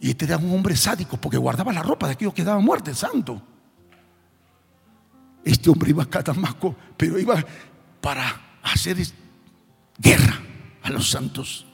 Y 0.00 0.10
este 0.10 0.24
era 0.24 0.38
un 0.38 0.52
hombre 0.54 0.76
sádico 0.76 1.16
porque 1.16 1.36
guardaba 1.36 1.72
la 1.72 1.82
ropa 1.82 2.06
de 2.06 2.14
aquellos 2.14 2.34
que 2.34 2.44
daban 2.44 2.64
muerte, 2.64 2.94
santo. 2.94 3.40
Este 5.44 5.70
hombre 5.70 5.90
iba 5.90 6.02
a 6.10 6.22
Damasco, 6.22 6.74
pero 6.96 7.18
iba 7.18 7.44
para 8.00 8.58
hacer 8.62 8.96
guerra 9.98 10.40
a 10.82 10.90
los 10.90 11.10
santos. 11.10 11.66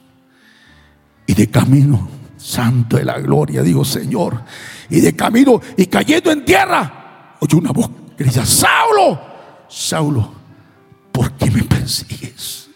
Y 1.25 1.33
de 1.33 1.49
camino, 1.49 2.07
santo 2.37 2.97
de 2.97 3.05
la 3.05 3.19
gloria, 3.19 3.61
digo 3.61 3.83
Señor. 3.85 4.43
Y 4.89 4.99
de 4.99 5.15
camino, 5.15 5.61
y 5.77 5.85
cayendo 5.87 6.31
en 6.31 6.43
tierra, 6.43 7.35
oye 7.39 7.55
una 7.55 7.71
voz 7.71 7.89
que 8.17 8.23
decía, 8.23 8.45
Saulo, 8.45 9.19
Saulo, 9.69 10.33
¿por 11.11 11.33
qué 11.33 11.49
me 11.51 11.63
persigues? 11.63 12.67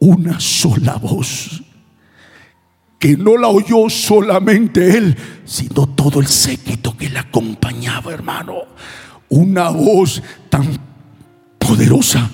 una 0.00 0.38
sola 0.38 0.96
voz, 0.96 1.62
que 2.98 3.16
no 3.16 3.36
la 3.36 3.48
oyó 3.48 3.88
solamente 3.88 4.96
él, 4.96 5.16
sino 5.44 5.86
todo 5.86 6.20
el 6.20 6.26
séquito 6.26 6.96
que 6.96 7.08
le 7.08 7.18
acompañaba, 7.20 8.12
hermano. 8.12 8.62
Una 9.28 9.70
voz 9.70 10.22
tan 10.48 10.66
poderosa, 11.58 12.28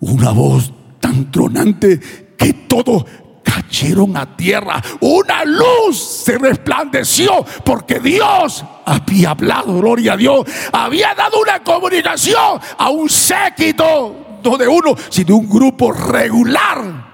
una 0.00 0.30
voz 0.32 0.72
tan 1.00 1.30
tronante 1.30 1.98
que 2.36 2.52
todo 2.52 3.06
cayeron 3.42 4.16
a 4.16 4.36
tierra. 4.36 4.82
Una 5.00 5.44
luz 5.44 5.98
se 5.98 6.36
resplandeció 6.36 7.44
porque 7.64 7.98
Dios 8.00 8.62
había 8.84 9.30
hablado, 9.30 9.78
gloria 9.78 10.14
a 10.14 10.16
Dios. 10.16 10.46
Había 10.72 11.14
dado 11.14 11.40
una 11.40 11.62
comunicación 11.62 12.60
a 12.76 12.90
un 12.90 13.08
séquito, 13.08 14.40
no 14.44 14.58
de 14.58 14.68
uno, 14.68 14.94
sino 15.08 15.26
de 15.28 15.32
un 15.32 15.48
grupo 15.48 15.92
regular 15.92 17.05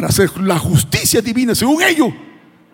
para 0.00 0.08
hacer 0.08 0.30
la 0.38 0.58
justicia 0.58 1.20
divina 1.20 1.54
según 1.54 1.82
ellos. 1.82 2.08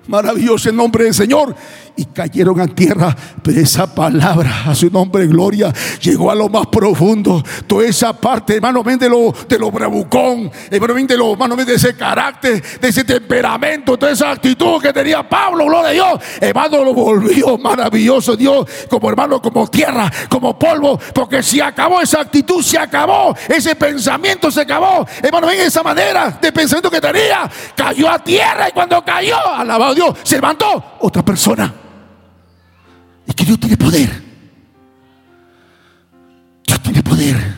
Maravilloso 0.09 0.68
el 0.68 0.76
nombre 0.76 1.04
del 1.04 1.14
Señor 1.14 1.54
y 1.96 2.04
cayeron 2.04 2.61
a 2.61 2.66
tierra. 2.68 3.16
Pero 3.42 3.61
esa 3.61 3.92
palabra, 3.92 4.64
a 4.66 4.74
su 4.74 4.90
nombre, 4.90 5.26
gloria, 5.26 5.72
llegó 6.00 6.30
a 6.30 6.34
lo 6.34 6.48
más 6.48 6.66
profundo. 6.66 7.42
Toda 7.66 7.86
esa 7.86 8.12
parte, 8.12 8.57
hermano, 8.57 8.84
ven 8.84 8.98
de 8.98 9.09
lo, 9.09 9.34
de 9.48 9.59
lo 9.59 9.70
bravucón, 9.70 10.50
hermano, 10.70 10.94
ven 10.94 11.07
de 11.07 11.16
lo, 11.16 11.32
hermano, 11.32 11.57
de 11.57 11.74
ese 11.74 11.96
carácter, 11.96 12.62
de 12.80 12.88
ese 12.88 13.04
temperamento, 13.04 13.96
toda 13.96 14.12
esa 14.12 14.30
actitud 14.30 14.80
que 14.80 14.92
tenía 14.92 15.28
Pablo, 15.28 15.66
gloria 15.66 15.88
a 15.88 15.92
Dios. 15.92 16.24
Hermano, 16.40 16.84
lo 16.84 16.94
volvió 16.94 17.59
maravilloso 17.59 18.36
Dios, 18.36 18.66
como 18.88 19.09
hermano, 19.09 19.40
como 19.40 19.66
tierra, 19.68 20.11
como 20.28 20.59
polvo, 20.59 20.98
porque 21.14 21.42
si 21.42 21.61
acabó 21.61 22.00
esa 22.00 22.20
actitud, 22.20 22.62
se 22.62 22.78
acabó, 22.78 23.34
ese 23.48 23.74
pensamiento 23.74 24.50
se 24.50 24.61
acabó. 24.61 25.07
Hermano, 25.22 25.46
ven 25.46 25.61
esa 25.61 25.82
manera 25.82 26.38
de 26.40 26.52
pensamiento 26.52 26.90
que 26.90 27.00
tenía, 27.00 27.50
cayó 27.74 28.11
a 28.11 28.18
tierra 28.18 28.68
y 28.68 28.72
cuando 28.72 29.02
cayó, 29.04 29.38
alabado 29.54 29.95
Dios, 29.97 30.18
se 30.22 30.36
levantó 30.36 30.99
otra 31.01 31.24
persona. 31.24 31.74
Es 33.26 33.34
que 33.34 33.44
Dios 33.44 33.59
tiene 33.59 33.76
poder. 33.76 34.22
Dios 36.64 36.82
tiene 36.82 37.03
poder. 37.03 37.57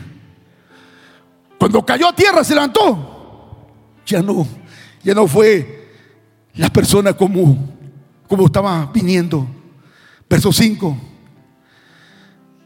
Cuando 1.59 1.85
cayó 1.85 2.07
a 2.07 2.15
tierra 2.15 2.43
se 2.43 2.55
levantó. 2.55 3.67
Ya 4.05 4.23
no, 4.23 4.47
ya 5.03 5.13
no 5.13 5.27
fue 5.27 5.91
la 6.55 6.69
persona 6.69 7.13
como, 7.13 7.75
como 8.27 8.45
estaba 8.45 8.89
viniendo. 8.91 9.45
Verso 10.27 10.51
5. 10.51 10.97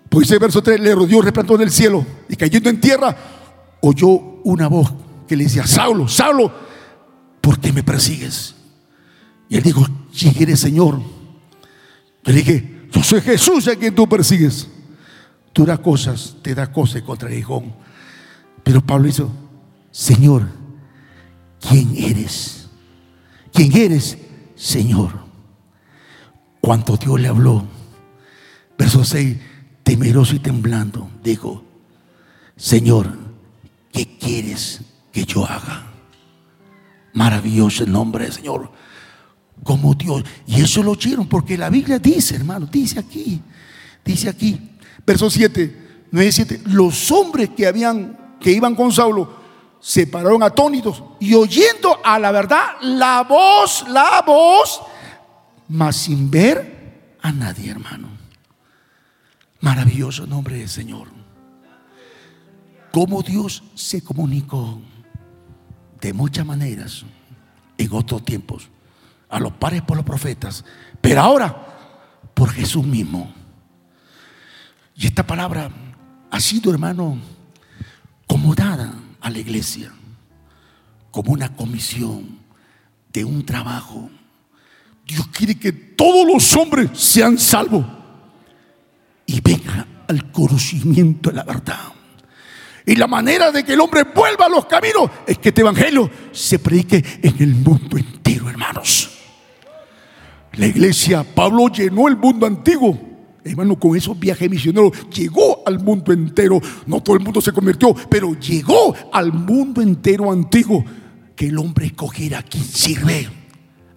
Pues 0.08 0.28
ese 0.28 0.38
verso 0.38 0.62
3 0.62 0.80
le 0.80 0.96
rodeó 0.96 1.22
el 1.22 1.58
del 1.58 1.72
cielo 1.72 2.06
y 2.30 2.36
cayendo 2.36 2.70
en 2.70 2.80
tierra 2.80 3.16
oyó 3.82 4.08
una 4.44 4.68
voz 4.68 4.94
que 5.28 5.36
le 5.36 5.46
decía, 5.46 5.66
Saulo, 5.66 6.08
Saulo, 6.08 6.52
¿por 7.42 7.60
qué 7.60 7.74
me 7.74 7.84
persigues? 7.84 8.56
Y 9.50 9.58
él 9.58 9.64
dijo, 9.64 9.86
¿quién 10.18 10.34
eres 10.40 10.60
Señor? 10.60 11.00
Yo 12.24 12.32
le 12.32 12.34
dije, 12.34 12.88
yo 12.92 13.04
soy 13.04 13.22
Jesús 13.22 13.68
a 13.68 13.76
quien 13.76 13.94
tú 13.94 14.08
persigues. 14.08 14.68
Tú 15.52 15.66
das 15.66 15.80
cosas, 15.80 16.38
te 16.42 16.56
da 16.56 16.72
cosas 16.72 17.02
contra 17.02 17.30
el 17.30 17.38
hijón. 17.38 17.74
Pero 18.64 18.82
Pablo 18.82 19.08
dijo, 19.08 19.32
Señor, 19.92 20.48
¿quién 21.60 21.94
eres? 21.96 22.70
¿Quién 23.52 23.76
eres, 23.76 24.18
Señor? 24.56 25.12
Cuando 26.60 26.98
Dios 26.98 27.20
le 27.20 27.28
habló, 27.28 27.66
verso 28.78 29.04
6, 29.04 29.38
temeroso 29.84 30.36
y 30.36 30.40
temblando, 30.40 31.10
dijo, 31.24 31.64
Señor, 32.56 33.18
¿qué 33.92 34.18
quieres 34.18 34.82
que 35.12 35.26
yo 35.26 35.46
haga? 35.46 35.92
Maravilloso 37.14 37.84
el 37.84 37.92
nombre 37.92 38.24
del 38.24 38.34
Señor 38.34 38.72
como 39.64 39.94
Dios. 39.96 40.24
Y 40.46 40.62
eso 40.62 40.84
lo 40.84 40.92
oyeron 40.92 41.28
porque 41.28 41.58
la 41.58 41.70
Biblia 41.70 42.00
dice, 42.00 42.36
hermano, 42.36 42.68
dice 42.72 43.00
aquí, 43.00 43.42
dice 44.04 44.30
aquí, 44.30 44.60
verso 45.06 45.30
7, 45.30 46.08
9, 46.12 46.32
7, 46.32 46.62
los 46.66 47.12
hombres 47.12 47.50
que 47.56 47.66
habían, 47.66 48.38
que 48.40 48.52
iban 48.52 48.76
con 48.76 48.92
Saulo, 48.92 49.42
se 49.80 50.08
pararon 50.08 50.44
atónitos 50.44 51.04
y 51.20 51.34
oyendo 51.34 52.00
a 52.04 52.18
la 52.20 52.32
verdad 52.32 52.64
la 52.82 53.24
voz, 53.24 53.86
la 53.90 54.24
voz, 54.26 54.82
mas 55.70 55.96
sin 55.96 56.30
ver 56.30 57.16
a 57.22 57.32
nadie, 57.32 57.72
hermano. 57.72 58.10
Maravilloso 59.60 60.28
nombre 60.28 60.58
del 60.58 60.70
Señor. 60.70 61.08
Cómo 62.92 63.24
Dios 63.24 63.64
se 63.74 64.04
comunicó 64.04 64.80
de 66.00 66.14
muchas 66.14 66.46
maneras 66.46 67.06
en 67.78 67.94
otros 67.94 68.24
tiempos 68.24 68.70
a 69.34 69.40
los 69.40 69.54
pares 69.54 69.82
por 69.82 69.98
los 69.98 70.06
profetas, 70.06 70.64
pero 71.02 71.22
ahora 71.22 71.74
por 72.34 72.52
Jesús 72.52 72.86
mismo. 72.86 73.34
Y 74.96 75.08
esta 75.08 75.26
palabra 75.26 75.72
ha 76.30 76.40
sido, 76.40 76.72
hermano, 76.72 77.18
como 78.28 78.54
dada 78.54 78.94
a 79.22 79.30
la 79.30 79.40
iglesia, 79.40 79.92
como 81.12 81.32
una 81.32 81.56
comisión 81.56 82.40
de 83.12 83.26
un 83.26 83.46
trabajo. 83.46 84.10
Dios 85.06 85.28
quiere 85.28 85.56
que 85.56 85.72
todos 85.72 86.28
los 86.28 86.56
hombres 86.56 86.92
sean 86.94 87.38
salvos 87.38 87.86
y 89.26 89.42
vengan 89.42 90.06
al 90.08 90.32
conocimiento 90.32 91.30
de 91.30 91.36
la 91.36 91.44
verdad. 91.44 91.94
Y 92.86 92.96
la 92.96 93.08
manera 93.08 93.52
de 93.52 93.64
que 93.64 93.74
el 93.74 93.80
hombre 93.80 94.04
vuelva 94.04 94.46
a 94.46 94.50
los 94.50 94.66
caminos 94.66 95.10
es 95.26 95.38
que 95.38 95.50
este 95.50 95.62
evangelio 95.62 96.10
se 96.32 96.60
predique 96.60 97.04
en 97.22 97.36
el 97.42 97.56
mundo 97.56 97.98
entero, 97.98 98.50
hermanos. 98.50 99.03
La 100.56 100.68
iglesia, 100.68 101.24
Pablo 101.24 101.68
llenó 101.68 102.08
el 102.08 102.16
mundo 102.16 102.46
antiguo. 102.46 102.98
Hermano, 103.44 103.78
con 103.78 103.98
esos 103.98 104.18
viajes 104.18 104.50
misioneros 104.50 104.92
llegó 105.10 105.64
al 105.66 105.80
mundo 105.80 106.14
entero. 106.14 106.62
No 106.86 107.02
todo 107.02 107.16
el 107.16 107.24
mundo 107.24 107.42
se 107.42 107.52
convirtió, 107.52 107.94
pero 108.10 108.40
llegó 108.40 108.96
al 109.12 109.34
mundo 109.34 109.82
entero 109.82 110.32
antiguo. 110.32 110.86
Que 111.36 111.48
el 111.48 111.58
hombre 111.58 111.88
escogiera 111.88 112.40
a 112.40 112.44
quien 112.44 112.64
sirve, 112.64 113.28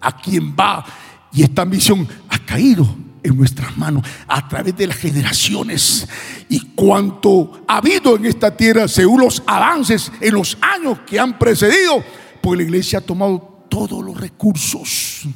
a 0.01 0.19
quien 0.19 0.55
va. 0.55 0.83
Y 1.31 1.43
esta 1.43 1.63
misión 1.63 2.07
ha 2.29 2.39
caído 2.39 2.87
en 3.21 3.37
nuestras 3.37 3.77
manos 3.77 4.03
a 4.27 4.47
través 4.47 4.75
de 4.75 4.87
las 4.87 4.97
generaciones. 4.97 6.07
Y 6.49 6.59
cuanto 6.73 7.65
ha 7.67 7.77
habido 7.77 8.15
en 8.15 8.25
esta 8.25 8.57
tierra, 8.57 8.87
según 8.87 9.21
los 9.21 9.43
avances 9.45 10.11
en 10.19 10.33
los 10.33 10.57
años 10.59 10.99
que 11.05 11.19
han 11.19 11.37
precedido, 11.37 12.03
pues 12.41 12.57
la 12.57 12.63
iglesia 12.63 12.99
ha 12.99 13.01
tomado 13.01 13.65
todos 13.69 14.03
los 14.03 14.19
recursos 14.19 15.27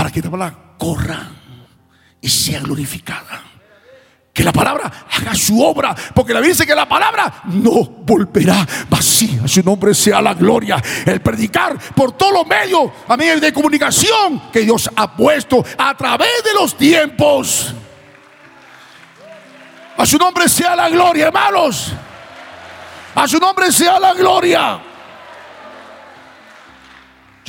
para 0.00 0.10
que 0.10 0.22
la 0.22 0.30
palabra 0.30 0.56
corra 0.78 1.28
y 2.22 2.28
sea 2.30 2.60
glorificada. 2.60 3.42
Que 4.32 4.42
la 4.42 4.50
palabra 4.50 4.90
haga 5.10 5.34
su 5.34 5.62
obra, 5.62 5.94
porque 6.14 6.32
la 6.32 6.40
Biblia 6.40 6.54
dice 6.54 6.66
que 6.66 6.74
la 6.74 6.88
palabra 6.88 7.42
no 7.44 7.84
volverá 7.84 8.66
vacía. 8.88 9.46
Su 9.46 9.62
nombre 9.62 9.92
sea 9.92 10.22
la 10.22 10.32
gloria. 10.32 10.82
El 11.04 11.20
predicar 11.20 11.78
por 11.94 12.12
todos 12.12 12.32
los 12.32 12.46
medios, 12.46 12.90
a 13.06 13.14
medios 13.14 13.42
de 13.42 13.52
comunicación 13.52 14.44
que 14.50 14.60
Dios 14.60 14.88
ha 14.96 15.14
puesto 15.14 15.62
a 15.76 15.94
través 15.94 16.44
de 16.44 16.54
los 16.54 16.78
tiempos. 16.78 17.74
A 19.98 20.06
su 20.06 20.16
nombre 20.16 20.48
sea 20.48 20.74
la 20.76 20.88
gloria, 20.88 21.26
hermanos. 21.26 21.92
A 23.14 23.28
su 23.28 23.38
nombre 23.38 23.70
sea 23.70 24.00
la 24.00 24.14
gloria. 24.14 24.80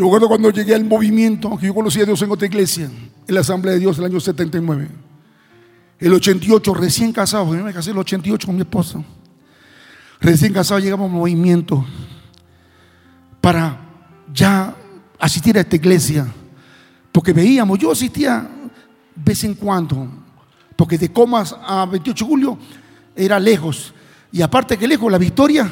Yo 0.02 0.06
recuerdo 0.08 0.30
cuando 0.30 0.50
llegué 0.50 0.74
al 0.74 0.84
movimiento, 0.84 1.56
que 1.60 1.68
yo 1.68 1.76
conocí 1.76 2.02
a 2.02 2.06
Dios 2.06 2.20
en 2.24 2.32
otra 2.32 2.48
iglesia, 2.48 2.86
en 3.28 3.36
la 3.36 3.42
Asamblea 3.42 3.76
de 3.76 3.82
Dios 3.82 3.98
del 3.98 4.08
año 4.08 4.20
79. 4.20 4.90
El 6.00 6.14
88, 6.16 6.74
recién 6.74 7.14
casado, 7.14 7.56
yo 7.56 7.64
me 7.64 7.72
casé 7.72 7.92
el 7.92 8.00
88 8.00 8.48
con 8.48 8.56
mi 8.56 8.64
esposa. 8.64 9.04
Recién 10.20 10.54
casado 10.54 10.80
llegamos 10.80 11.06
al 11.06 11.16
movimiento 11.16 11.86
para 13.42 13.80
ya 14.34 14.76
asistir 15.20 15.56
a 15.60 15.62
esta 15.62 15.76
iglesia. 15.76 16.26
Porque 17.12 17.32
veíamos, 17.32 17.78
yo 17.78 17.92
asistía 17.92 18.50
vez 19.16 19.44
en 19.44 19.54
cuando, 19.54 20.08
porque 20.76 20.98
de 20.98 21.14
Comas 21.14 21.56
a 21.62 21.86
28 21.86 22.26
de 22.26 22.28
julio 22.28 22.58
era 23.16 23.40
lejos. 23.40 23.94
Y 24.32 24.42
aparte 24.42 24.80
que 24.80 24.88
lejos, 24.88 25.12
la 25.12 25.20
victoria, 25.20 25.72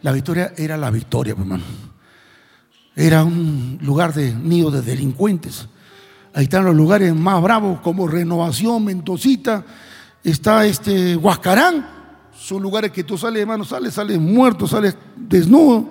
la 0.00 0.12
victoria 0.12 0.52
era 0.56 0.76
la 0.76 0.92
victoria, 0.92 1.34
hermano. 1.36 1.93
Era 2.96 3.24
un 3.24 3.78
lugar 3.82 4.14
de 4.14 4.32
nido 4.32 4.70
de 4.70 4.82
delincuentes. 4.82 5.68
Ahí 6.32 6.44
están 6.44 6.64
los 6.64 6.74
lugares 6.74 7.14
más 7.14 7.40
bravos 7.42 7.80
como 7.80 8.06
Renovación, 8.06 8.84
Mentosita, 8.84 9.64
está 10.22 10.64
este 10.66 11.16
Huascarán. 11.16 11.86
Son 12.36 12.62
lugares 12.62 12.90
que 12.90 13.04
tú 13.04 13.16
sales, 13.16 13.42
hermano, 13.42 13.64
sales, 13.64 13.94
sales 13.94 14.18
muerto, 14.18 14.66
sales 14.66 14.96
desnudo. 15.16 15.88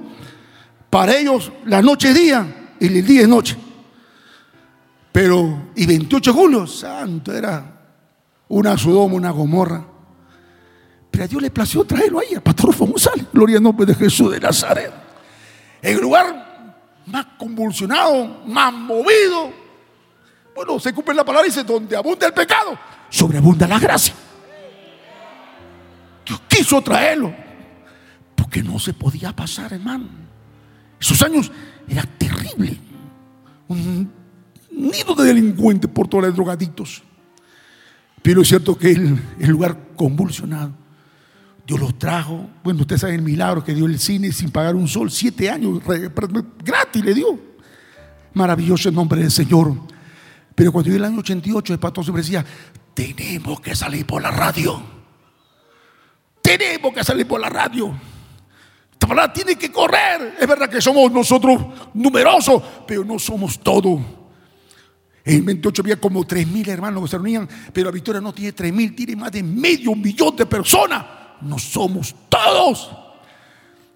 Para 0.90 1.18
ellos 1.18 1.52
la 1.66 1.82
noche 1.82 2.10
es 2.10 2.16
día 2.16 2.76
y 2.80 2.88
el 2.88 3.06
día 3.06 3.22
es 3.22 3.28
noche. 3.28 3.58
Pero, 5.12 5.70
y 5.76 5.86
28 5.86 6.32
de 6.34 6.38
julio, 6.38 6.68
santo, 6.68 7.32
era 7.32 7.82
una 8.48 8.78
Sodoma, 8.78 9.16
una 9.16 9.32
Gomorra. 9.32 9.86
Pero 11.12 11.24
a 11.24 11.28
Dios 11.28 11.42
le 11.42 11.52
plació 11.52 11.84
traerlo 11.86 12.20
ahí, 12.20 12.34
al 12.34 12.42
pastor 12.42 12.76
González. 12.76 13.28
Gloria 13.32 13.58
al 13.58 13.64
nombre 13.64 13.86
de 13.86 13.94
Jesús 13.94 14.32
de 14.32 14.40
Nazaret. 14.40 14.92
en 15.82 16.02
lugar 16.02 16.43
más 17.06 17.26
convulsionado, 17.38 18.44
más 18.46 18.74
movido. 18.74 19.52
Bueno, 20.56 20.80
se 20.80 20.94
cumple 20.94 21.16
la 21.16 21.26
palabra 21.26 21.48
y 21.48 21.50
dice, 21.50 21.64
donde 21.64 21.96
abunda 21.96 22.28
el 22.28 22.34
pecado, 22.34 22.78
sobreabunda 23.10 23.68
la 23.68 23.80
gracia. 23.80 24.14
Dios 26.26 26.42
quiso 26.48 26.82
traerlo, 26.82 27.34
porque 28.36 28.62
no 28.64 28.80
se 28.80 28.94
podía 28.94 29.36
pasar, 29.36 29.74
hermano. 29.74 30.08
Esos 31.00 31.22
años 31.22 31.52
era 31.88 32.04
terrible. 32.04 32.78
Un 33.68 34.12
nido 34.72 35.16
de 35.16 35.26
delincuentes 35.26 35.90
por 35.90 36.08
todos 36.08 36.26
los 36.26 36.36
drogadictos. 36.36 37.04
Pero 38.22 38.42
es 38.42 38.48
cierto 38.48 38.78
que 38.78 38.92
el, 38.92 39.22
el 39.40 39.50
lugar 39.50 39.78
convulsionado, 39.98 40.72
Dios 41.66 41.80
los 41.80 41.98
trajo. 41.98 42.50
Bueno, 42.64 42.82
ustedes 42.82 43.02
saben 43.02 43.16
el 43.16 43.22
milagro 43.22 43.64
que 43.64 43.74
dio 43.74 43.86
el 43.86 44.00
cine 44.00 44.32
sin 44.32 44.52
pagar 44.52 44.76
un 44.76 44.88
sol, 44.88 45.10
siete 45.10 45.50
años, 45.50 45.80
gratis 46.64 47.04
le 47.04 47.14
dio. 47.14 47.40
Maravilloso 48.34 48.90
el 48.90 48.96
nombre 48.96 49.22
del 49.22 49.32
Señor. 49.32 49.74
Pero 50.56 50.72
cuando 50.72 50.90
dio 50.90 50.98
el 50.98 51.06
año 51.06 51.20
88, 51.20 51.74
el 51.74 51.80
pastor 51.80 52.04
siempre 52.04 52.24
decía, 52.24 52.46
tenemos 52.94 53.60
que 53.62 53.76
salir 53.76 54.06
por 54.06 54.22
la 54.22 54.32
radio. 54.32 54.82
Tenemos 56.42 56.94
que 56.94 57.04
salir 57.04 57.28
por 57.28 57.40
la 57.40 57.50
radio. 57.50 57.94
Esta 59.04 59.34
tiene 59.34 59.56
que 59.56 59.72
correr. 59.72 60.36
Es 60.40 60.48
verdad 60.48 60.70
que 60.70 60.82
somos 60.82 61.12
nosotros 61.12 61.62
numerosos, 61.94 62.62
pero 62.88 63.04
no 63.04 63.20
somos 63.20 63.60
todos. 63.60 64.02
En 65.26 65.46
28 65.46 65.82
había 65.82 65.96
como 66.00 66.26
3 66.26 66.48
mil 66.48 66.68
hermanos 66.68 67.04
que 67.04 67.10
se 67.10 67.18
reunían, 67.18 67.48
pero 67.72 67.86
la 67.86 67.92
Victoria 67.92 68.22
no 68.22 68.34
tiene 68.34 68.52
3 68.52 68.74
mil, 68.74 68.96
tiene 68.96 69.16
más 69.16 69.32
de 69.32 69.44
medio 69.44 69.96
millón 69.96 70.36
de 70.36 70.46
personas. 70.46 71.06
No 71.44 71.60
somos 71.60 72.16
todos. 72.30 72.90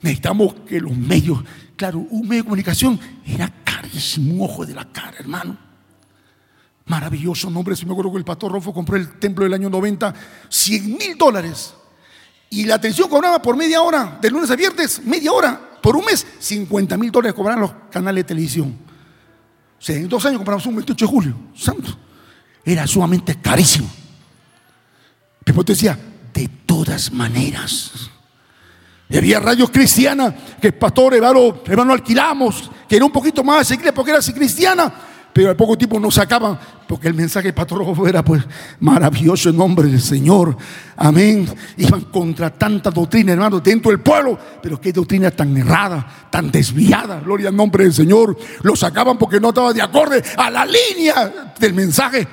Necesitamos 0.02 0.56
que 0.68 0.80
los 0.80 0.95
medios, 0.95 1.43
claro, 1.76 2.00
un 2.00 2.28
medio 2.28 2.43
de 2.43 2.45
comunicación 2.45 3.00
era 3.26 3.52
carísimo, 3.64 4.45
ojo 4.45 4.66
de 4.66 4.76
la 4.76 4.86
cara, 4.86 5.18
hermano. 5.20 5.58
Maravilloso 6.86 7.50
nombre, 7.50 7.76
si 7.76 7.86
me 7.86 7.91
acuerdo 7.91 8.12
que 8.12 8.20
el 8.20 8.24
pastor 8.24 8.52
Rolfo 8.52 8.74
compró 8.74 8.95
el 8.95 9.20
templo 9.20 9.43
del 9.43 9.54
año 9.54 9.70
90, 9.70 10.14
100 10.48 10.98
mil 10.98 11.18
dólares. 11.18 11.74
Y 12.50 12.64
la 12.64 12.76
atención 12.76 13.10
cobraba 13.10 13.41
por 13.41 13.58
media 13.58 13.82
hora, 13.82 14.18
de 14.22 14.30
lunes 14.30 14.50
a 14.50 14.56
viernes, 14.56 15.02
media 15.04 15.32
hora. 15.34 15.60
Por 15.82 15.98
un 15.98 16.06
mes, 16.06 16.26
50 16.39 16.95
mil 16.98 17.12
dólares 17.12 17.34
cobraban 17.34 17.62
los 17.62 17.72
canales 17.91 18.24
de 18.24 18.28
televisión. 18.28 18.76
O 19.78 19.82
sea, 19.82 19.95
en 19.95 20.08
dos 20.08 20.26
años 20.26 20.38
compramos 20.38 20.66
un 20.66 20.76
28 20.76 21.06
de 21.06 21.12
julio, 21.12 21.36
santo. 21.56 21.98
Era 22.64 22.88
sumamente 22.88 23.36
carísimo. 23.41 23.89
Pero 25.43 25.64
te 25.64 25.74
decía, 25.74 25.93
de 25.93 26.16
todas 26.68 27.11
maneras. 27.11 28.11
Y 29.09 29.18
había 29.18 29.39
radios 29.39 29.72
cristianas 29.72 30.34
que 30.61 30.68
el 30.68 30.74
pastor 30.76 31.15
hermano, 31.15 31.61
hermano 31.65 31.93
alquilamos, 31.93 32.70
que 32.88 32.97
era 32.97 33.05
un 33.05 33.11
poquito 33.11 33.43
más 33.43 33.61
asequible 33.61 33.93
porque 33.93 34.11
era 34.11 34.20
así 34.20 34.34
cristiana, 34.34 34.93
pero 35.32 35.49
al 35.49 35.55
poco 35.55 35.78
tiempo 35.78 35.99
nos 35.99 36.15
sacaban 36.15 36.59
porque 36.88 37.07
el 37.07 37.13
mensaje 37.13 37.53
patólogo 37.53 38.07
era 38.07 38.24
pues 38.24 38.43
maravilloso 38.80 39.49
en 39.49 39.57
nombre 39.57 39.88
del 39.88 40.01
Señor. 40.01 40.57
Amén. 40.95 41.47
Iban 41.78 42.01
contra 42.05 42.49
tanta 42.49 42.89
doctrina, 42.89 43.34
hermano, 43.34 43.59
dentro 43.59 43.91
del 43.91 43.99
pueblo. 43.99 44.38
Pero 44.61 44.82
qué 44.82 44.91
doctrina 44.91 45.32
tan 45.32 45.55
errada, 45.55 46.28
tan 46.32 46.49
desviada. 46.49 47.20
Gloria 47.20 47.49
al 47.49 47.55
nombre 47.55 47.84
del 47.84 47.93
Señor. 47.93 48.38
Lo 48.63 48.76
sacaban 48.76 49.18
porque 49.18 49.39
no 49.39 49.49
estaba 49.49 49.74
de 49.74 49.82
acuerdo 49.82 50.15
a 50.38 50.49
la 50.49 50.65
línea 50.65 51.53
del 51.59 51.74
mensaje 51.74 52.28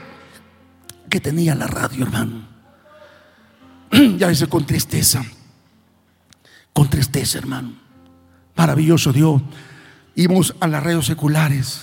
que 1.10 1.20
tenía 1.20 1.54
la 1.54 1.66
radio, 1.66 2.04
hermano. 2.04 2.53
Ya 4.18 4.28
veces 4.28 4.48
con 4.48 4.66
tristeza. 4.66 5.24
Con 6.72 6.88
tristeza, 6.88 7.38
hermano. 7.38 7.74
Maravilloso 8.56 9.12
Dios. 9.12 9.42
Íbamos 10.16 10.54
a 10.60 10.66
las 10.66 10.82
radios 10.82 11.06
seculares 11.06 11.82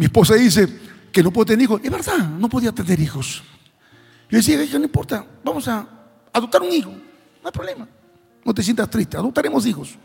mi 0.00 0.06
esposa 0.06 0.34
dice 0.34 0.66
que 1.12 1.22
no 1.22 1.30
puede 1.30 1.48
tener 1.48 1.64
hijos. 1.64 1.78
Es 1.84 1.90
verdad, 1.90 2.26
no 2.26 2.48
podía 2.48 2.72
tener 2.72 2.98
hijos. 2.98 3.42
Yo 4.30 4.38
decía, 4.38 4.78
no 4.78 4.84
importa, 4.86 5.26
vamos 5.44 5.68
a 5.68 5.86
adoptar 6.32 6.62
un 6.62 6.72
hijo. 6.72 6.88
No 6.88 7.44
hay 7.44 7.52
problema. 7.52 7.86
No 8.42 8.54
te 8.54 8.62
sientas 8.62 8.88
triste, 8.88 9.18
adoptaremos 9.18 9.66
hijos. 9.66 9.98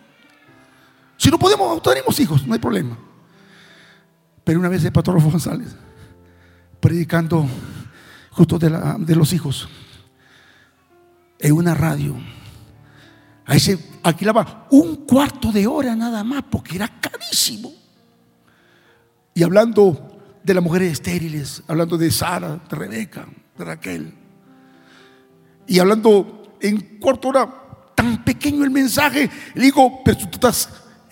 Si 1.15 1.31
no 1.31 1.39
podemos, 1.39 1.71
adoptaremos 1.71 2.19
hijos, 2.19 2.45
no 2.45 2.53
hay 2.53 2.59
problema. 2.59 2.97
Pero 4.43 4.59
una 4.59 4.67
vez 4.67 4.83
el 4.83 4.91
pastor 4.91 5.21
González, 5.21 5.73
predicando 6.81 7.47
justo 8.31 8.59
de 8.59 9.15
los 9.15 9.31
hijos, 9.31 9.69
en 11.45 11.53
una 11.53 11.75
radio, 11.75 12.15
ahí 13.45 13.59
se 13.59 13.77
alquilaba 14.01 14.65
un 14.71 15.05
cuarto 15.05 15.51
de 15.51 15.67
hora 15.67 15.95
nada 15.95 16.23
más, 16.23 16.43
porque 16.49 16.75
era 16.75 16.87
carísimo. 16.99 17.71
Y 19.35 19.43
hablando 19.43 20.17
de 20.43 20.53
las 20.55 20.63
mujeres 20.63 20.93
estériles, 20.93 21.61
hablando 21.67 21.99
de 21.99 22.09
Sara, 22.09 22.59
de 22.67 22.75
Rebeca, 22.75 23.27
de 23.55 23.63
Raquel. 23.63 24.13
Y 25.67 25.77
hablando 25.77 26.57
en 26.59 26.97
cuarto 26.99 27.27
hora, 27.27 27.47
tan 27.93 28.23
pequeño 28.23 28.63
el 28.63 28.71
mensaje, 28.71 29.29
le 29.53 29.65
digo, 29.65 30.01
pero 30.03 30.17
tú 30.17 30.25
estás 30.31 30.67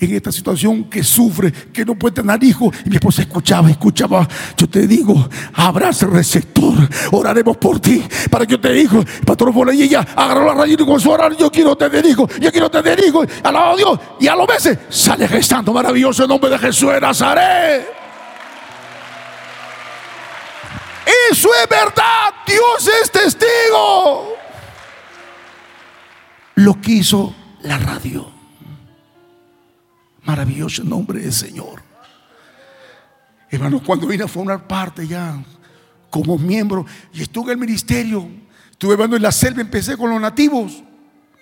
en 0.06 0.16
esta 0.16 0.32
situación 0.32 0.86
que 0.86 1.04
sufre, 1.04 1.52
que 1.52 1.86
no 1.86 1.96
puede 1.96 2.16
tener 2.16 2.44
hijos. 2.44 2.76
Y 2.86 2.90
mi 2.90 2.96
esposa 2.96 3.22
escuchaba, 3.22 3.70
escuchaba. 3.70 4.28
Yo 4.58 4.68
te 4.68 4.88
digo, 4.88 5.30
el 5.56 6.12
receptor, 6.12 6.74
oraremos 7.12 7.58
por 7.58 7.80
ti. 7.80 8.04
Para 8.30 8.46
que 8.46 8.54
yo 8.54 8.60
te 8.60 8.72
digo, 8.72 9.04
pastor 9.26 9.52
ella 9.72 10.06
agarró 10.16 10.46
la 10.46 10.54
rayita 10.54 10.84
y 10.84 10.86
comenzó 10.86 11.12
a 11.12 11.14
orar. 11.14 11.38
Yo 11.38 11.52
quiero 11.52 11.76
tener 11.76 12.06
hijos, 12.06 12.30
yo 12.40 12.52
quiero 12.52 12.70
tener 12.70 13.04
hijos. 13.04 13.28
Alabado 13.44 13.78
Dios. 13.78 14.00
Y 14.20 14.28
a 14.28 14.36
los 14.36 14.48
meses 14.48 14.78
sale 14.90 15.28
gestando 15.28 15.74
maravilloso 15.74 16.24
el 16.24 16.30
nombre 16.30 16.50
de 16.50 16.60
Jesús 16.60 16.92
de 16.92 17.02
Nazaret. 17.02 17.88
Eso 21.32 21.50
es 21.62 21.70
verdad. 21.70 22.34
Dios 22.46 22.90
es 23.02 23.12
testigo. 23.12 24.36
Lo 26.56 26.80
que 26.80 26.92
hizo 26.92 27.34
la 27.62 27.78
radio. 27.78 28.33
Maravilloso 30.26 30.84
nombre 30.84 31.20
del 31.20 31.34
Señor. 31.34 31.82
Hermano, 33.50 33.82
cuando 33.84 34.08
vine 34.08 34.24
a 34.24 34.28
formar 34.28 34.68
parte 34.68 35.08
ya 35.08 35.44
como 36.10 36.38
miembro 36.38 36.86
y 37.14 37.22
estuve 37.22 37.54
en 37.54 37.60
el 37.60 37.66
ministerio, 37.66 38.28
estuve 38.72 38.96
viendo 38.96 39.16
en 39.16 39.22
la 39.22 39.32
selva, 39.32 39.62
empecé 39.62 39.96
con 39.98 40.10
los 40.10 40.20
nativos. 40.20 40.84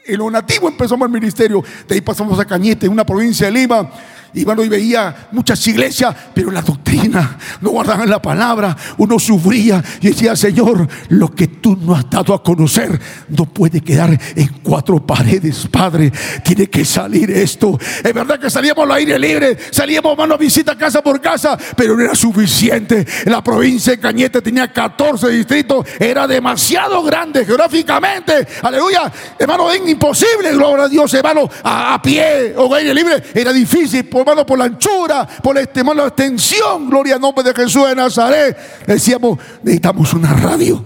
En 0.06 0.18
los 0.18 0.32
nativos 0.32 0.72
empezamos 0.72 1.06
el 1.06 1.14
ministerio. 1.14 1.64
De 1.88 1.96
ahí 1.96 2.02
pasamos 2.02 2.40
a 2.40 2.46
Cañete, 2.46 2.88
una 2.90 3.06
provincia 3.06 3.46
de 3.46 3.52
Lima 3.52 3.90
y 4.34 4.44
bueno, 4.44 4.64
y 4.64 4.70
veía 4.70 5.28
muchas 5.32 5.66
iglesias, 5.68 6.16
pero 6.34 6.52
la 6.52 6.62
doctrina 6.62 7.38
no 7.60 7.72
guardaban 7.72 8.10
la 8.10 8.22
palabra. 8.22 8.76
Uno 8.98 9.20
sufría 9.20 9.84
y 10.02 10.08
decía, 10.08 10.36
Señor, 10.36 10.88
lo 11.10 11.30
que 11.30 11.48
tú 11.48 11.78
no 11.82 11.96
has 11.96 12.10
dado 12.10 12.34
a 12.34 12.42
conocer 12.42 13.00
no 13.30 13.46
puede 13.46 13.82
quedar 13.82 14.18
en 14.36 14.50
cuatro 14.64 15.06
paredes, 15.06 15.68
Padre. 15.70 16.12
Tiene 16.44 16.68
que 16.68 16.86
salir 16.86 17.30
esto. 17.32 17.78
Es 18.04 18.14
verdad 18.14 18.40
que 18.40 18.50
salíamos 18.50 18.86
al 18.86 18.92
aire 18.92 19.20
libre, 19.20 19.58
salíamos 19.72 20.18
mano 20.18 20.36
a 20.36 20.38
visita 20.38 20.78
casa 20.78 21.02
por 21.02 21.20
casa, 21.20 21.58
pero 21.76 21.96
no 21.96 22.04
era 22.04 22.16
suficiente. 22.16 23.06
La 23.26 23.44
provincia 23.44 23.92
de 23.92 24.00
Cañete 24.00 24.42
tenía 24.42 24.72
14 24.72 25.30
distritos, 25.30 25.86
era 26.00 26.28
demasiado 26.28 27.04
grande 27.04 27.46
geográficamente. 27.46 28.48
Aleluya, 28.62 29.12
hermano, 29.38 29.72
es 29.72 29.82
imposible, 29.88 30.52
gloria 30.54 30.86
a 30.86 30.90
Dios, 30.90 31.14
hermano, 31.14 31.50
a, 31.64 32.02
pie 32.02 32.54
o 32.58 32.74
aire 32.74 32.94
libre, 32.94 33.24
era 33.34 33.52
difícil 33.52 34.06
hermano, 34.22 34.46
por 34.46 34.58
la 34.58 34.66
anchura, 34.66 35.28
por 35.42 35.56
la, 35.56 35.94
la 35.94 36.08
extensión. 36.08 36.90
Gloria 36.90 37.16
al 37.16 37.22
nombre 37.22 37.44
de 37.44 37.54
Jesús 37.54 37.88
de 37.88 37.96
Nazaret. 37.96 38.58
Decíamos, 38.86 39.38
necesitamos 39.64 40.14
una 40.14 40.34
radio. 40.34 40.86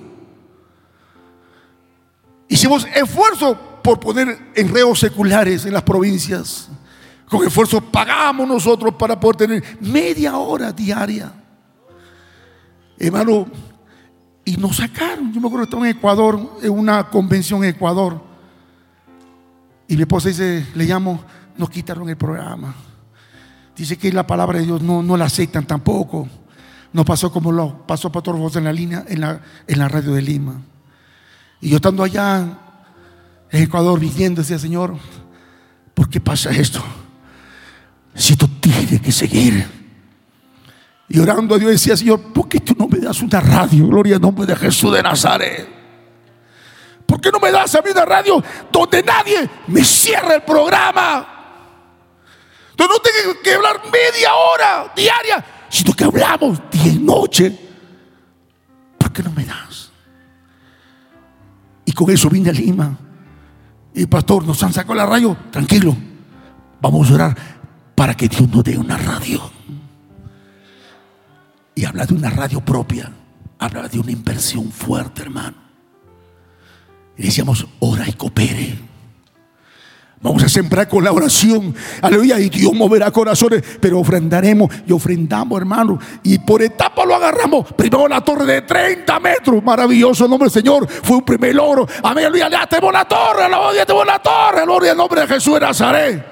Hicimos 2.48 2.88
esfuerzo 2.94 3.58
por 3.84 4.00
poner 4.00 4.52
enredos 4.56 5.00
seculares 5.00 5.66
en 5.66 5.74
las 5.74 5.84
provincias. 5.84 6.70
Con 7.30 7.46
esfuerzo 7.46 7.82
pagamos 7.82 8.48
nosotros 8.48 8.94
para 8.96 9.20
poder 9.20 9.36
tener 9.36 9.64
media 9.82 10.38
hora 10.38 10.72
diaria. 10.72 11.32
Hermano, 12.98 13.48
y 14.46 14.58
nos 14.58 14.78
sacaron. 14.78 15.34
Yo 15.34 15.42
me 15.42 15.48
acuerdo 15.48 15.66
que 15.66 15.70
estaba 15.70 15.90
en 15.90 15.98
Ecuador, 15.98 16.60
en 16.62 16.72
una 16.72 17.10
convención 17.10 17.64
en 17.64 17.72
Ecuador. 17.72 18.22
Y 19.88 19.96
mi 19.96 20.04
esposa 20.04 20.30
dice, 20.30 20.66
le 20.76 20.86
llamo, 20.86 21.24
nos 21.58 21.70
quitaron 21.70 22.08
el 22.10 22.18
programa. 22.18 22.76
Dice 23.76 23.97
que 23.97 24.11
la 24.11 24.26
palabra 24.26 24.59
de 24.59 24.65
Dios 24.65 24.82
no, 24.82 25.03
no 25.03 25.17
la 25.17 25.26
aceptan 25.26 25.65
tampoco. 25.65 26.28
No 26.93 27.03
pasó 27.03 27.32
como 27.32 27.51
lo 27.51 27.86
pasó 27.86 28.09
Pastor 28.09 28.38
Vos 28.38 28.55
en 28.55 28.63
la 28.63 28.71
línea, 28.71 29.03
en 29.07 29.19
la, 29.19 29.41
en 29.67 29.80
la 29.80 29.89
radio 29.89 30.13
de 30.13 30.21
Lima. 30.21 30.61
Y 31.59 31.69
yo 31.69 31.76
estando 31.78 32.03
allá 32.03 32.57
en 33.51 33.63
Ecuador 33.63 33.99
viviendo, 33.99 34.41
decía, 34.41 34.57
Señor, 34.57 34.95
¿por 35.93 36.09
qué 36.09 36.21
pasa 36.21 36.51
esto? 36.51 36.82
Si 38.13 38.38
tú 38.38 38.47
tienes 38.47 39.01
que 39.01 39.11
seguir. 39.11 39.67
Y 41.09 41.19
orando 41.19 41.55
a 41.55 41.57
Dios 41.57 41.71
decía, 41.71 41.97
Señor, 41.97 42.21
¿por 42.34 42.47
qué 42.47 42.61
tú 42.61 42.73
no 42.80 42.88
me 42.88 42.99
das 42.99 43.21
una 43.21 43.41
radio? 43.41 43.88
Gloria 43.88 44.15
al 44.15 44.21
nombre 44.21 44.45
de 44.45 44.55
Jesús 44.55 44.93
de 44.93 45.03
Nazaret. 45.03 45.67
¿Por 47.05 47.19
qué 47.19 47.30
no 47.30 47.39
me 47.39 47.51
das 47.51 47.76
a 47.76 47.82
mí 47.82 47.89
una 47.91 48.05
radio 48.05 48.41
donde 48.71 49.03
nadie 49.03 49.49
me 49.67 49.84
cierre 49.84 50.36
el 50.36 50.43
programa? 50.43 51.35
Entonces 52.76 52.97
no 52.97 53.01
tengo 53.01 53.41
que 53.41 53.53
hablar 53.53 53.82
media 53.86 54.36
hora 54.36 54.91
diaria, 54.93 55.45
sino 55.69 55.93
que 55.93 56.03
hablamos 56.03 56.59
día 56.69 56.91
y 56.91 56.99
noche. 56.99 57.57
¿Por 58.97 59.13
qué 59.13 59.23
no 59.23 59.32
me 59.32 59.45
das? 59.45 59.91
Y 61.86 61.93
con 61.93 62.11
eso 62.11 62.30
vine 62.30 62.49
a 62.49 62.53
Lima. 62.53 62.97
Y 63.93 64.05
pastor, 64.07 64.43
nos 64.43 64.61
han 64.61 64.73
sacado 64.73 64.93
la 64.93 65.05
radio. 65.05 65.38
Tranquilo, 65.51 65.95
vamos 66.82 67.09
a 67.09 67.13
orar 67.13 67.38
para 67.95 68.13
que 68.13 68.28
Dios 68.28 68.49
nos 68.49 68.61
dé 68.61 68.78
una 68.78 68.97
radio. 68.97 69.49
Y 71.76 71.86
habla 71.86 72.05
de 72.05 72.13
una 72.13 72.30
radio 72.30 72.59
propia. 72.59 73.09
Habla 73.57 73.88
de 73.88 73.99
una 73.99 74.11
inversión 74.11 74.69
fuerte, 74.69 75.21
hermano. 75.21 75.55
Y 77.15 77.23
decíamos, 77.23 77.65
ora 77.80 78.05
y 78.05 78.11
coopere. 78.11 78.85
Vamos 80.26 80.41
a 80.41 80.49
sembrar 80.49 80.89
con 80.89 81.03
la 81.03 81.11
oración. 81.11 81.76
Aleluya. 82.01 82.39
Y 82.39 82.49
Dios 82.49 82.73
moverá 82.73 83.11
corazones. 83.11 83.61
Pero 83.80 83.99
ofrendaremos 83.99 84.73
y 84.88 84.91
ofrendamos, 84.91 85.55
hermano. 85.55 85.99
Y 86.23 86.39
por 86.39 86.63
etapa 86.63 87.05
lo 87.05 87.13
agarramos. 87.13 87.71
Primero 87.73 88.07
la 88.07 88.21
torre 88.21 88.43
de 88.43 88.63
30 88.63 89.19
metros. 89.19 89.63
Maravilloso 89.63 90.23
el 90.23 90.32
nombre 90.32 90.49
del 90.49 90.63
Señor. 90.63 90.89
Fue 90.89 91.17
un 91.17 91.23
primer 91.23 91.53
logro. 91.53 91.88
Amén. 92.01 92.26
Aleluya. 92.26 92.49
Ya 92.49 92.65
tenemos 92.65 92.91
la 92.91 93.05
torre. 93.05 93.43
Ya 93.76 93.86
tenemos 93.86 94.07
la 94.07 94.17
torre. 94.17 94.63
Gloria 94.63 94.91
al 94.93 94.97
nombre 94.97 95.21
de 95.21 95.28
Jesús 95.28 95.53
de 95.53 95.59
Nazaret. 95.59 96.26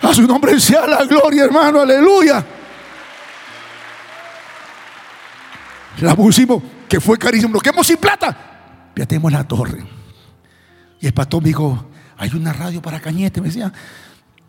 A 0.00 0.14
su 0.14 0.22
nombre 0.26 0.58
sea 0.58 0.86
la 0.86 1.04
gloria, 1.04 1.44
hermano. 1.44 1.82
Aleluya. 1.82 2.42
La 6.00 6.16
pusimos, 6.16 6.62
que 6.88 7.02
fue 7.02 7.18
carísimo. 7.18 7.52
Lo 7.52 7.60
quemamos 7.60 7.86
sin 7.86 7.98
plata. 7.98 8.34
Ya 8.96 9.04
tenemos 9.04 9.30
la 9.30 9.46
torre. 9.46 9.84
Y 11.00 11.06
el 11.06 11.12
pastor 11.12 11.42
dijo, 11.42 11.84
hay 12.18 12.30
una 12.34 12.52
radio 12.52 12.82
para 12.82 13.00
Cañete. 13.00 13.40
Me 13.40 13.48
decía, 13.48 13.72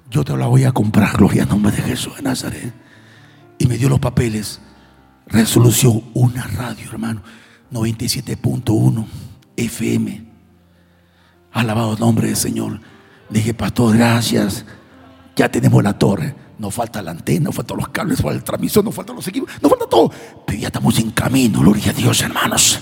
yo 0.10 0.24
te 0.24 0.36
la 0.36 0.48
voy 0.48 0.64
a 0.64 0.72
comprar, 0.72 1.16
gloria 1.16 1.44
al 1.44 1.50
nombre 1.50 1.72
de 1.72 1.82
Jesús 1.82 2.16
de 2.18 2.24
Nazaret. 2.24 2.74
Y 3.58 3.68
me 3.68 3.78
dio 3.78 3.90
los 3.90 4.00
papeles. 4.00 4.60
Resolución, 5.28 6.04
una 6.14 6.44
radio, 6.48 6.90
hermano. 6.92 7.22
97.1 7.72 9.06
FM. 9.56 10.26
Alabado 11.52 11.94
el 11.94 12.00
nombre 12.00 12.28
del 12.28 12.36
Señor. 12.36 12.82
Le 13.30 13.40
dije, 13.40 13.54
pastor, 13.54 13.96
gracias. 13.96 14.66
Ya 15.36 15.50
tenemos 15.50 15.84
la 15.84 15.98
torre. 15.98 16.36
No 16.58 16.72
falta 16.72 17.02
la 17.02 17.12
antena, 17.12 17.46
no 17.46 17.52
faltan 17.54 17.78
los 17.78 17.88
cables, 17.88 18.20
no 18.20 18.24
falta 18.24 18.38
el 18.38 18.44
transmisor, 18.44 18.84
no 18.84 18.92
faltan 18.92 19.16
los 19.16 19.26
equipos, 19.30 19.50
no 19.62 19.70
falta 19.70 19.86
todo. 19.88 20.12
Pero 20.46 20.60
ya 20.60 20.68
estamos 20.68 21.00
en 21.00 21.12
camino, 21.12 21.62
gloria 21.62 21.92
a 21.92 21.94
Dios, 21.94 22.20
hermanos. 22.22 22.82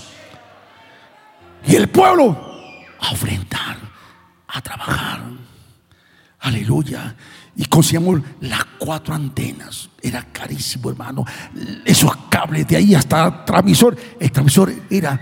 Y 1.64 1.76
el 1.76 1.88
pueblo 1.88 2.36
a 3.00 3.12
ofrendar, 3.12 3.76
a 4.48 4.60
trabajar. 4.60 5.22
Aleluya. 6.40 7.14
Y 7.56 7.64
conseguimos 7.66 8.20
las 8.40 8.64
cuatro 8.78 9.14
antenas. 9.14 9.90
Era 10.00 10.22
carísimo, 10.32 10.90
hermano. 10.90 11.24
Esos 11.84 12.12
cables 12.30 12.66
de 12.68 12.76
ahí 12.76 12.94
hasta 12.94 13.26
el 13.26 13.44
transmisor. 13.44 13.96
El 14.18 14.30
transmisor 14.30 14.72
era 14.90 15.20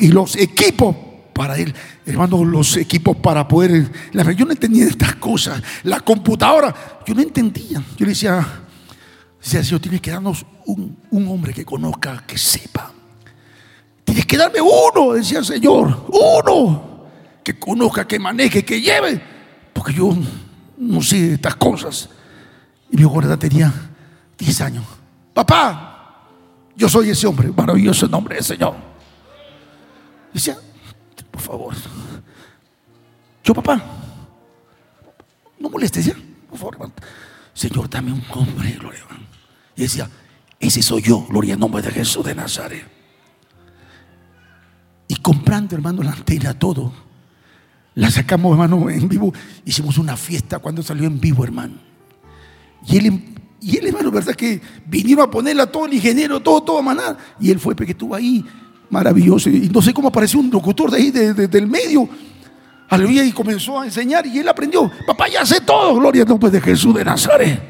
Y 0.00 0.08
los 0.08 0.36
equipos 0.36 0.96
para 1.32 1.56
él, 1.56 1.74
hermano, 2.04 2.44
los 2.44 2.76
equipos 2.76 3.16
para 3.16 3.46
poder. 3.46 3.90
Yo 4.36 4.44
no 4.44 4.52
entendía 4.52 4.86
estas 4.86 5.14
cosas. 5.16 5.62
La 5.84 6.00
computadora, 6.00 6.74
yo 7.06 7.14
no 7.14 7.22
entendía. 7.22 7.82
Yo 7.96 8.04
le 8.04 8.08
decía, 8.08 8.44
decía 9.40 9.64
Señor, 9.64 9.80
tiene 9.80 10.00
que 10.00 10.10
darnos 10.10 10.44
un, 10.66 10.98
un 11.10 11.28
hombre 11.28 11.54
que 11.54 11.64
conozca, 11.64 12.24
que 12.26 12.36
sepa. 12.36 12.92
Tienes 14.04 14.26
que 14.26 14.36
darme 14.36 14.58
uno, 14.60 15.12
decía 15.12 15.38
el 15.38 15.44
Señor, 15.44 16.06
uno 16.10 16.91
que 17.42 17.58
conozca, 17.58 18.06
que 18.06 18.18
maneje, 18.18 18.64
que 18.64 18.80
lleve, 18.80 19.20
porque 19.72 19.92
yo 19.92 20.16
no 20.76 21.02
sé 21.02 21.34
estas 21.34 21.56
cosas. 21.56 22.08
Y 22.90 22.96
mi 22.96 23.04
guarda 23.04 23.36
tenía 23.36 23.72
10 24.38 24.60
años. 24.60 24.84
Papá, 25.32 26.28
yo 26.76 26.88
soy 26.88 27.10
ese 27.10 27.26
hombre, 27.26 27.50
maravilloso 27.50 28.08
nombre 28.08 28.36
del 28.36 28.44
Señor. 28.44 28.74
Decía, 30.32 30.56
por 31.30 31.40
favor, 31.40 31.74
yo 33.44 33.54
papá, 33.54 33.82
no 35.58 35.68
molestes 35.68 36.06
ya, 36.06 36.14
por 36.48 36.58
favor, 36.58 36.90
Señor, 37.54 37.88
dame 37.88 38.12
un 38.12 38.24
hombre, 38.30 38.72
gloria. 38.72 39.00
Y 39.76 39.82
decía, 39.82 40.08
ese 40.58 40.82
soy 40.82 41.02
yo, 41.02 41.26
gloria 41.28 41.54
al 41.54 41.60
nombre 41.60 41.82
de 41.82 41.90
Jesús 41.90 42.24
de 42.24 42.34
Nazaret. 42.34 42.86
Y 45.08 45.16
comprando, 45.16 45.74
hermano, 45.74 46.02
la 46.02 46.12
antena, 46.12 46.58
todo. 46.58 46.92
La 47.94 48.10
sacamos, 48.10 48.52
hermano, 48.52 48.88
en 48.88 49.08
vivo. 49.08 49.32
Hicimos 49.64 49.98
una 49.98 50.16
fiesta 50.16 50.58
cuando 50.58 50.82
salió 50.82 51.06
en 51.06 51.20
vivo, 51.20 51.44
hermano. 51.44 51.74
Y 52.86 52.98
él, 52.98 53.34
y 53.60 53.76
él 53.76 53.86
hermano, 53.88 54.10
verdad 54.10 54.34
que 54.34 54.60
vinieron 54.86 55.28
a 55.28 55.30
ponerla 55.30 55.66
todo 55.66 55.86
el 55.86 55.94
ingeniero, 55.94 56.40
todo, 56.40 56.62
todo 56.62 56.78
a 56.78 56.82
manar. 56.82 57.18
Y 57.38 57.50
él 57.50 57.58
fue 57.58 57.74
porque 57.76 57.92
estuvo 57.92 58.14
ahí, 58.14 58.44
maravilloso. 58.88 59.50
Y 59.50 59.68
no 59.68 59.82
sé 59.82 59.92
cómo 59.92 60.08
apareció 60.08 60.40
un 60.40 60.50
locutor 60.50 60.90
de 60.90 60.98
ahí, 60.98 61.10
del 61.10 61.66
medio. 61.66 62.08
Aleluya, 62.88 63.24
y 63.24 63.32
comenzó 63.32 63.80
a 63.80 63.84
enseñar 63.84 64.26
y 64.26 64.38
él 64.38 64.48
aprendió. 64.48 64.90
Papá, 65.06 65.28
ya 65.28 65.44
sé 65.46 65.60
todo, 65.60 65.94
gloria 65.94 66.22
al 66.22 66.28
nombre 66.28 66.50
de 66.50 66.60
Jesús 66.60 66.94
de 66.94 67.04
Nazaret. 67.04 67.62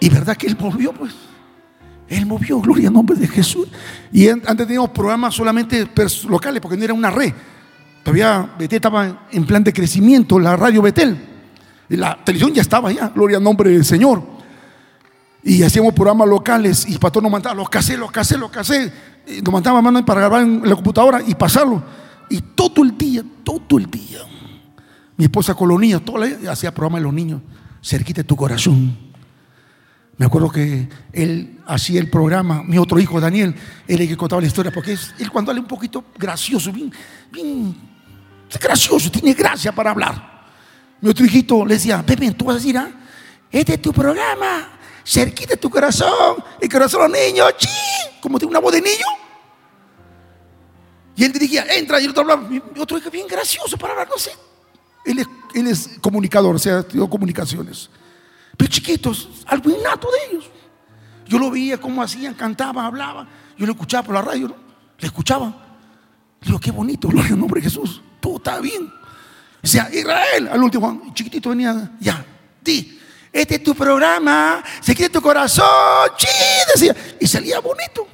Y 0.00 0.08
verdad 0.08 0.36
que 0.36 0.46
él 0.46 0.54
volvió, 0.54 0.92
pues. 0.92 1.12
Él 2.08 2.24
movió, 2.24 2.60
gloria 2.60 2.88
al 2.88 2.94
nombre 2.94 3.16
de 3.16 3.26
Jesús. 3.26 3.66
Y 4.12 4.28
antes 4.28 4.56
teníamos 4.56 4.90
programas 4.90 5.34
solamente 5.34 5.88
locales, 6.28 6.60
porque 6.60 6.76
no 6.76 6.84
era 6.84 6.94
una 6.94 7.10
red. 7.10 7.32
Todavía 8.06 8.54
Betel 8.56 8.76
estaba 8.76 9.26
en 9.32 9.44
plan 9.44 9.64
de 9.64 9.72
crecimiento, 9.72 10.38
la 10.38 10.54
radio 10.54 10.80
Betel. 10.80 11.18
La 11.88 12.16
televisión 12.24 12.54
ya 12.54 12.62
estaba 12.62 12.92
ya, 12.92 13.08
gloria 13.08 13.38
al 13.38 13.42
nombre 13.42 13.68
del 13.70 13.84
Señor. 13.84 14.22
Y 15.42 15.64
hacíamos 15.64 15.92
programas 15.92 16.28
locales 16.28 16.86
y 16.88 16.92
el 16.92 17.00
pastor 17.00 17.20
nos 17.24 17.32
mandaba 17.32 17.56
los 17.56 17.68
casés, 17.68 17.98
los 17.98 18.12
casés, 18.12 18.38
los 18.38 18.48
casés. 18.52 18.92
Nos 19.42 19.52
mandaba 19.52 19.82
mano 19.82 20.04
para 20.04 20.20
grabar 20.20 20.42
en 20.42 20.62
la 20.62 20.76
computadora 20.76 21.20
y 21.26 21.34
pasarlo. 21.34 21.82
Y 22.30 22.40
todo 22.54 22.84
el 22.84 22.96
día, 22.96 23.24
todo 23.42 23.76
el 23.76 23.90
día. 23.90 24.20
Mi 25.16 25.24
esposa 25.24 25.56
con 25.56 25.68
los 25.68 25.80
niños, 25.80 26.04
todo 26.04 26.22
el 26.22 26.40
día 26.40 26.52
hacía 26.52 26.72
programas 26.72 27.00
de 27.00 27.04
los 27.06 27.12
niños. 27.12 27.42
Cerquita 27.82 28.22
de 28.22 28.28
tu 28.28 28.36
corazón 28.36 28.96
me 30.18 30.24
acuerdo 30.24 30.48
que 30.50 30.88
él 31.12 31.58
hacía 31.66 32.00
el 32.00 32.08
programa, 32.08 32.62
mi 32.62 32.78
otro 32.78 32.98
hijo 32.98 33.20
Daniel, 33.20 33.54
él 33.86 34.00
el 34.00 34.08
que 34.08 34.16
contaba 34.16 34.40
la 34.40 34.46
historia, 34.46 34.72
porque 34.72 34.94
es, 34.94 35.14
él 35.18 35.30
cuando 35.30 35.50
habla 35.50 35.60
un 35.60 35.68
poquito 35.68 36.04
gracioso, 36.16 36.72
bien, 36.72 36.90
bien 37.30 37.95
gracioso, 38.60 39.10
tiene 39.10 39.34
gracia 39.34 39.72
para 39.72 39.90
hablar. 39.90 40.36
Mi 41.00 41.10
otro 41.10 41.24
hijito 41.24 41.64
le 41.64 41.74
decía, 41.74 42.04
Pepe, 42.04 42.30
tú 42.32 42.46
vas 42.46 42.56
a 42.56 42.58
decir, 42.58 42.78
¿ah? 42.78 42.90
este 43.50 43.74
es 43.74 43.82
tu 43.82 43.92
programa, 43.92 44.78
cerquita 45.04 45.50
de 45.50 45.56
tu 45.56 45.70
corazón, 45.70 46.42
el 46.60 46.68
corazón 46.68 47.12
de 47.12 47.18
los 47.18 47.26
niños, 47.26 47.54
¡chi! 47.58 47.68
como 48.20 48.38
tiene 48.38 48.50
una 48.50 48.60
voz 48.60 48.72
de 48.72 48.80
niño. 48.80 49.06
Y 51.16 51.24
él 51.24 51.32
dirigía, 51.32 51.64
entra, 51.70 52.00
y 52.00 52.04
el 52.04 52.10
otro 52.10 52.22
hablaba, 52.22 52.42
mi 52.42 52.60
otro 52.78 52.98
hijo 52.98 53.10
bien 53.10 53.26
gracioso 53.26 53.76
para 53.76 53.92
hablar, 53.92 54.08
no 54.08 54.18
sé. 54.18 54.32
Él 55.04 55.18
es, 55.20 55.28
es 55.54 55.98
comunicador, 56.00 56.54
o 56.54 56.58
sea, 56.58 56.80
estudió 56.80 57.08
comunicaciones. 57.08 57.88
Pero 58.56 58.70
chiquitos, 58.70 59.28
algo 59.46 59.70
innato 59.70 60.08
de 60.10 60.36
ellos. 60.36 60.50
Yo 61.26 61.38
lo 61.38 61.50
veía 61.50 61.78
cómo 61.78 62.02
hacían, 62.02 62.34
cantaban, 62.34 62.84
hablaban. 62.84 63.28
Yo 63.56 63.66
lo 63.66 63.72
escuchaba 63.72 64.02
por 64.02 64.14
la 64.14 64.22
radio, 64.22 64.48
¿no? 64.48 64.56
Le 64.98 65.06
escuchaba. 65.06 65.54
Digo, 66.40 66.58
qué 66.60 66.70
bonito, 66.70 67.08
gloria 67.08 67.32
al 67.32 67.40
nombre 67.40 67.60
de 67.60 67.68
Jesús. 67.68 68.02
Todo 68.26 68.38
está 68.38 68.58
bien. 68.58 68.92
Decía, 69.62 69.88
Israel, 69.92 70.48
al 70.50 70.60
último, 70.60 71.12
chiquitito 71.14 71.50
venía, 71.50 71.92
ya, 72.00 72.26
di, 72.60 73.00
este 73.32 73.54
es 73.54 73.62
tu 73.62 73.72
programa, 73.72 74.64
se 74.80 74.96
quita 74.96 75.10
tu 75.10 75.22
corazón, 75.22 75.64
chi, 76.16 76.26
decía, 76.74 76.96
y 77.20 77.26
salía 77.28 77.60
bonito. 77.60 78.04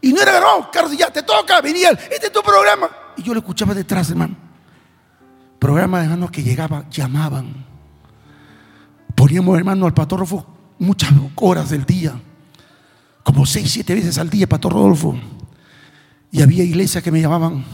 Y 0.00 0.12
no 0.12 0.20
era, 0.20 0.40
no, 0.40 0.68
Carlos, 0.72 0.96
ya 0.98 1.08
te 1.12 1.22
toca, 1.22 1.60
venía, 1.60 1.90
este 1.90 2.26
es 2.26 2.32
tu 2.32 2.42
programa. 2.42 2.90
Y 3.16 3.22
yo 3.22 3.32
lo 3.32 3.38
escuchaba 3.38 3.74
detrás, 3.74 4.10
hermano. 4.10 4.34
Programa, 5.60 6.02
hermano, 6.02 6.32
que 6.32 6.42
llegaba, 6.42 6.84
llamaban 6.90 7.64
Poníamos, 9.14 9.56
hermano, 9.56 9.86
al 9.86 9.94
pastor 9.94 10.18
Rodolfo 10.18 10.46
muchas 10.80 11.12
horas 11.36 11.70
del 11.70 11.84
día, 11.84 12.20
como 13.22 13.46
seis, 13.46 13.70
siete 13.70 13.94
veces 13.94 14.18
al 14.18 14.30
día, 14.30 14.48
pastor 14.48 14.72
Rodolfo. 14.72 15.16
Y 16.32 16.42
había 16.42 16.64
iglesias 16.64 17.04
que 17.04 17.12
me 17.12 17.20
llamaban, 17.20 17.64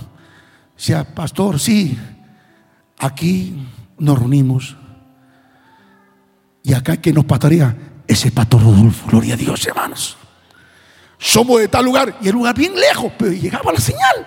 decía, 0.81 1.05
pastor, 1.05 1.61
sí, 1.61 1.99
aquí 2.99 3.55
nos 3.99 4.19
reunimos. 4.19 4.77
Y 6.63 6.73
acá 6.73 6.97
que 6.97 7.13
nos 7.13 7.27
pastorea 7.27 7.77
ese 8.07 8.33
pastor 8.33 8.63
Rodolfo, 8.63 9.07
gloria 9.09 9.35
a 9.35 9.37
Dios, 9.37 9.67
hermanos. 9.67 10.17
Somos 11.19 11.61
de 11.61 11.69
tal 11.69 11.85
lugar 11.85 12.17
y 12.23 12.29
el 12.29 12.35
lugar 12.35 12.57
bien 12.57 12.75
lejos, 12.75 13.13
pero 13.19 13.31
llegaba 13.31 13.75
la 13.75 13.79
señal. 13.79 14.27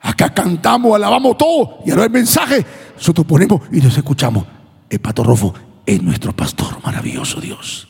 Acá 0.00 0.34
cantamos, 0.34 0.96
alabamos 0.96 1.38
todo 1.38 1.78
y 1.86 1.92
ahora 1.92 2.04
el 2.04 2.10
mensaje, 2.10 2.66
nosotros 2.96 3.24
ponemos 3.28 3.62
y 3.70 3.80
nos 3.80 3.96
escuchamos. 3.96 4.44
El 4.90 4.98
pastor 4.98 5.28
Rofo 5.28 5.54
es 5.86 6.02
nuestro 6.02 6.34
pastor, 6.34 6.82
maravilloso 6.84 7.40
Dios. 7.40 7.86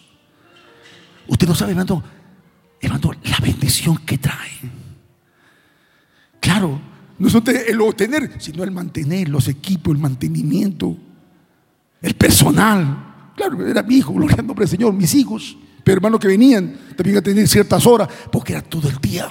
Usted 1.28 1.49
no 1.49 1.55
sabe, 1.55 1.70
hermano, 1.70 2.05
hermano, 2.78 3.12
la 3.22 3.39
bendición 3.39 3.97
que 4.05 4.18
trae. 4.18 4.73
Claro, 6.55 6.80
no 7.18 7.26
es 7.26 7.34
el 7.66 7.80
obtener, 7.80 8.30
sino 8.38 8.62
el 8.62 8.70
mantener 8.70 9.28
los 9.28 9.48
equipos, 9.48 9.92
el 9.92 10.00
mantenimiento. 10.00 10.96
el 12.00 12.14
personal. 12.14 13.32
Claro, 13.34 13.66
era 13.66 13.82
mi 13.82 13.96
hijo, 13.96 14.12
gloria 14.12 14.36
al 14.38 14.46
nombre 14.46 14.62
del 14.62 14.70
Señor, 14.70 14.92
mis 14.92 15.12
hijos. 15.16 15.57
Pero 15.82 15.96
hermanos 15.96 16.20
que 16.20 16.28
venían 16.28 16.78
también 16.96 17.16
a 17.16 17.22
tener 17.22 17.48
ciertas 17.48 17.84
horas, 17.86 18.09
porque 18.30 18.52
era 18.52 18.62
todo 18.62 18.88
el 18.88 18.98
día. 18.98 19.28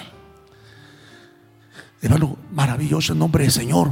Hermano, 2.01 2.37
maravilloso 2.51 3.13
el 3.13 3.19
nombre 3.19 3.43
del 3.43 3.53
Señor. 3.53 3.91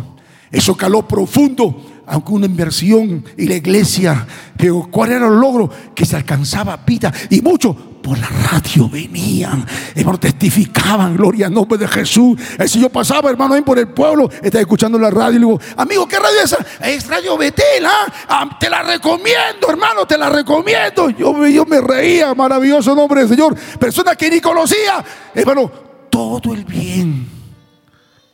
Eso 0.51 0.75
caló 0.75 1.07
profundo, 1.07 2.03
aunque 2.07 2.34
una 2.34 2.47
inversión 2.47 3.23
y 3.38 3.45
la 3.45 3.55
iglesia, 3.55 4.27
pero 4.57 4.89
¿cuál 4.91 5.13
era 5.13 5.27
el 5.27 5.39
logro? 5.39 5.69
Que 5.95 6.05
se 6.05 6.17
alcanzaba 6.17 6.75
vida 6.86 7.13
y 7.29 7.39
mucho 7.39 7.90
por 8.01 8.17
la 8.17 8.27
radio 8.27 8.89
venían, 8.89 9.65
hermano, 9.95 10.19
testificaban, 10.19 11.15
gloria 11.15 11.47
al 11.47 11.53
nombre 11.53 11.77
de 11.77 11.87
Jesús. 11.87 12.39
El 12.57 12.67
Señor 12.67 12.91
pasaba, 12.91 13.29
hermano, 13.29 13.53
ahí 13.53 13.61
por 13.61 13.77
el 13.77 13.87
pueblo, 13.87 14.29
estaba 14.41 14.61
escuchando 14.61 14.97
la 14.97 15.09
radio 15.09 15.37
y 15.37 15.39
le 15.39 15.45
digo, 15.45 15.59
amigo, 15.77 16.07
¿qué 16.07 16.17
radio 16.17 16.39
es 16.39 16.51
esa? 16.51 16.65
Es 16.81 17.07
Radio 17.07 17.37
Betel, 17.37 17.85
¿ah? 17.85 18.13
¿ah? 18.27 18.57
Te 18.59 18.69
la 18.69 18.83
recomiendo, 18.83 19.69
hermano, 19.69 20.05
te 20.05 20.17
la 20.17 20.29
recomiendo. 20.29 21.09
Yo, 21.11 21.47
yo 21.47 21.65
me 21.65 21.79
reía, 21.81 22.33
maravilloso 22.33 22.95
nombre 22.95 23.21
del 23.21 23.29
Señor. 23.29 23.55
Persona 23.79 24.15
que 24.15 24.29
ni 24.29 24.41
conocía, 24.41 25.03
hermano, 25.33 25.71
todo 26.09 26.53
el 26.53 26.65
bien 26.65 27.27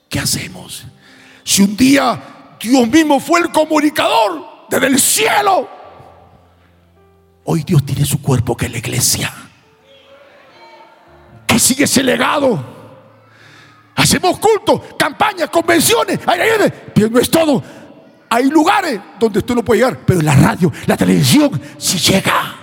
que 0.10 0.20
hacemos. 0.20 0.86
Si 1.44 1.62
un 1.62 1.76
día 1.76 2.56
Dios 2.60 2.88
mismo 2.88 3.20
fue 3.20 3.42
el 3.42 3.52
comunicador 3.52 4.46
desde 4.70 4.88
el 4.88 5.00
cielo, 5.00 5.70
hoy 7.44 7.64
Dios 7.64 7.86
tiene 7.86 8.06
su 8.06 8.22
cuerpo 8.22 8.56
que 8.56 8.66
es 8.66 8.72
la 8.72 8.78
iglesia 8.78 9.34
que 11.48 11.58
sigue 11.58 11.86
ese 11.86 12.04
legado. 12.04 12.76
Hacemos 13.96 14.38
cultos, 14.38 14.82
campañas, 14.98 15.50
convenciones, 15.50 16.20
pero 16.94 17.10
no 17.10 17.20
es 17.20 17.32
todo. 17.32 17.64
Hay 18.30 18.50
lugares 18.50 19.00
donde 19.20 19.40
usted 19.40 19.56
no 19.56 19.64
puede 19.64 19.80
llegar, 19.80 20.00
pero 20.06 20.22
la 20.22 20.36
radio, 20.36 20.72
la 20.86 20.98
televisión, 20.98 21.60
sí 21.78 21.98
llega. 21.98 22.56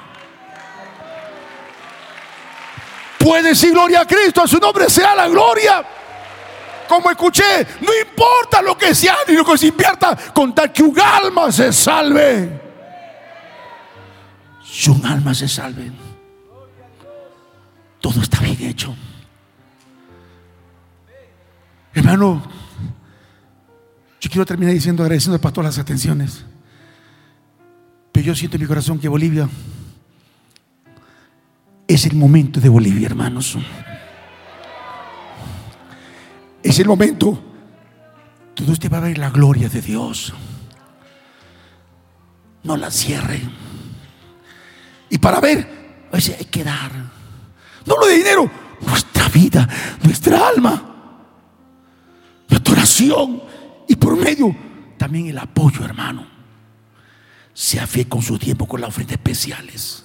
Puede 3.19 3.49
decir 3.49 3.73
gloria 3.73 4.03
a 4.03 4.07
Cristo, 4.07 4.43
a 4.43 4.47
su 4.47 4.59
nombre 4.59 4.89
sea 4.91 5.15
la 5.15 5.27
gloria. 5.27 5.83
Como 6.87 7.11
escuché, 7.11 7.67
no 7.81 7.91
importa 7.99 8.61
lo 8.61 8.77
que 8.77 8.95
sea 8.95 9.17
ni 9.27 9.35
lo 9.35 9.45
que 9.45 9.57
se 9.57 9.69
invierta, 9.69 10.17
con 10.35 10.55
tal 10.55 10.71
que 10.71 10.83
un 10.83 11.01
alma 11.01 11.51
se 11.51 11.73
salve. 11.73 12.61
Si 14.63 14.91
un 14.91 15.05
alma 15.07 15.35
se 15.35 15.49
salve, 15.49 15.91
todo 18.05 18.21
está 18.21 18.39
bien 18.41 18.61
hecho. 18.61 18.95
Hermano, 21.95 22.43
yo 24.21 24.29
quiero 24.29 24.45
terminar 24.45 24.75
diciendo, 24.75 25.03
agradeciendo 25.03 25.37
al 25.37 25.41
pastor 25.41 25.65
las 25.65 25.79
atenciones. 25.79 26.45
Pero 28.13 28.27
yo 28.27 28.35
siento 28.35 28.59
en 28.59 28.61
mi 28.61 28.69
corazón 28.69 28.99
que 28.99 29.09
Bolivia 29.09 29.49
es 31.89 32.05
el 32.05 32.15
momento 32.15 32.61
de 32.61 32.69
Bolivia, 32.69 33.07
hermanos. 33.07 33.57
Es 36.63 36.79
el 36.79 36.87
momento 36.87 37.43
donde 38.55 38.71
usted 38.71 38.93
va 38.93 38.99
a 38.99 39.01
ver 39.01 39.17
la 39.17 39.31
gloria 39.31 39.71
de 39.71 39.81
Dios. 39.81 40.35
No 42.65 42.77
la 42.77 42.91
cierre. 42.91 43.41
Y 45.09 45.17
para 45.17 45.41
ver, 45.41 46.07
hay 46.13 46.45
que 46.45 46.65
dar. 46.65 47.14
No 47.87 47.97
lo 48.01 48.07
de 48.07 48.15
dinero, 48.15 48.51
nuestra 48.81 49.29
vida, 49.29 49.69
nuestra 50.03 50.49
alma, 50.49 50.83
nuestra 52.49 52.73
oración 52.73 53.43
y 53.89 53.97
por 53.97 54.17
medio 54.17 54.55
también 54.97 55.27
el 55.27 55.39
apoyo, 55.39 55.85
hermano. 55.85 56.27
Sea 57.53 57.87
fe 57.87 58.09
con 58.09 58.23
su 58.23 58.39
tiempo, 58.39 58.67
con 58.67 58.81
las 58.81 58.89
ofrendas 58.89 59.17
especiales. 59.17 60.05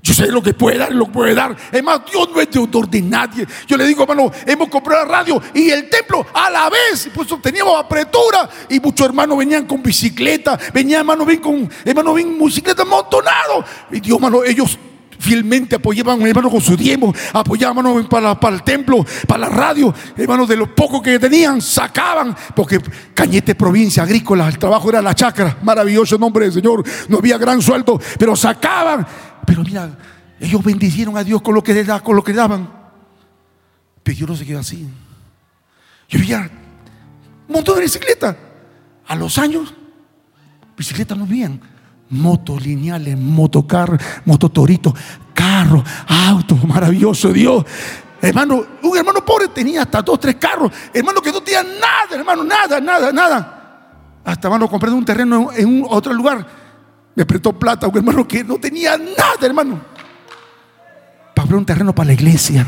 Yo 0.00 0.14
sé 0.14 0.28
lo 0.28 0.40
que 0.40 0.54
puede 0.54 0.78
dar, 0.78 0.92
lo 0.92 1.06
puede 1.06 1.34
dar. 1.34 1.56
Es 1.72 1.82
más, 1.82 2.00
Dios 2.10 2.30
no 2.32 2.40
es 2.40 2.50
deudor 2.50 2.88
de 2.88 3.02
nadie. 3.02 3.46
Yo 3.66 3.76
le 3.76 3.84
digo, 3.84 4.04
hermano, 4.04 4.30
hemos 4.46 4.68
comprado 4.68 5.04
la 5.04 5.10
radio 5.10 5.42
y 5.52 5.70
el 5.70 5.90
templo 5.90 6.24
a 6.32 6.48
la 6.48 6.70
vez. 6.70 7.10
Pues 7.12 7.28
teníamos 7.42 7.78
apretura 7.78 8.48
y 8.68 8.78
muchos 8.80 9.06
hermanos 9.06 9.36
venían 9.36 9.66
con 9.66 9.82
bicicleta, 9.82 10.58
venían, 10.72 11.00
hermano, 11.00 11.24
ven 11.26 11.40
con, 11.40 11.70
hermano, 11.84 12.14
ven 12.14 12.38
bicicleta 12.38 12.82
amontonado. 12.82 13.64
Y 13.90 14.00
Dios, 14.00 14.16
hermano, 14.16 14.44
ellos 14.44 14.78
fielmente 15.18 15.76
apoyaban, 15.76 16.20
hermano, 16.22 16.50
con 16.50 16.60
su 16.60 16.76
tiempo, 16.76 17.14
apoyaban 17.32 18.06
para, 18.08 18.38
para 18.38 18.56
el 18.56 18.62
templo, 18.62 19.04
para 19.26 19.40
la 19.40 19.48
radio, 19.48 19.94
hermano, 20.16 20.46
de 20.46 20.56
lo 20.56 20.74
poco 20.74 21.02
que 21.02 21.18
tenían, 21.18 21.60
sacaban, 21.60 22.36
porque 22.54 22.80
Cañete, 23.14 23.54
provincia 23.54 24.02
agrícola, 24.02 24.48
el 24.48 24.58
trabajo 24.58 24.88
era 24.88 25.02
la 25.02 25.14
chacra, 25.14 25.58
maravilloso 25.62 26.18
nombre 26.18 26.44
del 26.44 26.54
Señor, 26.54 26.84
no 27.08 27.18
había 27.18 27.38
gran 27.38 27.60
sueldo, 27.60 28.00
pero 28.18 28.36
sacaban, 28.36 29.06
pero 29.46 29.62
mira, 29.62 29.98
ellos 30.40 30.62
bendicieron 30.62 31.16
a 31.16 31.24
Dios 31.24 31.42
con 31.42 31.54
lo 31.54 31.62
que, 31.62 31.84
con 32.02 32.16
lo 32.16 32.22
que 32.22 32.32
daban, 32.32 32.68
pero 34.02 34.16
yo 34.16 34.26
no 34.26 34.36
se 34.36 34.46
quedó 34.46 34.60
así. 34.60 34.88
Yo 36.08 36.18
veía 36.18 36.50
un 37.48 37.54
montón 37.54 37.76
de 37.76 37.82
bicicleta, 37.82 38.36
a 39.06 39.16
los 39.16 39.38
años, 39.38 39.74
bicicletas 40.76 41.18
no 41.18 41.24
habían 41.24 41.60
motos 42.10 42.64
lineales, 42.64 43.18
motocar, 43.18 43.98
mototorito, 44.24 44.94
carro, 45.34 45.82
auto, 46.06 46.56
maravilloso 46.56 47.32
Dios. 47.32 47.64
Hermano, 48.20 48.64
un 48.82 48.96
hermano 48.96 49.24
pobre 49.24 49.48
tenía 49.48 49.82
hasta 49.82 50.02
dos, 50.02 50.18
tres 50.18 50.36
carros. 50.36 50.72
Hermano 50.92 51.20
que 51.20 51.30
no 51.30 51.40
tenía 51.40 51.62
nada, 51.62 52.16
hermano, 52.16 52.44
nada, 52.44 52.80
nada, 52.80 53.12
nada. 53.12 54.20
Hasta 54.24 54.48
hermano 54.48 54.68
compré 54.68 54.90
un 54.90 55.04
terreno 55.04 55.50
en 55.54 55.66
un 55.66 55.86
otro 55.88 56.12
lugar. 56.12 56.46
Me 57.14 57.24
prestó 57.24 57.52
plata 57.52 57.86
un 57.86 57.96
hermano 57.96 58.26
que 58.26 58.44
no 58.44 58.58
tenía 58.58 58.96
nada, 58.98 59.38
hermano. 59.42 59.80
Para 61.34 61.56
un 61.56 61.64
terreno 61.64 61.94
para 61.94 62.08
la 62.08 62.12
iglesia. 62.14 62.66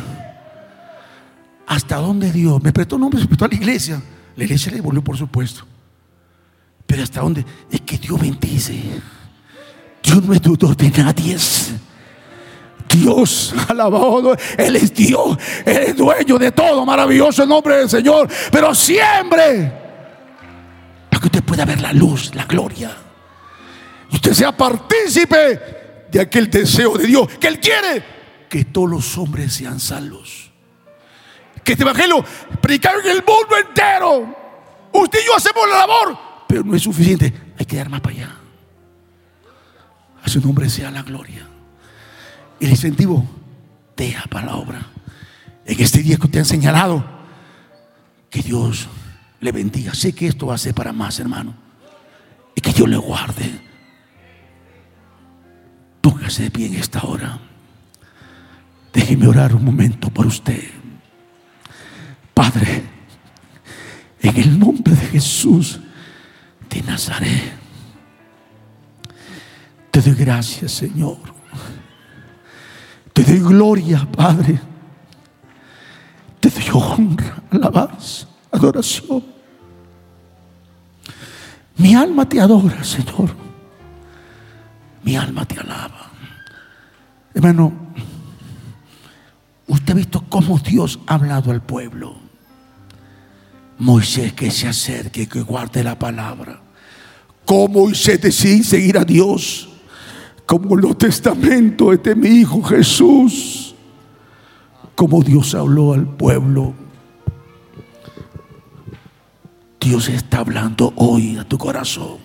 ¿Hasta 1.66 1.96
dónde 1.96 2.32
Dios? 2.32 2.62
Me 2.62 2.72
prestó, 2.72 2.98
no 2.98 3.10
me 3.10 3.24
prestó 3.24 3.44
a 3.44 3.48
la 3.48 3.54
iglesia. 3.54 4.00
La 4.36 4.44
iglesia 4.44 4.70
le 4.70 4.78
devolvió, 4.78 5.02
por 5.02 5.16
supuesto. 5.16 5.64
Pero 6.86 7.02
hasta 7.02 7.20
dónde? 7.20 7.44
Es 7.70 7.80
que 7.82 7.98
Dios 7.98 8.20
bendice. 8.20 8.82
Dios 10.10 10.24
no 10.24 10.34
es 10.34 10.42
tutor 10.42 10.76
de 10.76 10.90
nadie. 11.02 11.36
Dios, 12.88 13.54
alabado, 13.68 14.36
Él 14.58 14.74
es 14.74 14.92
Dios, 14.92 15.38
Él 15.64 15.76
es 15.76 15.96
dueño 15.96 16.36
de 16.36 16.50
todo, 16.50 16.84
maravilloso 16.84 17.44
el 17.44 17.48
nombre 17.48 17.76
del 17.76 17.88
Señor, 17.88 18.28
pero 18.50 18.74
siempre 18.74 19.72
para 21.08 21.20
que 21.20 21.26
usted 21.26 21.44
pueda 21.44 21.64
ver 21.64 21.80
la 21.80 21.92
luz, 21.92 22.34
la 22.34 22.46
gloria, 22.46 22.90
y 24.10 24.16
usted 24.16 24.32
sea 24.32 24.56
partícipe 24.56 25.60
de 26.10 26.20
aquel 26.20 26.50
deseo 26.50 26.98
de 26.98 27.06
Dios 27.06 27.28
que 27.38 27.46
Él 27.46 27.60
quiere 27.60 28.02
que 28.48 28.64
todos 28.64 28.90
los 28.90 29.18
hombres 29.18 29.52
sean 29.52 29.78
salvos, 29.78 30.50
que 31.62 31.72
este 31.72 31.84
evangelio 31.84 32.24
predicar 32.60 32.94
en 33.04 33.10
el 33.12 33.24
mundo 33.24 33.56
entero. 33.56 34.36
Usted 34.92 35.20
y 35.22 35.26
yo 35.26 35.36
hacemos 35.36 35.68
la 35.68 35.78
labor, 35.78 36.18
pero 36.48 36.64
no 36.64 36.74
es 36.74 36.82
suficiente, 36.82 37.32
hay 37.56 37.64
que 37.64 37.76
dar 37.76 37.88
más 37.88 38.00
para 38.00 38.16
allá. 38.16 38.39
A 40.22 40.28
su 40.28 40.40
nombre 40.40 40.68
sea 40.68 40.90
la 40.90 41.02
gloria. 41.02 41.46
El 42.60 42.70
incentivo, 42.70 43.24
deja 43.96 44.26
para 44.28 44.46
la 44.46 44.56
obra. 44.56 44.86
En 45.64 45.80
este 45.80 46.02
día 46.02 46.16
que 46.16 46.26
usted 46.26 46.40
ha 46.40 46.44
señalado, 46.44 47.04
que 48.28 48.42
Dios 48.42 48.88
le 49.40 49.52
bendiga. 49.52 49.94
Sé 49.94 50.14
que 50.14 50.26
esto 50.26 50.46
va 50.46 50.54
a 50.54 50.58
ser 50.58 50.74
para 50.74 50.92
más, 50.92 51.18
hermano. 51.18 51.54
Y 52.54 52.60
que 52.60 52.72
Dios 52.72 52.88
le 52.88 52.96
guarde. 52.96 53.60
Póngase 56.00 56.44
de 56.44 56.50
pie 56.50 56.66
en 56.66 56.74
esta 56.74 57.02
hora. 57.02 57.38
Déjeme 58.92 59.26
orar 59.26 59.54
un 59.54 59.64
momento 59.64 60.10
por 60.10 60.26
usted. 60.26 60.62
Padre, 62.34 62.82
en 64.20 64.36
el 64.36 64.58
nombre 64.58 64.94
de 64.94 65.06
Jesús 65.06 65.80
de 66.68 66.82
Nazaret. 66.82 67.59
Te 69.90 70.00
doy 70.00 70.14
gracias, 70.14 70.72
Señor. 70.72 71.18
Te 73.12 73.24
doy 73.24 73.40
gloria, 73.40 74.06
Padre. 74.10 74.60
Te 76.38 76.48
doy 76.48 76.64
honra, 76.72 77.42
alabanza, 77.50 78.28
adoración. 78.50 79.24
Mi 81.76 81.94
alma 81.94 82.28
te 82.28 82.40
adora, 82.40 82.84
Señor. 82.84 83.34
Mi 85.02 85.16
alma 85.16 85.44
te 85.44 85.58
alaba. 85.58 86.10
Hermano, 87.34 87.72
usted 89.66 89.92
ha 89.92 89.96
visto 89.96 90.24
cómo 90.28 90.58
Dios 90.58 91.00
ha 91.06 91.14
hablado 91.14 91.50
al 91.50 91.62
pueblo. 91.62 92.16
Moisés 93.78 94.34
que 94.34 94.50
se 94.50 94.68
acerque, 94.68 95.26
que 95.26 95.40
guarde 95.40 95.82
la 95.82 95.98
palabra. 95.98 96.60
Cómo 97.44 97.80
Moisés 97.80 98.20
decide 98.20 98.62
seguir 98.62 98.98
a 98.98 99.04
Dios 99.04 99.69
como 100.50 100.74
los 100.74 100.98
testamentos 100.98 102.02
de 102.02 102.16
mi 102.16 102.26
Hijo 102.26 102.60
Jesús, 102.60 103.72
como 104.96 105.22
Dios 105.22 105.54
habló 105.54 105.92
al 105.92 106.08
pueblo. 106.08 106.74
Dios 109.78 110.08
está 110.08 110.38
hablando 110.38 110.92
hoy 110.96 111.36
a 111.36 111.44
tu 111.44 111.56
corazón. 111.56 112.16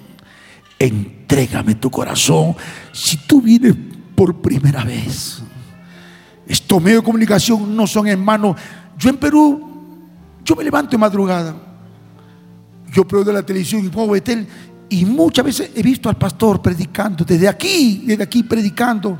Entrégame 0.79 1.75
tu 1.75 1.91
corazón. 1.91 2.55
Si 2.91 3.15
tú 3.27 3.43
vienes 3.43 3.75
por 4.15 4.41
primera 4.41 4.83
vez, 4.83 5.43
estos 6.47 6.81
medios 6.81 7.03
de 7.03 7.05
comunicación 7.05 7.75
no 7.75 7.85
son 7.85 8.07
en 8.07 8.25
mano. 8.25 8.55
Yo 8.97 9.11
en 9.11 9.17
Perú, 9.17 9.69
yo 10.43 10.55
me 10.55 10.63
levanto 10.63 10.89
de 10.89 10.97
madrugada. 10.97 11.55
Yo 12.91 13.07
prendo 13.07 13.31
la 13.31 13.45
televisión 13.45 13.85
y 13.85 13.89
pongo 13.89 14.13
Betel 14.13 14.47
y 14.95 15.03
muchas 15.03 15.43
veces 15.43 15.71
he 15.75 15.83
visto 15.83 16.07
al 16.07 16.15
pastor 16.15 16.61
predicando, 16.61 17.25
desde 17.25 17.49
aquí, 17.49 18.03
desde 18.05 18.23
aquí 18.23 18.43
predicando 18.43 19.17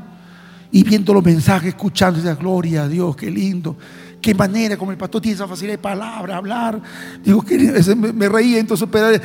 y 0.72 0.82
viendo 0.82 1.12
los 1.12 1.22
mensajes, 1.22 1.68
escuchando 1.68 2.18
esa 2.18 2.34
gloria 2.34 2.84
a 2.84 2.88
Dios, 2.88 3.14
qué 3.14 3.30
lindo. 3.30 3.76
Qué 4.22 4.34
manera, 4.34 4.78
como 4.78 4.90
el 4.90 4.96
pastor 4.96 5.20
tiene 5.20 5.34
esa 5.34 5.46
facilidad 5.46 5.74
de 5.74 5.82
palabra, 5.82 6.38
hablar. 6.38 6.80
Digo, 7.22 7.42
que 7.42 7.58
me, 7.94 8.12
me 8.12 8.28
reía 8.28 8.58
entonces, 8.58 8.88
pero 8.90 9.22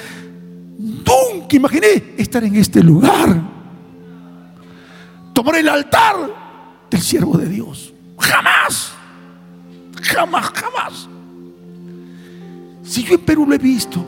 nunca 0.78 1.56
imaginé 1.56 2.16
estar 2.18 2.44
en 2.44 2.56
este 2.58 2.84
lugar. 2.84 3.42
Tomar 5.32 5.56
el 5.56 5.70
altar 5.70 6.16
del 6.90 7.02
siervo 7.02 7.38
de 7.38 7.48
Dios. 7.48 7.94
Jamás. 8.20 8.92
Jamás, 10.02 10.50
jamás. 10.50 11.08
Si 12.84 13.04
yo 13.04 13.16
en 13.16 13.22
Perú 13.22 13.46
lo 13.48 13.56
he 13.56 13.58
visto, 13.58 14.06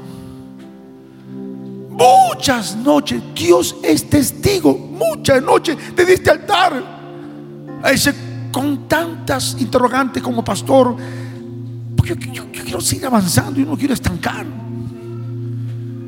muchas 1.93 2.75
noches, 2.75 3.21
Dios 3.35 3.75
es 3.83 4.09
testigo, 4.09 4.77
muchas 4.77 5.41
noches 5.41 5.77
desde 5.95 6.13
este 6.13 6.31
altar, 6.31 6.83
a 7.81 7.91
ese, 7.91 8.13
con 8.51 8.87
tantas 8.87 9.55
interrogantes 9.59 10.21
como 10.21 10.43
pastor, 10.43 10.95
porque 11.95 12.15
yo, 12.31 12.45
quiero 12.51 12.81
seguir 12.81 13.05
avanzando 13.05 13.59
y 13.59 13.65
no 13.65 13.77
quiero 13.77 13.93
estancar. 13.93 14.45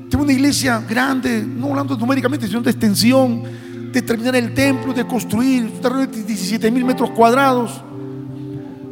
Tengo 0.10 0.24
una 0.24 0.34
iglesia 0.34 0.84
grande, 0.88 1.44
no 1.46 1.68
hablando 1.68 1.98
numéricamente, 1.98 2.48
sino 2.48 2.62
de 2.62 2.72
extensión, 2.72 3.44
de 3.92 4.02
terminar 4.02 4.36
el 4.36 4.54
templo, 4.54 4.94
de 4.94 5.06
construir, 5.06 5.72
de 5.72 6.08
17 6.08 6.72
mil 6.72 6.86
metros 6.86 7.12
cuadrados, 7.12 7.82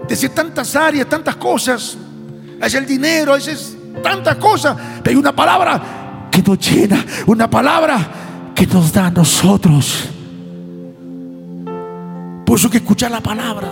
de 0.08 0.14
hacer 0.14 0.30
tantas 0.32 0.76
áreas, 0.76 1.08
tantas 1.08 1.36
cosas, 1.36 1.98
es 2.62 2.74
el 2.74 2.86
dinero, 2.86 3.36
es 3.36 3.76
tantas 4.02 4.36
cosas, 4.38 4.78
pero 5.02 5.12
hay 5.12 5.16
una 5.16 5.36
palabra 5.36 6.03
que 6.34 6.42
nos 6.42 6.58
llena, 6.60 7.06
una 7.28 7.50
palabra 7.50 8.52
que 8.56 8.66
nos 8.66 8.92
da 8.92 9.08
a 9.08 9.12
nosotros. 9.12 10.10
Por 12.46 12.58
eso 12.58 12.70
que 12.70 12.78
escuchar 12.78 13.12
la 13.12 13.22
palabra. 13.22 13.70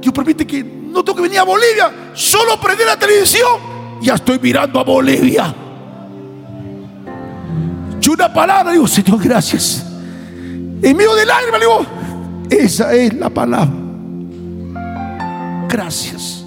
Dios 0.00 0.12
permite 0.12 0.46
que 0.46 0.62
no 0.62 1.02
tengo 1.02 1.16
que 1.16 1.22
venir 1.22 1.38
a 1.38 1.44
Bolivia, 1.44 2.12
solo 2.14 2.60
prendí 2.60 2.84
la 2.84 2.98
televisión 2.98 3.78
ya 4.00 4.14
estoy 4.14 4.38
mirando 4.38 4.78
a 4.80 4.84
Bolivia. 4.84 5.54
Y 8.00 8.08
una 8.10 8.32
palabra, 8.32 8.72
digo, 8.72 8.86
Señor, 8.86 9.22
gracias. 9.22 9.84
En 10.82 10.96
medio 10.96 11.14
de 11.14 11.26
lágrimas, 11.26 11.60
digo, 11.60 11.86
esa 12.48 12.92
es 12.94 13.12
la 13.14 13.28
palabra. 13.28 13.74
Gracias. 15.68 16.37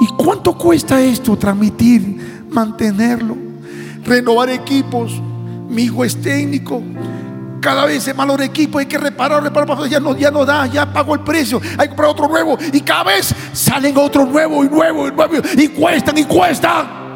¿Y 0.00 0.06
cuánto 0.16 0.56
cuesta 0.56 1.00
esto? 1.00 1.36
Transmitir, 1.36 2.44
mantenerlo, 2.50 3.36
renovar 4.04 4.50
equipos. 4.50 5.20
Mi 5.68 5.82
hijo 5.84 6.04
es 6.04 6.20
técnico, 6.20 6.82
cada 7.60 7.86
vez 7.86 8.06
es 8.06 8.14
malo 8.14 8.36
el 8.36 8.42
equipo, 8.42 8.78
hay 8.78 8.86
que 8.86 8.98
reparar, 8.98 9.42
reparar, 9.42 9.88
ya 9.88 9.98
no, 9.98 10.16
ya 10.16 10.30
no 10.30 10.44
da, 10.44 10.66
ya 10.66 10.92
pagó 10.92 11.14
el 11.14 11.20
precio, 11.20 11.60
hay 11.72 11.78
que 11.78 11.88
comprar 11.88 12.10
otro 12.10 12.28
nuevo 12.28 12.56
y 12.72 12.80
cada 12.80 13.04
vez 13.04 13.34
salen 13.52 13.96
otro 13.98 14.24
nuevo 14.24 14.64
y 14.64 14.68
nuevo 14.68 15.08
y 15.08 15.10
nuevo 15.10 15.34
y 15.56 15.68
cuestan 15.68 16.16
y 16.18 16.24
cuestan 16.24 17.06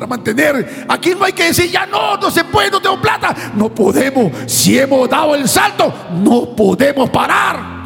para 0.00 0.06
mantener. 0.06 0.86
Aquí 0.88 1.10
no 1.16 1.24
hay 1.24 1.32
que 1.32 1.44
decir, 1.44 1.70
ya 1.70 1.86
no, 1.86 2.16
no 2.16 2.30
se 2.30 2.42
puede, 2.42 2.70
no 2.70 2.80
tengo 2.80 3.00
plata. 3.00 3.36
No 3.54 3.68
podemos, 3.68 4.32
si 4.46 4.78
hemos 4.78 5.08
dado 5.08 5.34
el 5.34 5.46
salto, 5.46 5.92
no 6.12 6.56
podemos 6.56 7.10
parar. 7.10 7.80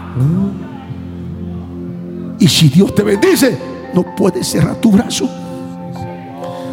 Y 2.44 2.48
si 2.48 2.68
Dios 2.68 2.94
te 2.94 3.02
bendice, 3.02 3.56
no 3.94 4.02
puedes 4.14 4.46
cerrar 4.46 4.76
tu 4.76 4.90
brazo. 4.90 5.26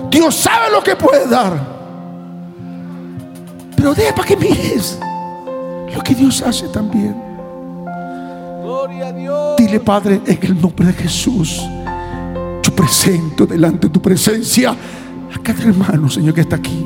Dios 0.10 0.36
sabe 0.36 0.70
lo 0.70 0.84
que 0.84 0.98
puede 0.98 1.26
dar. 1.30 1.66
Pero 3.78 3.94
deja 3.94 4.14
para 4.14 4.28
que 4.28 4.36
mires 4.36 5.00
lo 5.96 6.04
que 6.04 6.14
Dios 6.14 6.42
hace 6.42 6.68
también. 6.68 7.16
Gloria 8.62 9.08
a 9.08 9.12
Dios. 9.14 9.56
Dile, 9.56 9.80
Padre, 9.80 10.20
en 10.26 10.40
el 10.42 10.62
nombre 10.62 10.88
de 10.88 10.94
Jesús, 10.94 11.62
yo 12.62 12.76
presento 12.76 13.46
delante 13.46 13.88
de 13.88 13.94
tu 13.94 14.02
presencia 14.02 14.72
a 14.72 15.40
cada 15.42 15.64
hermano, 15.64 16.10
Señor, 16.10 16.34
que 16.34 16.42
está 16.42 16.58
aquí. 16.58 16.86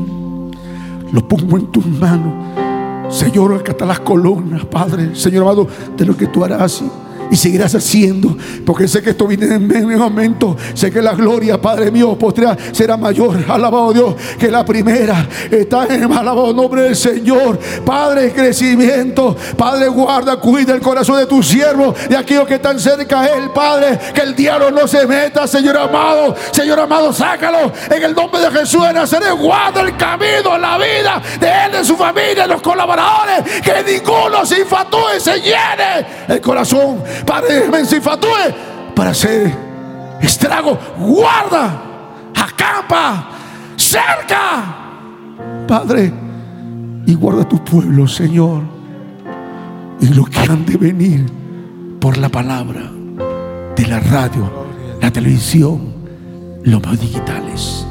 Lo 1.11 1.27
pongo 1.27 1.57
en 1.57 1.71
tus 1.71 1.87
manos. 1.87 3.11
Señor, 3.11 3.55
acá 3.55 3.71
están 3.71 3.87
las 3.87 4.01
columnas, 4.01 4.63
Padre. 4.65 5.15
Señor 5.15 5.41
amado, 5.41 5.67
de 5.97 6.05
lo 6.05 6.15
que 6.15 6.27
tú 6.27 6.45
harás 6.45 6.83
y 7.31 7.35
seguirás 7.35 7.73
haciendo, 7.75 8.37
porque 8.65 8.87
sé 8.87 9.01
que 9.01 9.11
esto 9.11 9.27
viene 9.27 9.55
en 9.55 9.85
un 9.85 9.97
momento. 9.97 10.55
Sé 10.73 10.91
que 10.91 11.01
la 11.01 11.13
gloria, 11.13 11.59
Padre 11.61 11.91
mío, 11.91 12.17
será 12.71 12.97
mayor. 12.97 13.43
Alabado 13.47 13.93
Dios, 13.93 14.15
que 14.39 14.49
la 14.49 14.65
primera 14.65 15.27
está 15.49 15.85
en 15.85 16.03
el 16.03 16.11
alabado 16.11 16.53
nombre 16.53 16.83
del 16.83 16.95
Señor. 16.95 17.59
Padre, 17.85 18.31
crecimiento. 18.31 19.35
Padre, 19.57 19.87
guarda, 19.87 20.37
cuida 20.37 20.73
el 20.73 20.81
corazón 20.81 21.17
de 21.17 21.25
tu 21.25 21.41
siervo, 21.41 21.93
de 22.09 22.17
aquellos 22.17 22.47
que 22.47 22.55
están 22.55 22.79
cerca 22.79 23.21
a 23.21 23.27
él, 23.27 23.49
Padre. 23.53 23.99
Que 24.13 24.21
el 24.21 24.35
diablo 24.35 24.71
no 24.71 24.87
se 24.87 25.05
meta, 25.07 25.47
Señor 25.47 25.77
amado. 25.77 26.35
Señor 26.51 26.79
amado, 26.79 27.11
sácalo 27.11 27.71
en 27.89 28.03
el 28.03 28.13
nombre 28.13 28.41
de 28.41 28.51
Jesús 28.51 28.85
de 28.85 28.93
Nazaret. 28.93 29.33
Guarda 29.37 29.81
el 29.81 29.95
camino, 29.97 30.57
la 30.57 30.77
vida 30.77 31.21
de 31.39 31.47
él, 31.65 31.71
de 31.71 31.85
su 31.85 31.95
familia, 31.95 32.47
los 32.47 32.61
colaboradores. 32.61 33.61
Que 33.61 33.83
ninguno 33.83 34.45
se 34.45 34.61
infatúe, 34.61 35.19
se 35.19 35.39
llene 35.39 36.05
el 36.27 36.41
corazón 36.41 37.03
Padre, 37.25 37.69
me 37.69 37.83
para 38.95 39.11
hacer 39.11 39.53
estrago. 40.21 40.77
Guarda, 40.97 41.81
acampa, 42.35 43.29
cerca, 43.75 44.75
Padre, 45.67 46.13
y 47.05 47.13
guarda 47.13 47.47
tu 47.47 47.63
pueblo, 47.63 48.07
Señor, 48.07 48.63
y 49.99 50.07
lo 50.07 50.25
que 50.25 50.39
han 50.39 50.65
de 50.65 50.77
venir 50.77 51.25
por 51.99 52.17
la 52.17 52.29
palabra 52.29 52.91
de 53.75 53.87
la 53.87 53.99
radio, 53.99 54.51
la 55.01 55.11
televisión, 55.11 55.93
los 56.63 56.81
medios 56.81 57.01
digitales. 57.01 57.85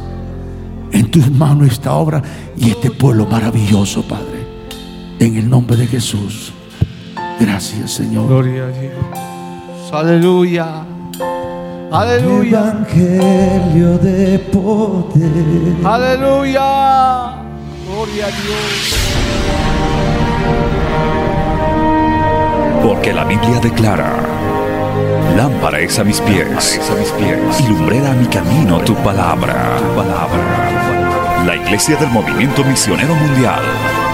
En 0.92 1.10
tus 1.10 1.30
manos 1.30 1.72
esta 1.72 1.92
obra 1.94 2.22
y 2.56 2.70
este 2.70 2.90
pueblo 2.90 3.26
maravilloso, 3.26 4.02
Padre. 4.02 4.46
En 5.18 5.36
el 5.36 5.48
nombre 5.48 5.76
de 5.76 5.86
Jesús. 5.86 6.52
Gracias, 7.40 7.90
Señor. 7.90 8.28
Gloria 8.28 8.64
a 8.64 8.68
Dios. 8.68 9.92
Aleluya. 9.92 10.84
Aleluya. 11.90 12.60
Evangelio 12.60 13.98
de 13.98 14.38
poder. 14.38 15.86
Aleluya. 15.86 17.34
Gloria 17.86 18.26
a 18.26 18.30
Dios. 18.30 18.94
Porque 22.82 23.12
la 23.12 23.24
Biblia 23.24 23.60
declara, 23.60 24.12
lámpara 25.36 25.80
es 25.80 25.98
a 25.98 26.04
mis 26.04 26.20
pies, 26.20 26.80
a 26.90 26.94
mis 26.98 27.10
pies, 27.12 27.60
y 27.60 27.68
lumbrera 27.68 28.10
a 28.10 28.14
mi 28.14 28.26
camino 28.26 28.78
tu 28.80 28.94
palabra, 28.96 29.76
tu 29.78 29.96
palabra. 29.96 31.44
La 31.46 31.56
Iglesia 31.56 31.96
del 31.96 32.10
Movimiento 32.10 32.62
Misionero 32.64 33.14
Mundial 33.14 33.62